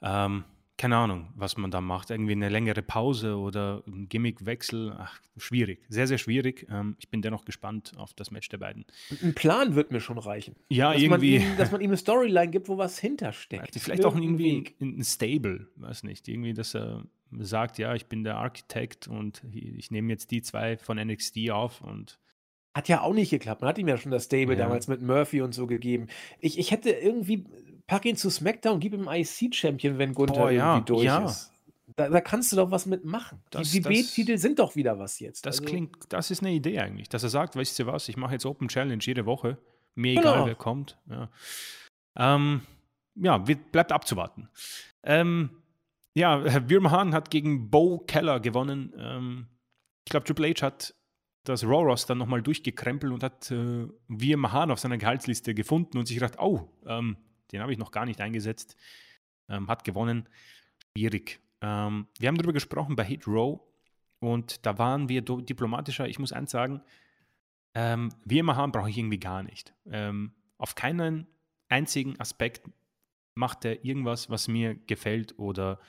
[0.00, 0.24] ja.
[0.26, 0.44] ähm,
[0.78, 2.08] keine Ahnung, was man da macht.
[2.10, 4.94] Irgendwie eine längere Pause oder ein Gimmickwechsel.
[4.96, 5.84] Ach, schwierig.
[5.90, 6.66] Sehr, sehr schwierig.
[6.70, 8.86] Ähm, ich bin dennoch gespannt auf das Match der beiden.
[9.22, 10.56] Ein Plan wird mir schon reichen.
[10.70, 11.40] Ja, dass irgendwie.
[11.40, 13.62] Man ihm, dass man ihm eine Storyline gibt, wo was hintersteckt.
[13.66, 16.28] Also vielleicht auch irgendwie ein Stable, weiß nicht.
[16.28, 17.02] Irgendwie, dass er
[17.38, 21.80] sagt, ja, ich bin der Architekt und ich nehme jetzt die zwei von NXT auf
[21.80, 22.18] und
[22.74, 23.60] hat ja auch nicht geklappt.
[23.60, 24.64] Man hat ihm ja schon das Stable ja.
[24.64, 26.06] damals mit Murphy und so gegeben.
[26.40, 27.44] Ich, ich hätte irgendwie,
[27.86, 31.24] pack ihn zu SmackDown, gib ihm IC-Champion, wenn Gunther Boah, ja, irgendwie durch ja.
[31.24, 31.52] ist.
[31.96, 33.42] Da, da, kannst du doch was mitmachen.
[33.50, 35.46] Das, die B-Titel sind doch wieder was jetzt.
[35.46, 38.16] Das also, klingt, das ist eine Idee eigentlich, dass er sagt, weißt du was, ich
[38.16, 39.58] mache jetzt Open Challenge jede Woche.
[39.94, 40.32] Mir genau.
[40.34, 40.98] egal, wer kommt.
[41.10, 41.30] Ja,
[42.16, 42.60] ähm,
[43.16, 44.48] ja wir, bleibt abzuwarten.
[45.02, 45.50] Ähm,
[46.18, 48.92] ja, Virmahan hat gegen Bo Keller gewonnen.
[48.98, 49.46] Ähm,
[50.04, 50.92] ich glaube, Triple H hat
[51.44, 56.16] das Raw dann nochmal durchgekrempelt und hat äh, Virmahan auf seiner Gehaltsliste gefunden und sich
[56.16, 57.18] gedacht, oh, ähm,
[57.52, 58.74] den habe ich noch gar nicht eingesetzt.
[59.48, 60.28] Ähm, hat gewonnen.
[60.96, 61.38] Schwierig.
[61.60, 63.60] Ähm, wir haben darüber gesprochen bei Hit Row
[64.18, 66.08] und da waren wir diplomatischer.
[66.08, 66.80] Ich muss eins sagen,
[67.74, 69.72] ähm, Virmahan brauche ich irgendwie gar nicht.
[69.88, 71.28] Ähm, auf keinen
[71.68, 72.64] einzigen Aspekt
[73.38, 75.80] macht er irgendwas, was mir gefällt oder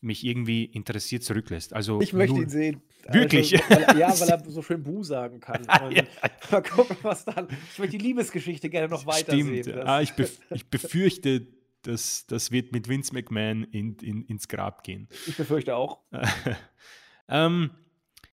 [0.00, 1.72] mich irgendwie interessiert zurücklässt.
[1.74, 2.82] Also ich möchte ihn sehen.
[3.10, 3.60] Wirklich?
[3.64, 5.62] Also, weil, ja, weil er so schön Bu sagen kann.
[5.66, 6.04] Ah, ja.
[6.52, 7.48] Mal gucken, was dann.
[7.72, 9.78] Ich möchte die Liebesgeschichte gerne noch weiter sehen.
[9.80, 11.48] Ah, ich, bef ich befürchte,
[11.82, 15.08] dass das wird mit Vince McMahon in, in, ins Grab gehen.
[15.26, 16.00] Ich befürchte auch.
[17.28, 17.70] ähm,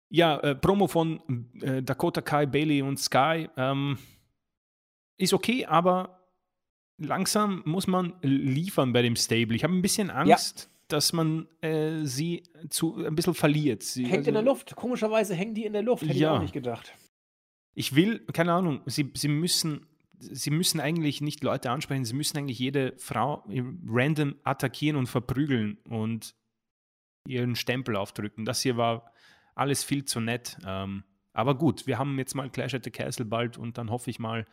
[0.09, 3.97] ja, äh, Promo von äh, Dakota Kai, Bailey und Sky ähm,
[5.17, 6.19] ist okay, aber
[6.97, 9.55] langsam muss man liefern bei dem Stable.
[9.55, 10.85] Ich habe ein bisschen Angst, ja.
[10.87, 13.83] dass man äh, sie zu, ein bisschen verliert.
[13.83, 14.75] Sie, Hängt also, in der Luft.
[14.75, 16.03] Komischerweise hängen die in der Luft.
[16.03, 16.33] Hätte ja.
[16.33, 16.93] ich auch nicht gedacht.
[17.75, 19.85] Ich will, keine Ahnung, sie, sie müssen.
[20.19, 23.43] Sie müssen eigentlich nicht Leute ansprechen, sie müssen eigentlich jede Frau
[23.85, 26.33] random attackieren und verprügeln und
[27.27, 28.45] ihren Stempel aufdrücken.
[28.45, 29.11] Das hier war
[29.53, 30.57] alles viel zu nett.
[30.65, 34.09] Ähm, aber gut, wir haben jetzt mal Clash at the Castle bald und dann hoffe
[34.09, 34.45] ich mal,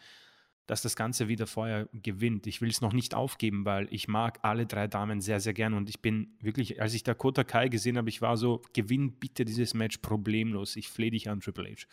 [0.71, 2.47] dass das Ganze wieder Feuer gewinnt.
[2.47, 5.75] Ich will es noch nicht aufgeben, weil ich mag alle drei Damen sehr, sehr gern.
[5.75, 9.45] Und ich bin wirklich, als ich Dakota Kai gesehen habe, ich war so, gewinn bitte
[9.45, 10.77] dieses Match problemlos.
[10.77, 11.87] Ich flehe dich an Triple H.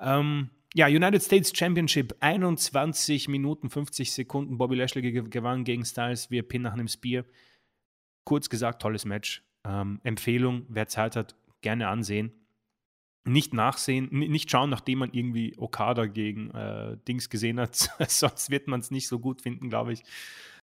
[0.00, 4.58] Ähm, ja, United States Championship, 21 Minuten 50 Sekunden.
[4.58, 7.24] Bobby Lashley gewann gegen Styles wir Pin nach einem Spear.
[8.24, 9.44] Kurz gesagt, tolles Match.
[9.64, 12.32] Ähm, Empfehlung, wer Zeit hat, gerne ansehen
[13.24, 17.74] nicht nachsehen, nicht schauen, nachdem man irgendwie Okada gegen äh, Dings gesehen hat.
[18.10, 20.02] Sonst wird man es nicht so gut finden, glaube ich.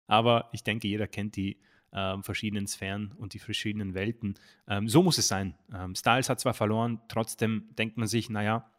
[0.07, 1.59] Aber ich denke, jeder kennt die
[1.93, 4.35] ähm, verschiedenen Sphären und die verschiedenen Welten.
[4.69, 5.55] Ähm, so muss es sein.
[5.75, 8.71] Ähm, Styles hat zwar verloren, trotzdem denkt man sich, naja,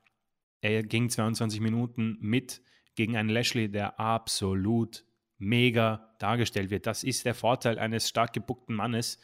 [0.62, 2.62] er ging 22 Minuten mit
[2.96, 5.04] gegen einen Lashley, der absolut
[5.40, 6.86] mega dargestellt wird.
[6.86, 9.20] Das ist der Vorteil eines stark gebuckten Mannes.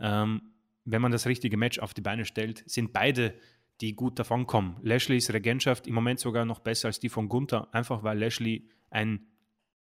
[0.00, 0.42] Ähm,
[0.84, 3.34] wenn man das richtige Match auf die Beine stellt, sind beide
[3.80, 4.76] die gut davon kommen.
[4.82, 9.20] Lashleys Regentschaft im Moment sogar noch besser als die von Gunther, einfach weil Lashley ein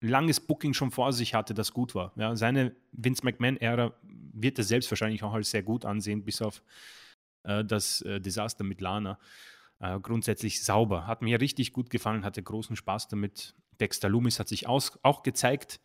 [0.02, 2.12] langes Booking schon vor sich hatte, das gut war.
[2.16, 3.94] Ja, seine Vince McMahon-Ära
[4.34, 6.64] wird er selbst wahrscheinlich auch als sehr gut ansehen, bis auf
[7.44, 9.20] äh, das äh, Desaster mit Lana.
[9.80, 11.06] Äh, grundsätzlich sauber.
[11.08, 13.54] Hat mir richtig gut gefallen, hatte großen Spaß damit.
[13.80, 15.80] Dexter Loomis hat sich aus, auch gezeigt,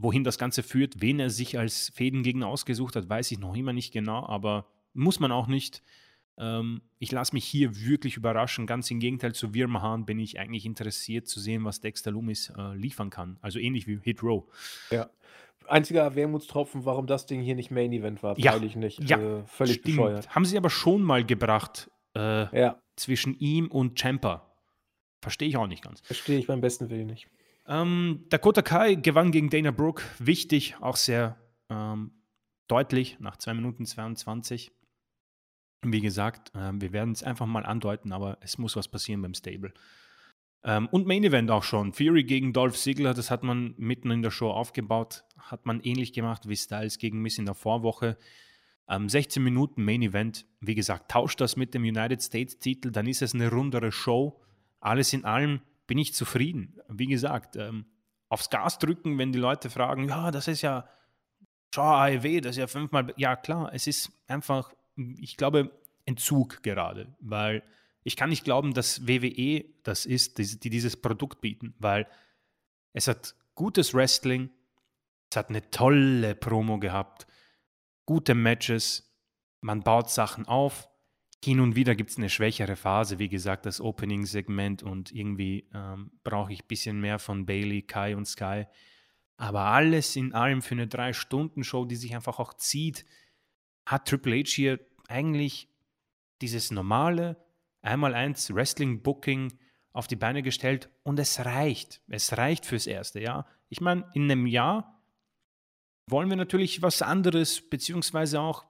[0.00, 1.00] wohin das Ganze führt.
[1.00, 5.20] Wen er sich als Fädengegner ausgesucht hat, weiß ich noch immer nicht genau, aber muss
[5.20, 5.82] man auch nicht.
[6.38, 8.66] Ähm, ich lasse mich hier wirklich überraschen.
[8.66, 12.74] Ganz im Gegenteil zu Wirmhahn bin ich eigentlich interessiert zu sehen, was Dexter Loomis äh,
[12.76, 13.38] liefern kann.
[13.40, 14.44] Also ähnlich wie Hit Row.
[14.90, 15.10] Ja.
[15.66, 19.06] Einziger Wermutstropfen, warum das Ding hier nicht Main Event war, ja, freilich nicht.
[19.10, 19.96] Ja, äh, völlig stimmt.
[19.98, 20.34] bescheuert.
[20.34, 22.80] Haben sie aber schon mal gebracht äh, ja.
[22.96, 24.46] zwischen ihm und Champa.
[25.20, 26.00] Verstehe ich auch nicht ganz.
[26.00, 27.28] Verstehe ich beim besten Willen nicht.
[27.66, 30.02] Ähm, Dakota Kai gewann gegen Dana Brooke.
[30.20, 31.36] Wichtig, auch sehr
[31.68, 32.12] ähm,
[32.68, 34.72] deutlich nach 2 Minuten 22.
[35.82, 39.34] Wie gesagt, äh, wir werden es einfach mal andeuten, aber es muss was passieren beim
[39.34, 39.72] Stable.
[40.64, 41.92] Ähm, und Main Event auch schon.
[41.92, 46.12] Fury gegen Dolph Ziggler, das hat man mitten in der Show aufgebaut, hat man ähnlich
[46.12, 48.16] gemacht wie Styles gegen Miss in der Vorwoche.
[48.88, 50.46] Ähm, 16 Minuten Main Event.
[50.60, 54.42] Wie gesagt, tauscht das mit dem United States Titel, dann ist es eine rundere Show.
[54.80, 56.76] Alles in allem bin ich zufrieden.
[56.88, 57.84] Wie gesagt, ähm,
[58.28, 60.88] aufs Gas drücken, wenn die Leute fragen, ja, das ist ja,
[61.72, 63.14] schau, AEW, das ist ja fünfmal.
[63.16, 65.72] Ja, klar, es ist einfach ich glaube,
[66.04, 67.62] Entzug gerade, weil
[68.04, 72.06] ich kann nicht glauben, dass WWE das ist, die dieses Produkt bieten, weil
[72.92, 74.50] es hat gutes Wrestling,
[75.30, 77.26] es hat eine tolle Promo gehabt,
[78.06, 79.14] gute Matches,
[79.60, 80.88] man baut Sachen auf.
[81.44, 86.10] Hin und wieder gibt es eine schwächere Phase, wie gesagt, das Opening-Segment und irgendwie ähm,
[86.24, 88.64] brauche ich ein bisschen mehr von Bailey, Kai und Sky.
[89.36, 93.04] Aber alles in allem für eine Drei-Stunden-Show, die sich einfach auch zieht,
[93.86, 95.68] hat Triple H hier eigentlich
[96.40, 97.36] dieses normale
[97.82, 99.52] einmal eins Wrestling Booking
[99.92, 102.02] auf die Beine gestellt und es reicht.
[102.08, 103.46] Es reicht fürs erste Jahr.
[103.68, 105.00] Ich meine, in einem Jahr
[106.06, 108.64] wollen wir natürlich was anderes, beziehungsweise auch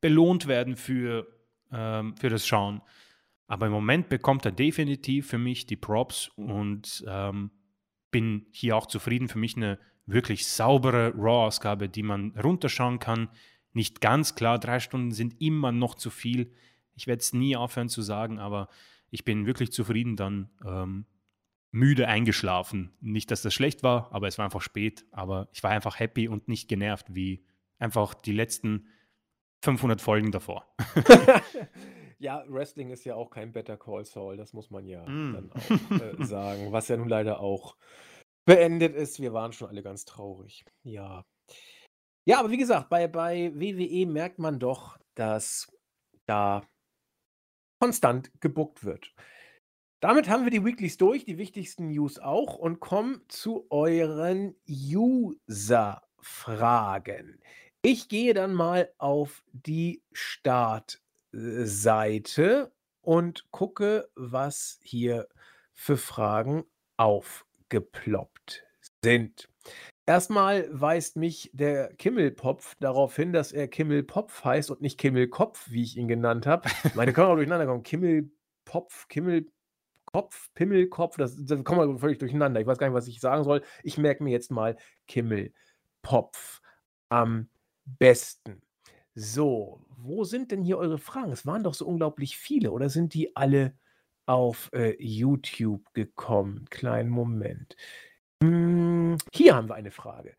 [0.00, 1.26] belohnt werden für,
[1.72, 2.82] ähm, für das Schauen.
[3.48, 7.50] Aber im Moment bekommt er definitiv für mich die Props und ähm,
[8.10, 9.28] bin hier auch zufrieden.
[9.28, 13.28] Für mich eine wirklich saubere Raw-Ausgabe, die man runterschauen kann,
[13.76, 14.58] nicht ganz klar.
[14.58, 16.50] Drei Stunden sind immer noch zu viel.
[16.96, 18.68] Ich werde es nie aufhören zu sagen, aber
[19.10, 21.04] ich bin wirklich zufrieden dann ähm,
[21.72, 22.92] müde eingeschlafen.
[23.02, 25.04] Nicht, dass das schlecht war, aber es war einfach spät.
[25.12, 27.44] Aber ich war einfach happy und nicht genervt wie
[27.78, 28.86] einfach die letzten
[29.62, 30.64] 500 Folgen davor.
[32.18, 35.32] ja, Wrestling ist ja auch kein Better Call Saul, das muss man ja mm.
[35.34, 37.76] dann auch äh, sagen, was ja nun leider auch
[38.46, 39.20] beendet ist.
[39.20, 40.64] Wir waren schon alle ganz traurig.
[40.84, 41.26] Ja.
[42.28, 45.70] Ja, aber wie gesagt, bei, bei WWE merkt man doch, dass
[46.26, 46.68] da
[47.80, 49.14] konstant gebuckt wird.
[50.02, 57.38] Damit haben wir die Weeklies durch, die wichtigsten News auch und kommen zu euren User-Fragen.
[57.82, 62.72] Ich gehe dann mal auf die Startseite
[63.02, 65.28] und gucke, was hier
[65.72, 66.64] für Fragen
[66.96, 68.66] aufgeploppt
[69.04, 69.48] sind.
[70.08, 75.82] Erstmal weist mich der Kimmelpopf darauf hin, dass er Kimmelpopf heißt und nicht Kimmelkopf, wie
[75.82, 76.68] ich ihn genannt habe.
[76.94, 77.82] Meine können durcheinander kommen.
[77.82, 82.60] Kimmelpopf, Kimmelkopf, Pimmelkopf, das, das kommt mal völlig durcheinander.
[82.60, 83.62] Ich weiß gar nicht, was ich sagen soll.
[83.82, 84.76] Ich merke mir jetzt mal
[85.08, 86.62] Kimmelpopf
[87.08, 87.48] am
[87.84, 88.62] besten.
[89.16, 91.32] So, wo sind denn hier eure Fragen?
[91.32, 93.74] Es waren doch so unglaublich viele, oder sind die alle
[94.24, 96.64] auf äh, YouTube gekommen?
[96.70, 97.74] Kleinen Moment.
[98.40, 98.85] Hm.
[99.14, 100.34] Ähm, hier haben wir eine Frage.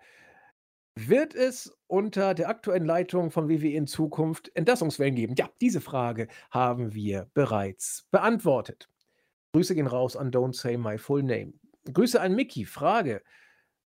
[0.96, 5.36] Wird es unter der aktuellen Leitung von WWE in Zukunft Entlassungswellen geben?
[5.38, 8.90] Ja, diese Frage haben wir bereits beantwortet.
[9.54, 11.54] Grüße gehen raus an Don't Say My Full Name.
[11.94, 12.66] Grüße an Mickey.
[12.66, 13.22] Frage: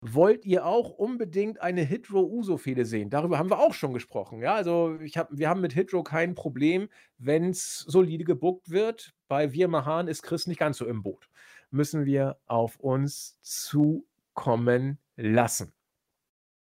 [0.01, 3.10] Wollt ihr auch unbedingt eine Hitro-Uso-Fehde sehen?
[3.10, 4.41] Darüber haben wir auch schon gesprochen.
[4.41, 9.15] Ja, also hab, wir haben mit Hitro kein Problem, wenn es solide gebuckt wird.
[9.27, 11.27] Bei Wir Mahan ist Chris nicht ganz so im Boot.
[11.72, 14.07] Müssen wir auf uns zu
[14.40, 15.74] kommen lassen.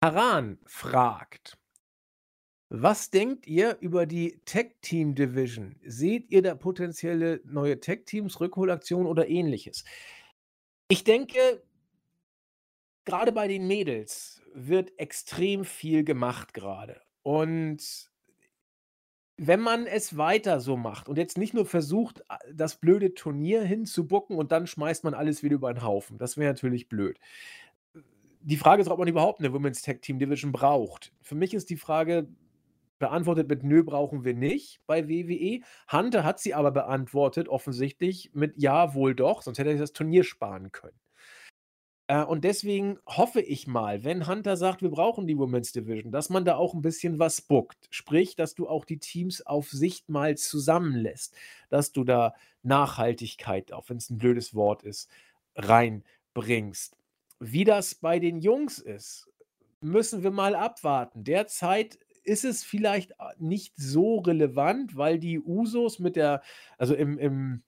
[0.03, 1.59] Haran fragt,
[2.69, 5.79] was denkt ihr über die Tech Team Division?
[5.85, 9.85] Seht ihr da potenzielle neue Tech Teams, Rückholaktionen oder ähnliches?
[10.87, 11.61] Ich denke,
[13.05, 16.99] gerade bei den Mädels wird extrem viel gemacht gerade.
[17.21, 18.10] Und
[19.37, 24.35] wenn man es weiter so macht und jetzt nicht nur versucht, das blöde Turnier hinzubucken
[24.37, 26.17] und dann schmeißt man alles wieder über den Haufen.
[26.17, 27.19] Das wäre natürlich blöd.
[28.43, 31.13] Die Frage ist, ob man überhaupt eine Women's Tag Team Division braucht.
[31.21, 32.27] Für mich ist die Frage
[32.99, 35.61] beantwortet mit Nö brauchen wir nicht bei WWE.
[35.91, 40.23] Hunter hat sie aber beantwortet, offensichtlich mit Ja, wohl doch, sonst hätte er das Turnier
[40.23, 40.95] sparen können.
[42.11, 46.29] Äh, und deswegen hoffe ich mal, wenn Hunter sagt, wir brauchen die Women's Division, dass
[46.29, 47.87] man da auch ein bisschen was buckt.
[47.89, 51.33] Sprich, dass du auch die Teams auf Sicht mal zusammenlässt,
[51.69, 52.33] dass du da
[52.63, 55.09] Nachhaltigkeit, auch wenn es ein blödes Wort ist,
[55.55, 56.97] reinbringst.
[57.39, 59.27] Wie das bei den Jungs ist,
[59.79, 61.23] müssen wir mal abwarten.
[61.23, 66.41] Derzeit ist es vielleicht äh, nicht so relevant, weil die Usos mit der,
[66.77, 67.63] also im, im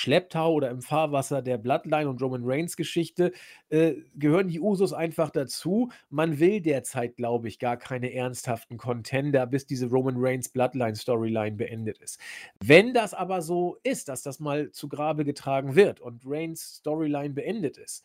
[0.00, 3.32] Schlepptau oder im Fahrwasser der Bloodline und Roman Reigns Geschichte
[3.68, 5.90] äh, gehören die Usos einfach dazu.
[6.08, 11.56] Man will derzeit, glaube ich, gar keine ernsthaften Contender, bis diese Roman Reigns Bloodline Storyline
[11.56, 12.20] beendet ist.
[12.62, 17.34] Wenn das aber so ist, dass das mal zu Grabe getragen wird und Reigns Storyline
[17.34, 18.04] beendet ist,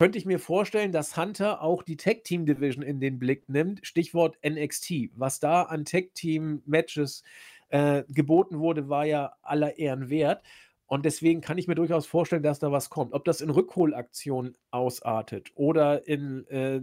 [0.00, 3.86] könnte ich mir vorstellen, dass Hunter auch die Tech Team Division in den Blick nimmt.
[3.86, 5.10] Stichwort NXT.
[5.14, 7.22] Was da an Tech Team Matches
[7.68, 10.42] äh, geboten wurde, war ja aller Ehren wert.
[10.92, 13.12] Und deswegen kann ich mir durchaus vorstellen, dass da was kommt.
[13.12, 16.80] Ob das in Rückholaktionen ausartet oder in äh,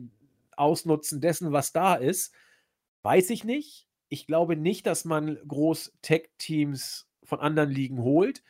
[0.55, 2.33] Ausnutzen dessen, was da ist,
[3.01, 3.85] weiß ich nicht.
[4.07, 8.45] Ich glaube nicht, dass man groß Tech-Teams von anderen Ligen holt.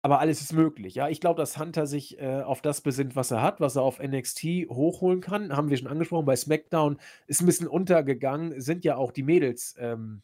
[0.00, 0.94] Aber alles ist möglich.
[0.94, 3.82] Ja, ich glaube, dass Hunter sich äh, auf das besinnt, was er hat, was er
[3.82, 5.54] auf NXT hochholen kann.
[5.54, 6.24] Haben wir schon angesprochen.
[6.24, 6.96] Bei SmackDown
[7.26, 10.22] ist ein bisschen untergegangen, sind ja auch die Mädels ähm,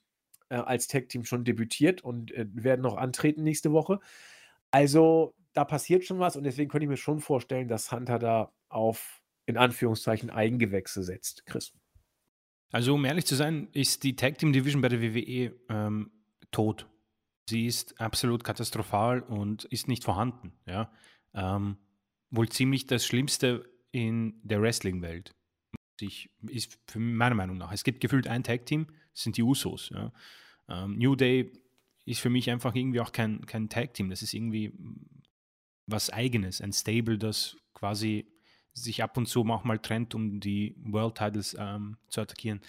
[0.48, 4.00] äh, als Tag-Team schon debütiert und äh, werden noch antreten nächste Woche.
[4.70, 8.52] Also da passiert schon was und deswegen könnte ich mir schon vorstellen, dass Hunter da
[8.68, 11.72] auf in Anführungszeichen Eigengewächse setzt, Chris.
[12.70, 16.10] Also um ehrlich zu sein, ist die Tag Team Division bei der WWE ähm,
[16.50, 16.86] tot.
[17.48, 20.52] Sie ist absolut katastrophal und ist nicht vorhanden.
[20.66, 20.92] Ja?
[21.32, 21.78] Ähm,
[22.30, 25.34] wohl ziemlich das Schlimmste in der Wrestling-Welt.
[26.46, 27.72] Ist meiner Meinung nach.
[27.72, 28.86] Es gibt gefühlt ein Tag Team,
[29.22, 29.90] sind die Usos.
[29.92, 30.12] Ja.
[30.68, 31.50] Ähm, New Day
[32.06, 34.08] ist für mich einfach irgendwie auch kein, kein Tag-Team.
[34.10, 34.72] Das ist irgendwie
[35.86, 38.26] was Eigenes, ein Stable, das quasi
[38.74, 42.60] sich ab und zu auch mal trennt, um die World Titles ähm, zu attackieren.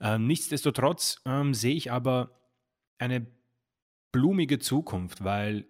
[0.00, 2.40] Ähm, nichtsdestotrotz ähm, sehe ich aber
[2.98, 3.26] eine
[4.12, 5.66] blumige Zukunft, weil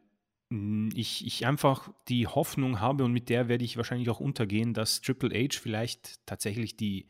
[0.50, 4.74] hm, ich, ich einfach die Hoffnung habe und mit der werde ich wahrscheinlich auch untergehen,
[4.74, 7.08] dass Triple H vielleicht tatsächlich die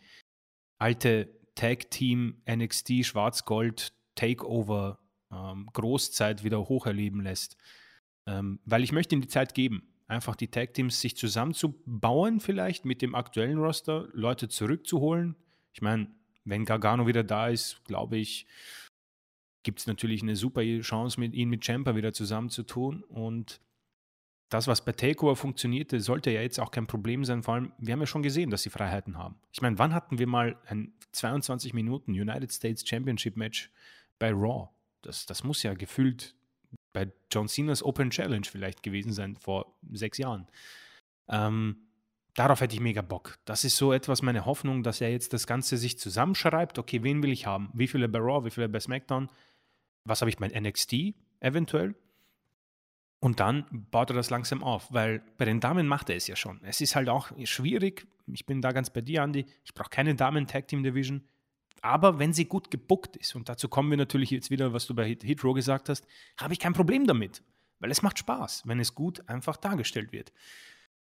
[0.78, 4.98] alte Tag Team NXT Schwarz-Gold Takeover
[5.32, 7.56] ähm, Großzeit wieder hocherleben lässt.
[8.26, 12.84] Ähm, weil ich möchte ihnen die Zeit geben, einfach die Tag Teams sich zusammenzubauen, vielleicht
[12.84, 15.36] mit dem aktuellen Roster, Leute zurückzuholen.
[15.72, 16.10] Ich meine,
[16.44, 18.46] wenn Gargano wieder da ist, glaube ich,
[19.62, 23.60] gibt es natürlich eine super Chance, mit ihn mit Champa wieder zusammenzutun und
[24.50, 27.42] das, was bei Takeover funktionierte, sollte ja jetzt auch kein Problem sein.
[27.42, 29.36] Vor allem, wir haben ja schon gesehen, dass sie Freiheiten haben.
[29.52, 33.70] Ich meine, wann hatten wir mal ein 22 Minuten United States Championship Match
[34.18, 34.68] bei Raw?
[35.02, 36.34] Das, das muss ja gefühlt
[36.92, 40.48] bei John Cenas Open Challenge vielleicht gewesen sein vor sechs Jahren.
[41.28, 41.76] Ähm,
[42.34, 43.38] darauf hätte ich mega Bock.
[43.44, 46.76] Das ist so etwas meine Hoffnung, dass er jetzt das Ganze sich zusammenschreibt.
[46.78, 47.70] Okay, wen will ich haben?
[47.72, 49.30] Wie viele bei Raw, wie viele bei SmackDown?
[50.04, 51.94] Was habe ich bei NXT eventuell?
[53.20, 56.36] Und dann baut er das langsam auf, weil bei den Damen macht er es ja
[56.36, 56.58] schon.
[56.64, 58.06] Es ist halt auch schwierig.
[58.26, 59.44] Ich bin da ganz bei dir, Andy.
[59.62, 61.22] Ich brauche keine Damen-Tag-Team-Division.
[61.82, 64.94] Aber wenn sie gut gebuckt ist, und dazu kommen wir natürlich jetzt wieder, was du
[64.94, 66.06] bei Hit, Row gesagt hast,
[66.38, 67.42] habe ich kein Problem damit.
[67.78, 70.32] Weil es macht Spaß, wenn es gut einfach dargestellt wird.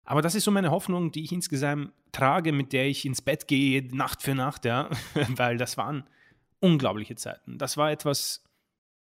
[0.05, 3.47] Aber das ist so meine Hoffnung, die ich insgesamt trage, mit der ich ins Bett
[3.47, 4.89] gehe, Nacht für Nacht, ja.
[5.29, 6.05] weil das waren
[6.61, 7.59] unglaubliche Zeiten.
[7.59, 8.43] Das war etwas,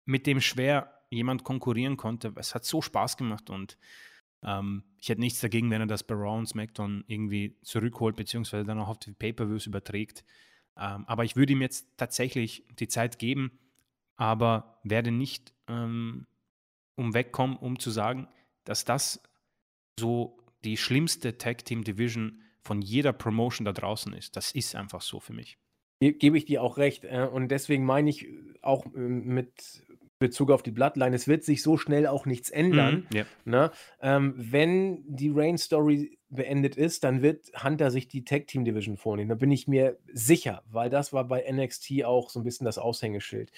[0.06, 2.32] mit dem schwer jemand konkurrieren konnte.
[2.36, 3.78] Es hat so Spaß gemacht und
[4.44, 8.64] ähm, ich hätte nichts dagegen, wenn er das bei Raw und SmackDown irgendwie zurückholt, beziehungsweise
[8.64, 10.24] dann auch auf die Pay-Per-Views überträgt.
[10.76, 13.58] Ähm, aber ich würde ihm jetzt tatsächlich die Zeit geben,
[14.16, 16.26] aber werde nicht ähm,
[16.96, 18.28] umwegkommen, um zu sagen,
[18.64, 19.22] dass das
[19.98, 24.36] so die schlimmste Tag Team Division von jeder Promotion da draußen ist.
[24.36, 25.56] Das ist einfach so für mich.
[26.00, 27.04] Gebe ich dir auch recht.
[27.04, 28.26] Äh, und deswegen meine ich
[28.60, 29.80] auch ähm, mit
[30.18, 31.14] Bezug auf die Bloodline.
[31.14, 33.06] Es wird sich so schnell auch nichts ändern.
[33.10, 33.26] Mhm, yeah.
[33.44, 33.70] ne?
[34.00, 39.28] ähm, wenn die Rain-Story beendet ist, dann wird Hunter sich die Tag-Team-Division vornehmen.
[39.28, 42.78] Da bin ich mir sicher, weil das war bei NXT auch so ein bisschen das
[42.78, 43.52] Aushängeschild.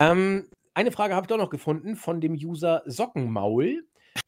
[0.00, 3.82] Ähm, eine Frage habe ich doch noch gefunden von dem User Sockenmaul.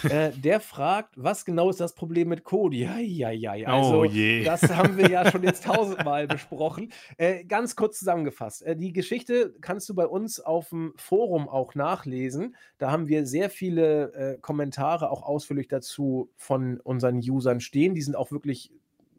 [0.05, 2.85] Äh, der fragt, was genau ist das Problem mit Cody?
[2.85, 3.69] Ja, ja, ja.
[3.69, 4.45] Also, oh je.
[4.45, 6.93] Das haben wir ja schon jetzt tausendmal besprochen.
[7.17, 11.75] Äh, ganz kurz zusammengefasst: äh, Die Geschichte kannst du bei uns auf dem Forum auch
[11.75, 12.57] nachlesen.
[12.79, 17.95] Da haben wir sehr viele äh, Kommentare auch ausführlich dazu von unseren Usern stehen.
[17.95, 18.73] Die sind auch wirklich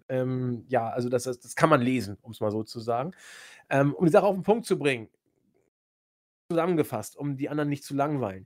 [0.10, 3.14] ähm, ja, also das, das, das, kann man lesen, um es mal so zu sagen.
[3.70, 5.08] Ähm, um die Sache auf den Punkt zu bringen,
[6.52, 8.46] zusammengefasst, um die anderen nicht zu langweilen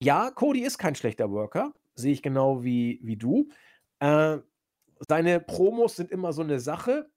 [0.00, 3.48] ja, Cody ist kein schlechter Worker, sehe ich genau wie, wie du.
[4.00, 4.38] Äh,
[5.08, 7.10] seine Promos sind immer so eine Sache,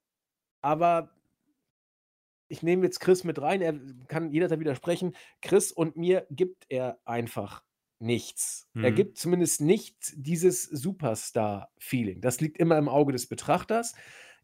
[0.61, 1.11] aber
[2.47, 3.73] ich nehme jetzt Chris mit rein, er
[4.07, 5.15] kann jederzeit widersprechen.
[5.41, 7.63] Chris und mir gibt er einfach
[7.99, 8.67] nichts.
[8.73, 8.83] Mhm.
[8.83, 12.21] Er gibt zumindest nicht dieses Superstar-Feeling.
[12.21, 13.93] Das liegt immer im Auge des Betrachters,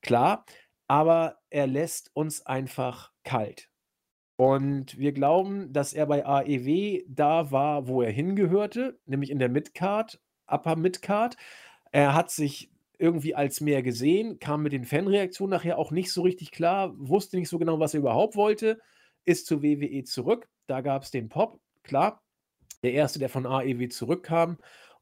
[0.02, 0.46] klar,
[0.88, 3.70] aber er lässt uns einfach kalt.
[4.38, 9.48] Und wir glauben, dass er bei AEW da war, wo er hingehörte, nämlich in der
[9.50, 11.38] Midcard, Upper Midcard.
[11.92, 16.22] Er hat sich irgendwie als mehr gesehen, kam mit den Fanreaktionen nachher auch nicht so
[16.22, 18.80] richtig klar, wusste nicht so genau, was er überhaupt wollte,
[19.24, 20.50] ist zu WWE zurück.
[20.68, 22.22] Da gab es den Pop, klar,
[22.84, 24.58] der erste, der von AEW zurückkam.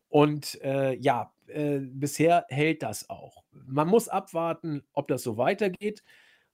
[0.10, 3.44] Und äh, ja, äh, bisher hält das auch.
[3.52, 6.04] Man muss abwarten, ob das so weitergeht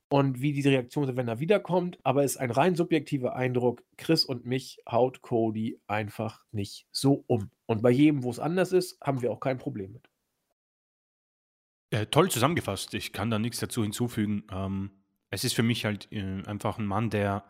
[0.09, 1.99] und wie die Reaktion ist, wenn er wiederkommt.
[2.03, 3.83] Aber es ist ein rein subjektiver Eindruck.
[3.97, 7.51] Chris und mich haut Cody einfach nicht so um.
[7.67, 10.09] Und bei jedem, wo es anders ist, haben wir auch kein Problem mit.
[11.91, 12.93] Äh, toll zusammengefasst.
[12.95, 14.43] Ich kann da nichts dazu hinzufügen.
[14.51, 14.91] Ähm,
[15.29, 17.43] es ist für mich halt äh, einfach ein Mann, der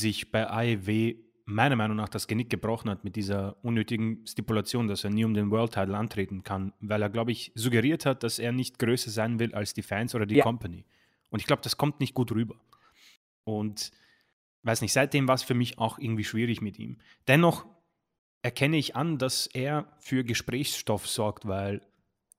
[0.00, 5.02] sich bei AEW meiner Meinung nach das Genick gebrochen hat mit dieser unnötigen Stipulation, dass
[5.02, 8.38] er nie um den World Title antreten kann, weil er, glaube ich, suggeriert hat, dass
[8.38, 10.44] er nicht größer sein will als die Fans oder die ja.
[10.44, 10.84] Company.
[11.30, 12.56] Und ich glaube, das kommt nicht gut rüber.
[13.44, 13.90] Und
[14.62, 16.98] weiß nicht, seitdem war es für mich auch irgendwie schwierig mit ihm.
[17.26, 17.66] Dennoch
[18.42, 21.80] erkenne ich an, dass er für Gesprächsstoff sorgt, weil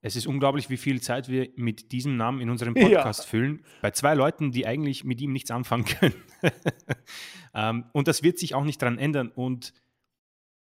[0.01, 3.25] es ist unglaublich, wie viel Zeit wir mit diesem Namen in unserem Podcast ja.
[3.27, 3.65] füllen.
[3.81, 6.15] Bei zwei Leuten, die eigentlich mit ihm nichts anfangen können.
[6.41, 6.51] um,
[7.53, 9.29] ähm, und das wird sich auch nicht dran ändern.
[9.29, 9.73] Und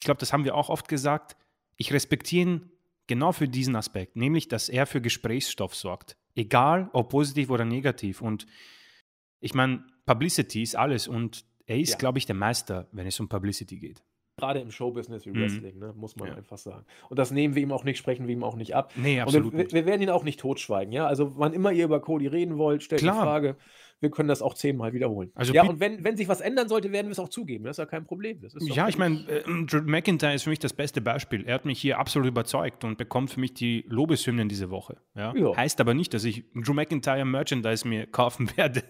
[0.01, 1.37] ich glaube, das haben wir auch oft gesagt.
[1.77, 2.71] Ich respektiere ihn
[3.07, 6.17] genau für diesen Aspekt, nämlich, dass er für Gesprächsstoff sorgt.
[6.35, 8.21] Egal, ob positiv oder negativ.
[8.21, 8.45] Und
[9.39, 11.97] ich meine, Publicity ist alles und er ist, ja.
[11.97, 14.03] glaube ich, der Meister, wenn es um Publicity geht.
[14.37, 15.41] Gerade im Showbusiness wie mhm.
[15.41, 15.79] Wrestling, mhm.
[15.81, 16.35] ne, muss man ja.
[16.35, 16.85] einfach sagen.
[17.09, 18.93] Und das nehmen wir ihm auch nicht, sprechen wir ihm auch nicht ab.
[18.95, 19.53] Nee, absolut.
[19.53, 21.05] Wir, wir, werden ihn auch nicht totschweigen, ja.
[21.05, 23.15] Also, wann immer ihr über Cody reden wollt, stellt Klar.
[23.15, 23.57] die Frage
[24.01, 25.31] wir können das auch zehnmal wiederholen.
[25.35, 27.65] Also ja, und wenn, wenn sich was ändern sollte, werden wir es auch zugeben.
[27.65, 28.39] Das ist ja kein Problem.
[28.61, 31.43] ja, ich meine, äh, Drew McIntyre ist für mich das beste Beispiel.
[31.45, 34.97] Er hat mich hier absolut überzeugt und bekommt für mich die Lobeshymnen diese Woche.
[35.15, 35.33] Ja?
[35.33, 38.83] Heißt aber nicht, dass ich Drew McIntyre Merchandise mir kaufen werde.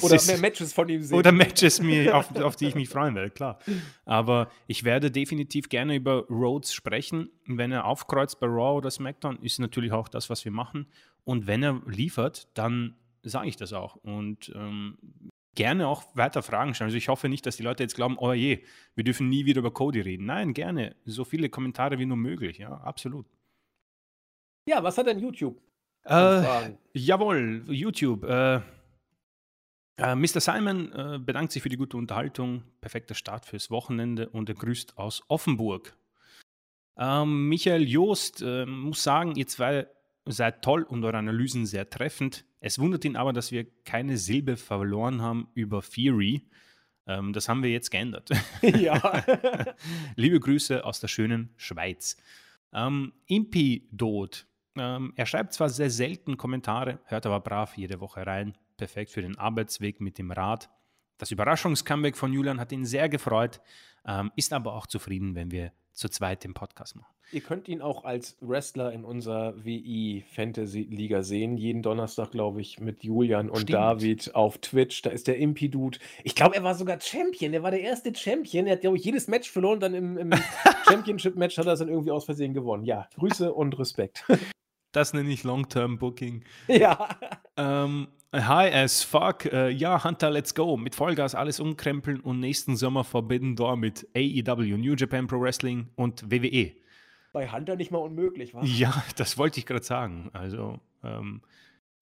[0.00, 1.18] oder ist, mehr Matches von ihm sehen.
[1.18, 3.58] Oder Matches, mir, auf, auf die ich mich freuen werde, klar.
[4.04, 7.30] Aber ich werde definitiv gerne über Rhodes sprechen.
[7.46, 10.86] Wenn er aufkreuzt bei Raw oder SmackDown, ist natürlich auch das, was wir machen.
[11.24, 12.94] Und wenn er liefert, dann
[13.30, 13.96] sage ich das auch.
[13.96, 14.98] Und ähm,
[15.54, 16.88] gerne auch weiter Fragen stellen.
[16.88, 19.60] Also ich hoffe nicht, dass die Leute jetzt glauben, oh je, wir dürfen nie wieder
[19.60, 20.26] über Cody reden.
[20.26, 20.96] Nein, gerne.
[21.04, 23.26] So viele Kommentare wie nur möglich, ja, absolut.
[24.68, 25.60] Ja, was hat denn YouTube?
[26.04, 28.24] Äh, jawohl, YouTube.
[28.24, 28.60] Äh,
[29.98, 30.40] äh, Mr.
[30.40, 32.62] Simon äh, bedankt sich für die gute Unterhaltung.
[32.80, 35.96] Perfekter Start fürs Wochenende und er grüßt aus Offenburg.
[36.98, 39.86] Ähm, Michael Joost äh, muss sagen, ihr zwei
[40.28, 42.44] seid toll und eure Analysen sehr treffend.
[42.66, 46.48] Es wundert ihn aber, dass wir keine Silbe verloren haben über Fury.
[47.06, 48.28] Ähm, das haben wir jetzt geändert.
[48.62, 49.22] Ja.
[50.16, 52.16] Liebe Grüße aus der schönen Schweiz.
[52.72, 54.48] Ähm, Impidot.
[54.76, 58.58] Ähm, er schreibt zwar sehr selten Kommentare, hört aber brav jede Woche rein.
[58.78, 60.68] Perfekt für den Arbeitsweg mit dem Rad.
[61.18, 63.60] Das Überraschungscomeback von Julian hat ihn sehr gefreut,
[64.04, 67.12] ähm, ist aber auch zufrieden, wenn wir zu zweit den Podcast machen.
[67.32, 71.56] Ihr könnt ihn auch als Wrestler in unserer WI Fantasy Liga sehen.
[71.56, 73.72] Jeden Donnerstag, glaube ich, mit Julian und Stimmt.
[73.74, 75.02] David auf Twitch.
[75.02, 75.70] Da ist der Impy
[76.22, 77.52] Ich glaube, er war sogar Champion.
[77.54, 78.66] Er war der erste Champion.
[78.66, 79.80] Er hat, glaube ich, jedes Match verloren.
[79.80, 80.30] Dann im, im
[80.86, 82.84] Championship-Match hat er es dann irgendwie aus Versehen gewonnen.
[82.84, 84.24] Ja, Grüße und Respekt.
[84.92, 86.42] Das nenne ich Long-Term Booking.
[86.68, 87.10] Ja.
[87.58, 88.08] Ähm,
[88.44, 89.44] High äh, as fuck.
[89.46, 90.76] Äh, ja, Hunter, let's go.
[90.76, 95.88] Mit Vollgas alles umkrempeln und nächsten Sommer Forbidden Door mit AEW, New Japan Pro Wrestling
[95.96, 96.72] und WWE.
[97.32, 98.62] Bei Hunter nicht mal unmöglich, was?
[98.68, 100.30] Ja, das wollte ich gerade sagen.
[100.32, 101.42] Also, ähm,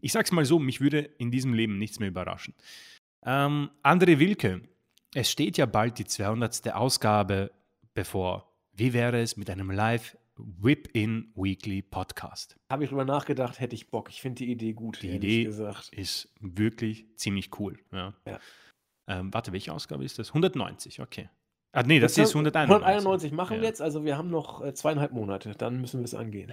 [0.01, 2.55] ich sag's mal so, mich würde in diesem Leben nichts mehr überraschen.
[3.25, 4.61] Ähm, André Wilke,
[5.15, 6.75] es steht ja bald die 200.
[6.75, 7.51] Ausgabe
[7.95, 8.51] bevor.
[8.75, 12.57] Wie wäre es mit einem Live Whip-In Weekly Podcast.
[12.71, 14.09] Habe ich drüber nachgedacht, hätte ich Bock.
[14.11, 15.03] Ich finde die Idee gut.
[15.03, 15.91] Die Idee gesagt.
[15.93, 17.79] ist wirklich ziemlich cool.
[17.93, 18.15] Ja.
[18.27, 18.39] ja.
[19.07, 20.29] Ähm, warte, welche Ausgabe ist das?
[20.31, 21.29] 190, okay.
[21.73, 22.85] Ah, nee, das jetzt ist 191.
[22.85, 23.61] 191 machen ja.
[23.63, 26.53] wir jetzt, also wir haben noch äh, zweieinhalb Monate, dann müssen wir es angehen.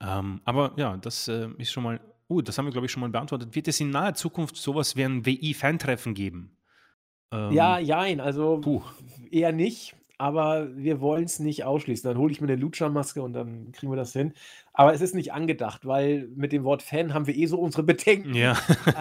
[0.00, 3.00] Ähm, aber ja, das äh, ist schon mal, uh, das haben wir, glaube ich, schon
[3.00, 3.54] mal beantwortet.
[3.54, 6.56] Wird es in naher Zukunft sowas wie ein WI-Fan-Treffen geben?
[7.32, 8.82] Ähm, ja, jein, also puh.
[9.30, 12.08] eher nicht aber wir wollen es nicht ausschließen.
[12.08, 14.34] Dann hole ich mir eine Lucha-Maske und dann kriegen wir das hin.
[14.72, 17.82] Aber es ist nicht angedacht, weil mit dem Wort Fan haben wir eh so unsere
[17.82, 18.32] Bedenken.
[18.32, 18.52] Ja.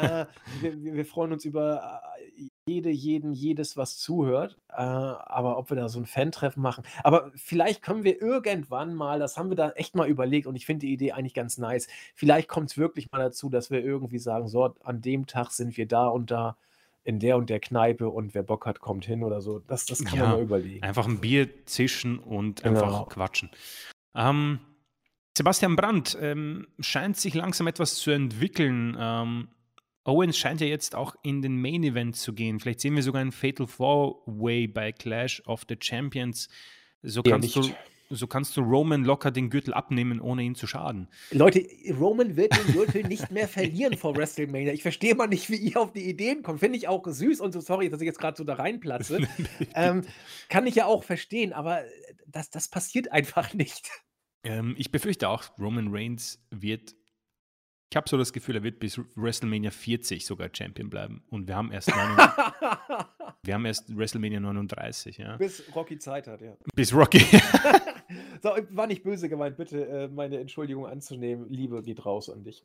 [0.01, 0.25] äh,
[0.61, 2.01] wir, wir, freuen uns über
[2.39, 4.57] äh, jede, jeden, jedes, was zuhört.
[4.71, 6.85] Äh, aber ob wir da so ein Fan-Treffen machen.
[7.03, 10.65] Aber vielleicht können wir irgendwann mal, das haben wir da echt mal überlegt und ich
[10.65, 11.87] finde die Idee eigentlich ganz nice.
[12.15, 15.77] Vielleicht kommt es wirklich mal dazu, dass wir irgendwie sagen: So, an dem Tag sind
[15.77, 16.57] wir da und da
[17.03, 19.59] in der und der Kneipe und wer Bock hat, kommt hin oder so.
[19.59, 20.83] Das, das kann ja, man mal überlegen.
[20.83, 22.83] Einfach ein Bier zischen und genau.
[22.83, 23.49] einfach quatschen.
[24.15, 24.59] Ähm,
[25.35, 28.95] Sebastian Brandt ähm, scheint sich langsam etwas zu entwickeln.
[28.99, 29.47] Ähm,
[30.03, 32.59] Owens scheint ja jetzt auch in den Main Event zu gehen.
[32.59, 36.49] Vielleicht sehen wir sogar einen Fatal Four Way bei Clash of the Champions.
[37.01, 37.69] So kannst ja, du
[38.15, 41.07] so kannst du Roman locker den Gürtel abnehmen, ohne ihn zu schaden.
[41.31, 41.65] Leute,
[41.97, 44.73] Roman wird den Gürtel nicht mehr verlieren vor WrestleMania.
[44.73, 46.59] Ich verstehe mal nicht, wie ihr auf die Ideen kommt.
[46.59, 49.19] Finde ich auch süß und so sorry, dass ich jetzt gerade so da reinplatze.
[49.75, 50.03] ähm,
[50.49, 51.81] kann ich ja auch verstehen, aber
[52.27, 53.89] das, das passiert einfach nicht.
[54.43, 56.95] Ähm, ich befürchte auch, Roman Reigns wird
[57.93, 61.23] ich habe so das Gefühl, er wird bis WrestleMania 40 sogar Champion bleiben.
[61.29, 62.39] Und wir haben erst, 39,
[63.43, 65.35] wir haben erst WrestleMania 39, ja.
[65.35, 66.55] Bis Rocky Zeit hat, ja.
[66.73, 67.19] Bis Rocky.
[68.41, 71.49] so, war nicht böse gemeint, bitte äh, meine Entschuldigung anzunehmen.
[71.49, 72.63] Liebe geht raus an dich.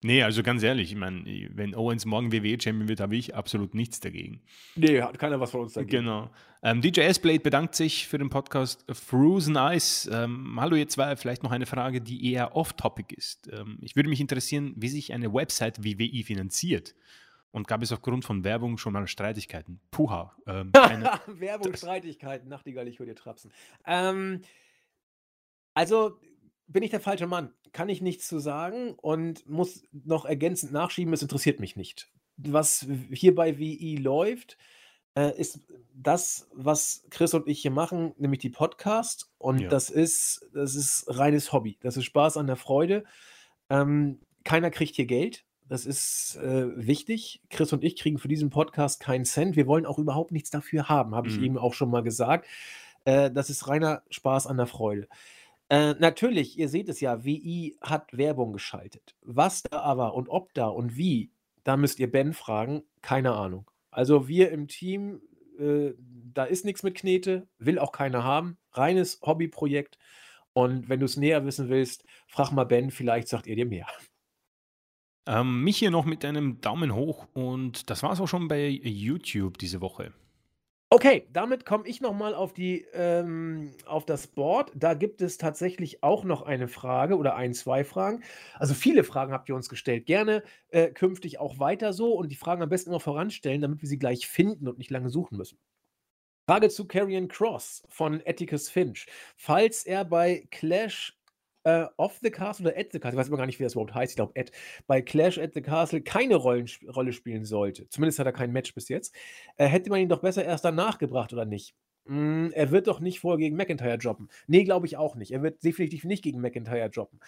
[0.00, 3.98] Nee, also ganz ehrlich, ich meine, wenn Owens morgen WWE-Champion wird, habe ich absolut nichts
[3.98, 4.40] dagegen.
[4.76, 6.04] Nee, hat keiner was von uns dagegen.
[6.04, 6.30] Genau.
[6.62, 10.08] Ähm, DJ S-Blade bedankt sich für den Podcast Frozen Ice.
[10.12, 13.50] Ähm, hallo, ihr zwei, vielleicht noch eine Frage, die eher off-topic ist.
[13.52, 16.94] Ähm, ich würde mich interessieren, wie sich eine Website wie WI finanziert.
[17.50, 19.80] Und gab es aufgrund von Werbung schon mal Streitigkeiten?
[19.90, 20.36] Puha.
[20.46, 20.72] Ähm,
[21.26, 23.50] Werbung, Streitigkeiten, Nachtigall, ich würde dir trapsen.
[23.84, 24.42] Ähm,
[25.74, 26.18] also,
[26.68, 27.52] bin ich der falsche Mann.
[27.72, 32.10] Kann ich nichts zu sagen und muss noch ergänzend nachschieben, es interessiert mich nicht.
[32.36, 34.58] Was hier bei WI läuft,
[35.16, 35.60] äh, ist
[35.92, 39.28] das, was Chris und ich hier machen, nämlich die Podcasts.
[39.38, 39.68] Und ja.
[39.68, 41.78] das ist, das ist reines Hobby.
[41.80, 43.04] Das ist Spaß an der Freude.
[43.70, 45.44] Ähm, keiner kriegt hier Geld.
[45.68, 47.42] Das ist äh, wichtig.
[47.50, 49.56] Chris und ich kriegen für diesen Podcast keinen Cent.
[49.56, 51.34] Wir wollen auch überhaupt nichts dafür haben, habe mhm.
[51.36, 52.46] ich eben auch schon mal gesagt.
[53.04, 55.08] Äh, das ist reiner Spaß an der Freude.
[55.70, 59.14] Äh, natürlich, ihr seht es ja, WI hat Werbung geschaltet.
[59.22, 61.30] Was da aber und ob da und wie,
[61.62, 63.70] da müsst ihr Ben fragen, keine Ahnung.
[63.90, 65.20] Also wir im Team,
[65.58, 69.98] äh, da ist nichts mit Knete, will auch keiner haben, reines Hobbyprojekt.
[70.54, 73.86] Und wenn du es näher wissen willst, frag mal Ben, vielleicht sagt ihr dir mehr.
[75.26, 78.68] Ähm, mich hier noch mit einem Daumen hoch und das war es auch schon bei
[78.68, 80.14] YouTube diese Woche.
[80.90, 84.72] Okay, damit komme ich nochmal auf, ähm, auf das Board.
[84.74, 88.22] Da gibt es tatsächlich auch noch eine Frage oder ein, zwei Fragen.
[88.54, 90.06] Also viele Fragen habt ihr uns gestellt.
[90.06, 93.88] Gerne äh, künftig auch weiter so und die Fragen am besten immer voranstellen, damit wir
[93.88, 95.58] sie gleich finden und nicht lange suchen müssen.
[96.48, 99.06] Frage zu Carrion Cross von Atticus Finch.
[99.36, 101.17] Falls er bei Clash
[101.68, 103.72] äh, Off the Castle oder At the Castle, ich weiß immer gar nicht, wie das
[103.74, 104.50] überhaupt heißt, ich glaube At,
[104.86, 108.74] bei Clash at the Castle keine Rollen, Rolle spielen sollte, zumindest hat er kein Match
[108.74, 109.14] bis jetzt,
[109.56, 111.74] äh, hätte man ihn doch besser erst danach gebracht, oder nicht?
[112.06, 114.30] Mm, er wird doch nicht vorher gegen McIntyre droppen.
[114.46, 115.30] Nee, glaube ich auch nicht.
[115.32, 117.20] Er wird definitiv nicht gegen McIntyre droppen.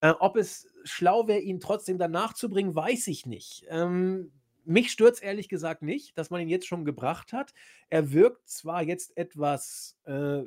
[0.00, 3.66] Äh, ob es schlau wäre, ihn trotzdem danach zu bringen, weiß ich nicht.
[3.68, 4.30] Ähm,
[4.64, 7.52] mich stört ehrlich gesagt nicht, dass man ihn jetzt schon gebracht hat.
[7.90, 10.42] Er wirkt zwar jetzt etwas äh,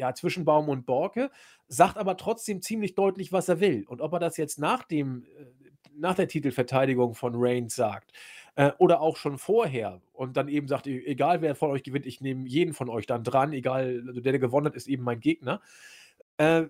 [0.00, 1.30] ja, zwischen Baum und Borke,
[1.68, 3.84] sagt aber trotzdem ziemlich deutlich, was er will.
[3.86, 8.10] Und ob er das jetzt nach dem, äh, nach der Titelverteidigung von Reigns sagt
[8.56, 12.06] äh, oder auch schon vorher und dann eben sagt, e-, egal wer von euch gewinnt,
[12.06, 15.04] ich nehme jeden von euch dann dran, egal, also der, der gewonnen hat, ist eben
[15.04, 15.60] mein Gegner.
[16.38, 16.64] Äh,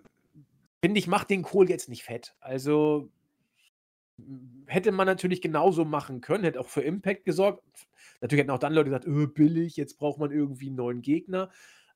[0.85, 2.35] Finde ich, macht den Kohl jetzt nicht fett.
[2.41, 3.11] Also
[4.67, 7.63] hätte man natürlich genauso machen können, hätte auch für Impact gesorgt.
[8.21, 11.51] Natürlich hätten auch dann Leute gesagt, öh, billig, jetzt braucht man irgendwie einen neuen Gegner.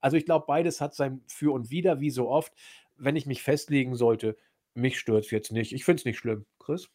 [0.04, 2.52] Also ich glaube, beides hat sein Für und Wider, wie so oft.
[2.98, 4.36] Wenn ich mich festlegen sollte,
[4.74, 5.72] mich stört es jetzt nicht.
[5.72, 6.44] Ich finde es nicht schlimm.
[6.58, 6.90] Chris?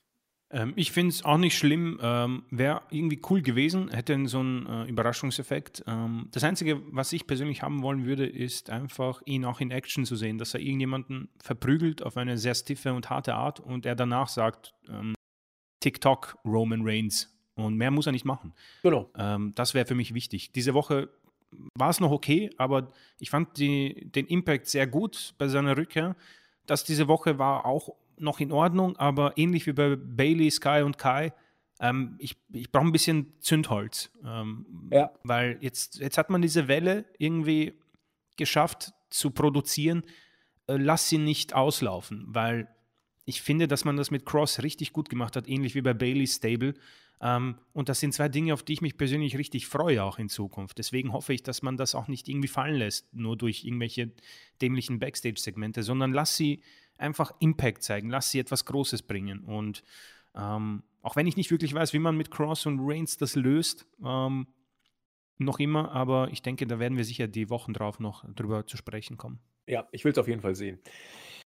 [0.52, 2.00] Ähm, ich finde es auch nicht schlimm.
[2.04, 5.84] Ähm, Wäre irgendwie cool gewesen, hätte so einen äh, Überraschungseffekt.
[5.88, 10.06] Ähm, das Einzige, was ich persönlich haben wollen würde, ist einfach, ihn auch in Action
[10.06, 13.96] zu sehen, dass er irgendjemanden verprügelt auf eine sehr stiffe und harte Art und er
[13.96, 15.16] danach sagt, ähm,
[15.80, 17.36] TikTok Roman Reigns.
[17.56, 18.54] Und mehr muss er nicht machen.
[18.84, 19.10] Genau.
[19.18, 20.52] Ähm, das wäre für mich wichtig.
[20.52, 21.10] Diese Woche
[21.76, 26.16] war es noch okay, aber ich fand die, den Impact sehr gut bei seiner Rückkehr.
[26.66, 30.98] Das diese Woche war auch noch in Ordnung, aber ähnlich wie bei Bailey, Sky und
[30.98, 31.34] Kai,
[31.80, 34.12] ähm, ich, ich brauche ein bisschen Zündholz.
[34.26, 35.12] Ähm, ja.
[35.24, 37.74] Weil jetzt, jetzt hat man diese Welle irgendwie
[38.36, 40.04] geschafft zu produzieren.
[40.68, 42.68] Äh, lass sie nicht auslaufen, weil
[43.26, 46.28] ich finde, dass man das mit Cross richtig gut gemacht hat, ähnlich wie bei Bailey
[46.28, 46.74] Stable.
[47.22, 50.30] Ähm, und das sind zwei Dinge, auf die ich mich persönlich richtig freue, auch in
[50.30, 50.78] Zukunft.
[50.78, 54.12] Deswegen hoffe ich, dass man das auch nicht irgendwie fallen lässt, nur durch irgendwelche
[54.62, 56.62] dämlichen Backstage-Segmente, sondern lass sie
[56.98, 59.42] einfach Impact zeigen, lass sie etwas Großes bringen.
[59.44, 59.84] Und
[60.36, 63.86] ähm, auch wenn ich nicht wirklich weiß, wie man mit Cross und Reigns das löst,
[64.04, 64.48] ähm,
[65.42, 68.76] noch immer, aber ich denke, da werden wir sicher die Wochen drauf noch drüber zu
[68.76, 69.40] sprechen kommen.
[69.68, 70.80] Ja, ich will es auf jeden Fall sehen.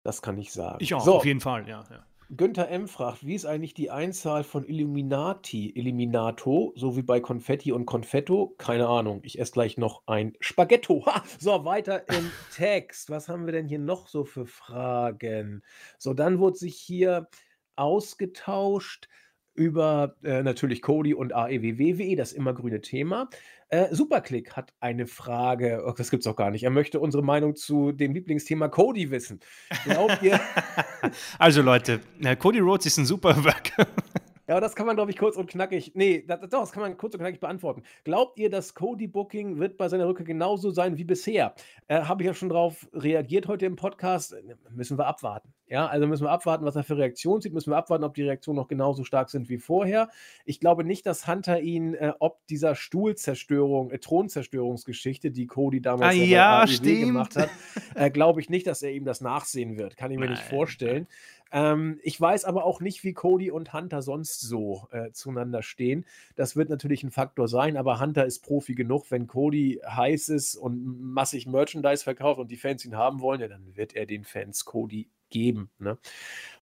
[0.04, 0.78] Das kann ich sagen.
[0.80, 1.16] Ich auch, so.
[1.16, 1.86] auf jeden Fall, ja.
[1.90, 2.06] ja.
[2.30, 2.88] Günther M.
[2.88, 8.56] fragt, wie ist eigentlich die Einzahl von Illuminati, Illuminato, so wie bei Konfetti und Konfetto?
[8.58, 11.06] Keine Ahnung, ich esse gleich noch ein Spaghetto.
[11.06, 11.24] Ha!
[11.40, 13.10] So, weiter im Text.
[13.10, 15.64] Was haben wir denn hier noch so für Fragen?
[15.98, 17.28] So, dann wurde sich hier
[17.76, 19.08] ausgetauscht
[19.56, 23.30] über äh, natürlich Cody und AEWWWE, das immergrüne Thema.
[23.70, 26.64] Äh, Superclick hat eine Frage, oh, das es auch gar nicht.
[26.64, 29.40] Er möchte unsere Meinung zu dem Lieblingsthema Cody wissen.
[29.86, 30.40] Glaubt ihr?
[31.40, 32.00] also Leute,
[32.40, 33.88] Cody äh, Rhodes ist ein super Worker.
[34.48, 35.92] Ja, aber das kann man, glaube ich, kurz und knackig.
[35.96, 37.82] Nee, das, doch, das kann man kurz und knackig beantworten.
[38.04, 41.56] Glaubt ihr, das Cody Booking wird bei seiner Rückkehr genauso sein wie bisher?
[41.88, 44.34] Äh, Habe ich ja schon darauf reagiert heute im Podcast.
[44.34, 45.54] Äh, müssen wir abwarten.
[45.70, 47.54] Ja, also müssen wir abwarten, was er für Reaktionen sieht.
[47.54, 50.10] Müssen wir abwarten, ob die Reaktionen noch genauso stark sind wie vorher.
[50.46, 56.14] Ich glaube nicht, dass Hunter ihn äh, ob dieser Stuhlzerstörung, äh, Thronzerstörungsgeschichte, die Cody damals
[56.16, 57.50] ah, ja, e gemacht hat,
[57.96, 59.96] äh, glaube ich nicht, dass er ihm das nachsehen wird.
[59.96, 60.34] Kann ich mir Nein.
[60.34, 61.08] nicht vorstellen.
[61.54, 66.04] Ähm, ich weiß aber auch nicht, wie Cody und Hunter sonst so äh, zueinander stehen.
[66.36, 69.12] Das wird natürlich ein Faktor sein, aber Hunter ist Profi genug.
[69.12, 73.48] Wenn Cody heiß ist und massig Merchandise verkauft und die Fans ihn haben wollen, ja,
[73.48, 75.70] dann wird er den Fans Cody geben.
[75.78, 76.00] Ne?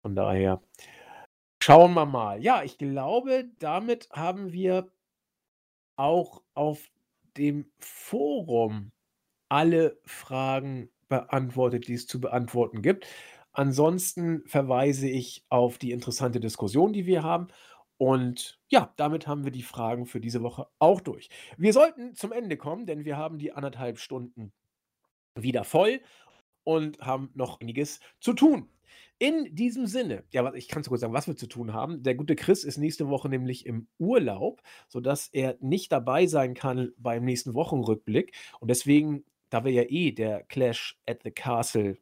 [0.03, 0.62] Von daher
[1.60, 2.40] schauen wir mal.
[2.44, 4.88] Ja, ich glaube, damit haben wir
[5.95, 6.80] auch auf
[7.38, 8.91] dem Forum
[9.49, 13.07] alle Fragen beantwortet, die es zu beantworten gibt.
[13.56, 17.48] Ansonsten verweise ich auf die interessante Diskussion, die wir haben.
[17.98, 21.30] Und ja, damit haben wir die Fragen für diese Woche auch durch.
[21.57, 24.52] Wir sollten zum Ende kommen, denn wir haben die anderthalb Stunden
[25.38, 26.02] wieder voll
[26.65, 28.68] und haben noch einiges zu tun.
[29.19, 32.03] In diesem Sinne, ja, ich kann sogar sagen, was wir zu tun haben.
[32.03, 36.91] Der gute Chris ist nächste Woche nämlich im Urlaub, sodass er nicht dabei sein kann
[36.98, 38.34] beim nächsten Wochenrückblick.
[38.60, 41.95] Und deswegen, da wir ja eh der Clash at the Castle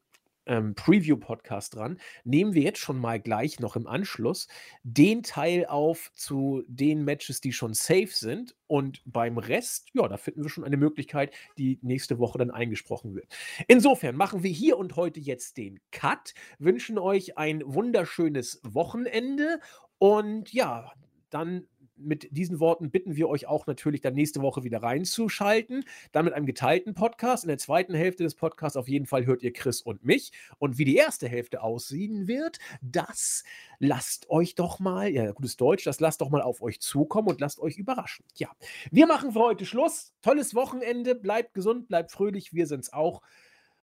[0.45, 4.47] ähm, Preview-Podcast dran, nehmen wir jetzt schon mal gleich noch im Anschluss
[4.83, 8.55] den Teil auf zu den Matches, die schon safe sind.
[8.67, 13.13] Und beim Rest, ja, da finden wir schon eine Möglichkeit, die nächste Woche dann eingesprochen
[13.15, 13.27] wird.
[13.67, 19.59] Insofern machen wir hier und heute jetzt den Cut, wünschen euch ein wunderschönes Wochenende
[19.99, 20.91] und ja,
[21.29, 25.85] dann mit diesen Worten bitten wir euch auch natürlich dann nächste Woche wieder reinzuschalten.
[26.11, 27.43] Dann mit einem geteilten Podcast.
[27.43, 30.31] In der zweiten Hälfte des Podcasts auf jeden Fall hört ihr Chris und mich.
[30.57, 33.43] Und wie die erste Hälfte aussehen wird, das
[33.79, 37.41] lasst euch doch mal, ja, gutes Deutsch, das lasst doch mal auf euch zukommen und
[37.41, 38.25] lasst euch überraschen.
[38.35, 38.49] Ja,
[38.91, 40.13] wir machen für heute Schluss.
[40.21, 41.15] Tolles Wochenende.
[41.15, 42.53] Bleibt gesund, bleibt fröhlich.
[42.53, 43.21] Wir sind's auch.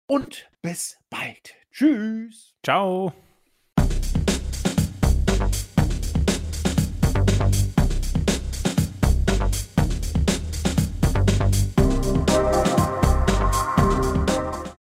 [0.08, 1.56] Und bis bald.
[1.72, 2.56] Tschüss.
[2.64, 3.14] Ciao.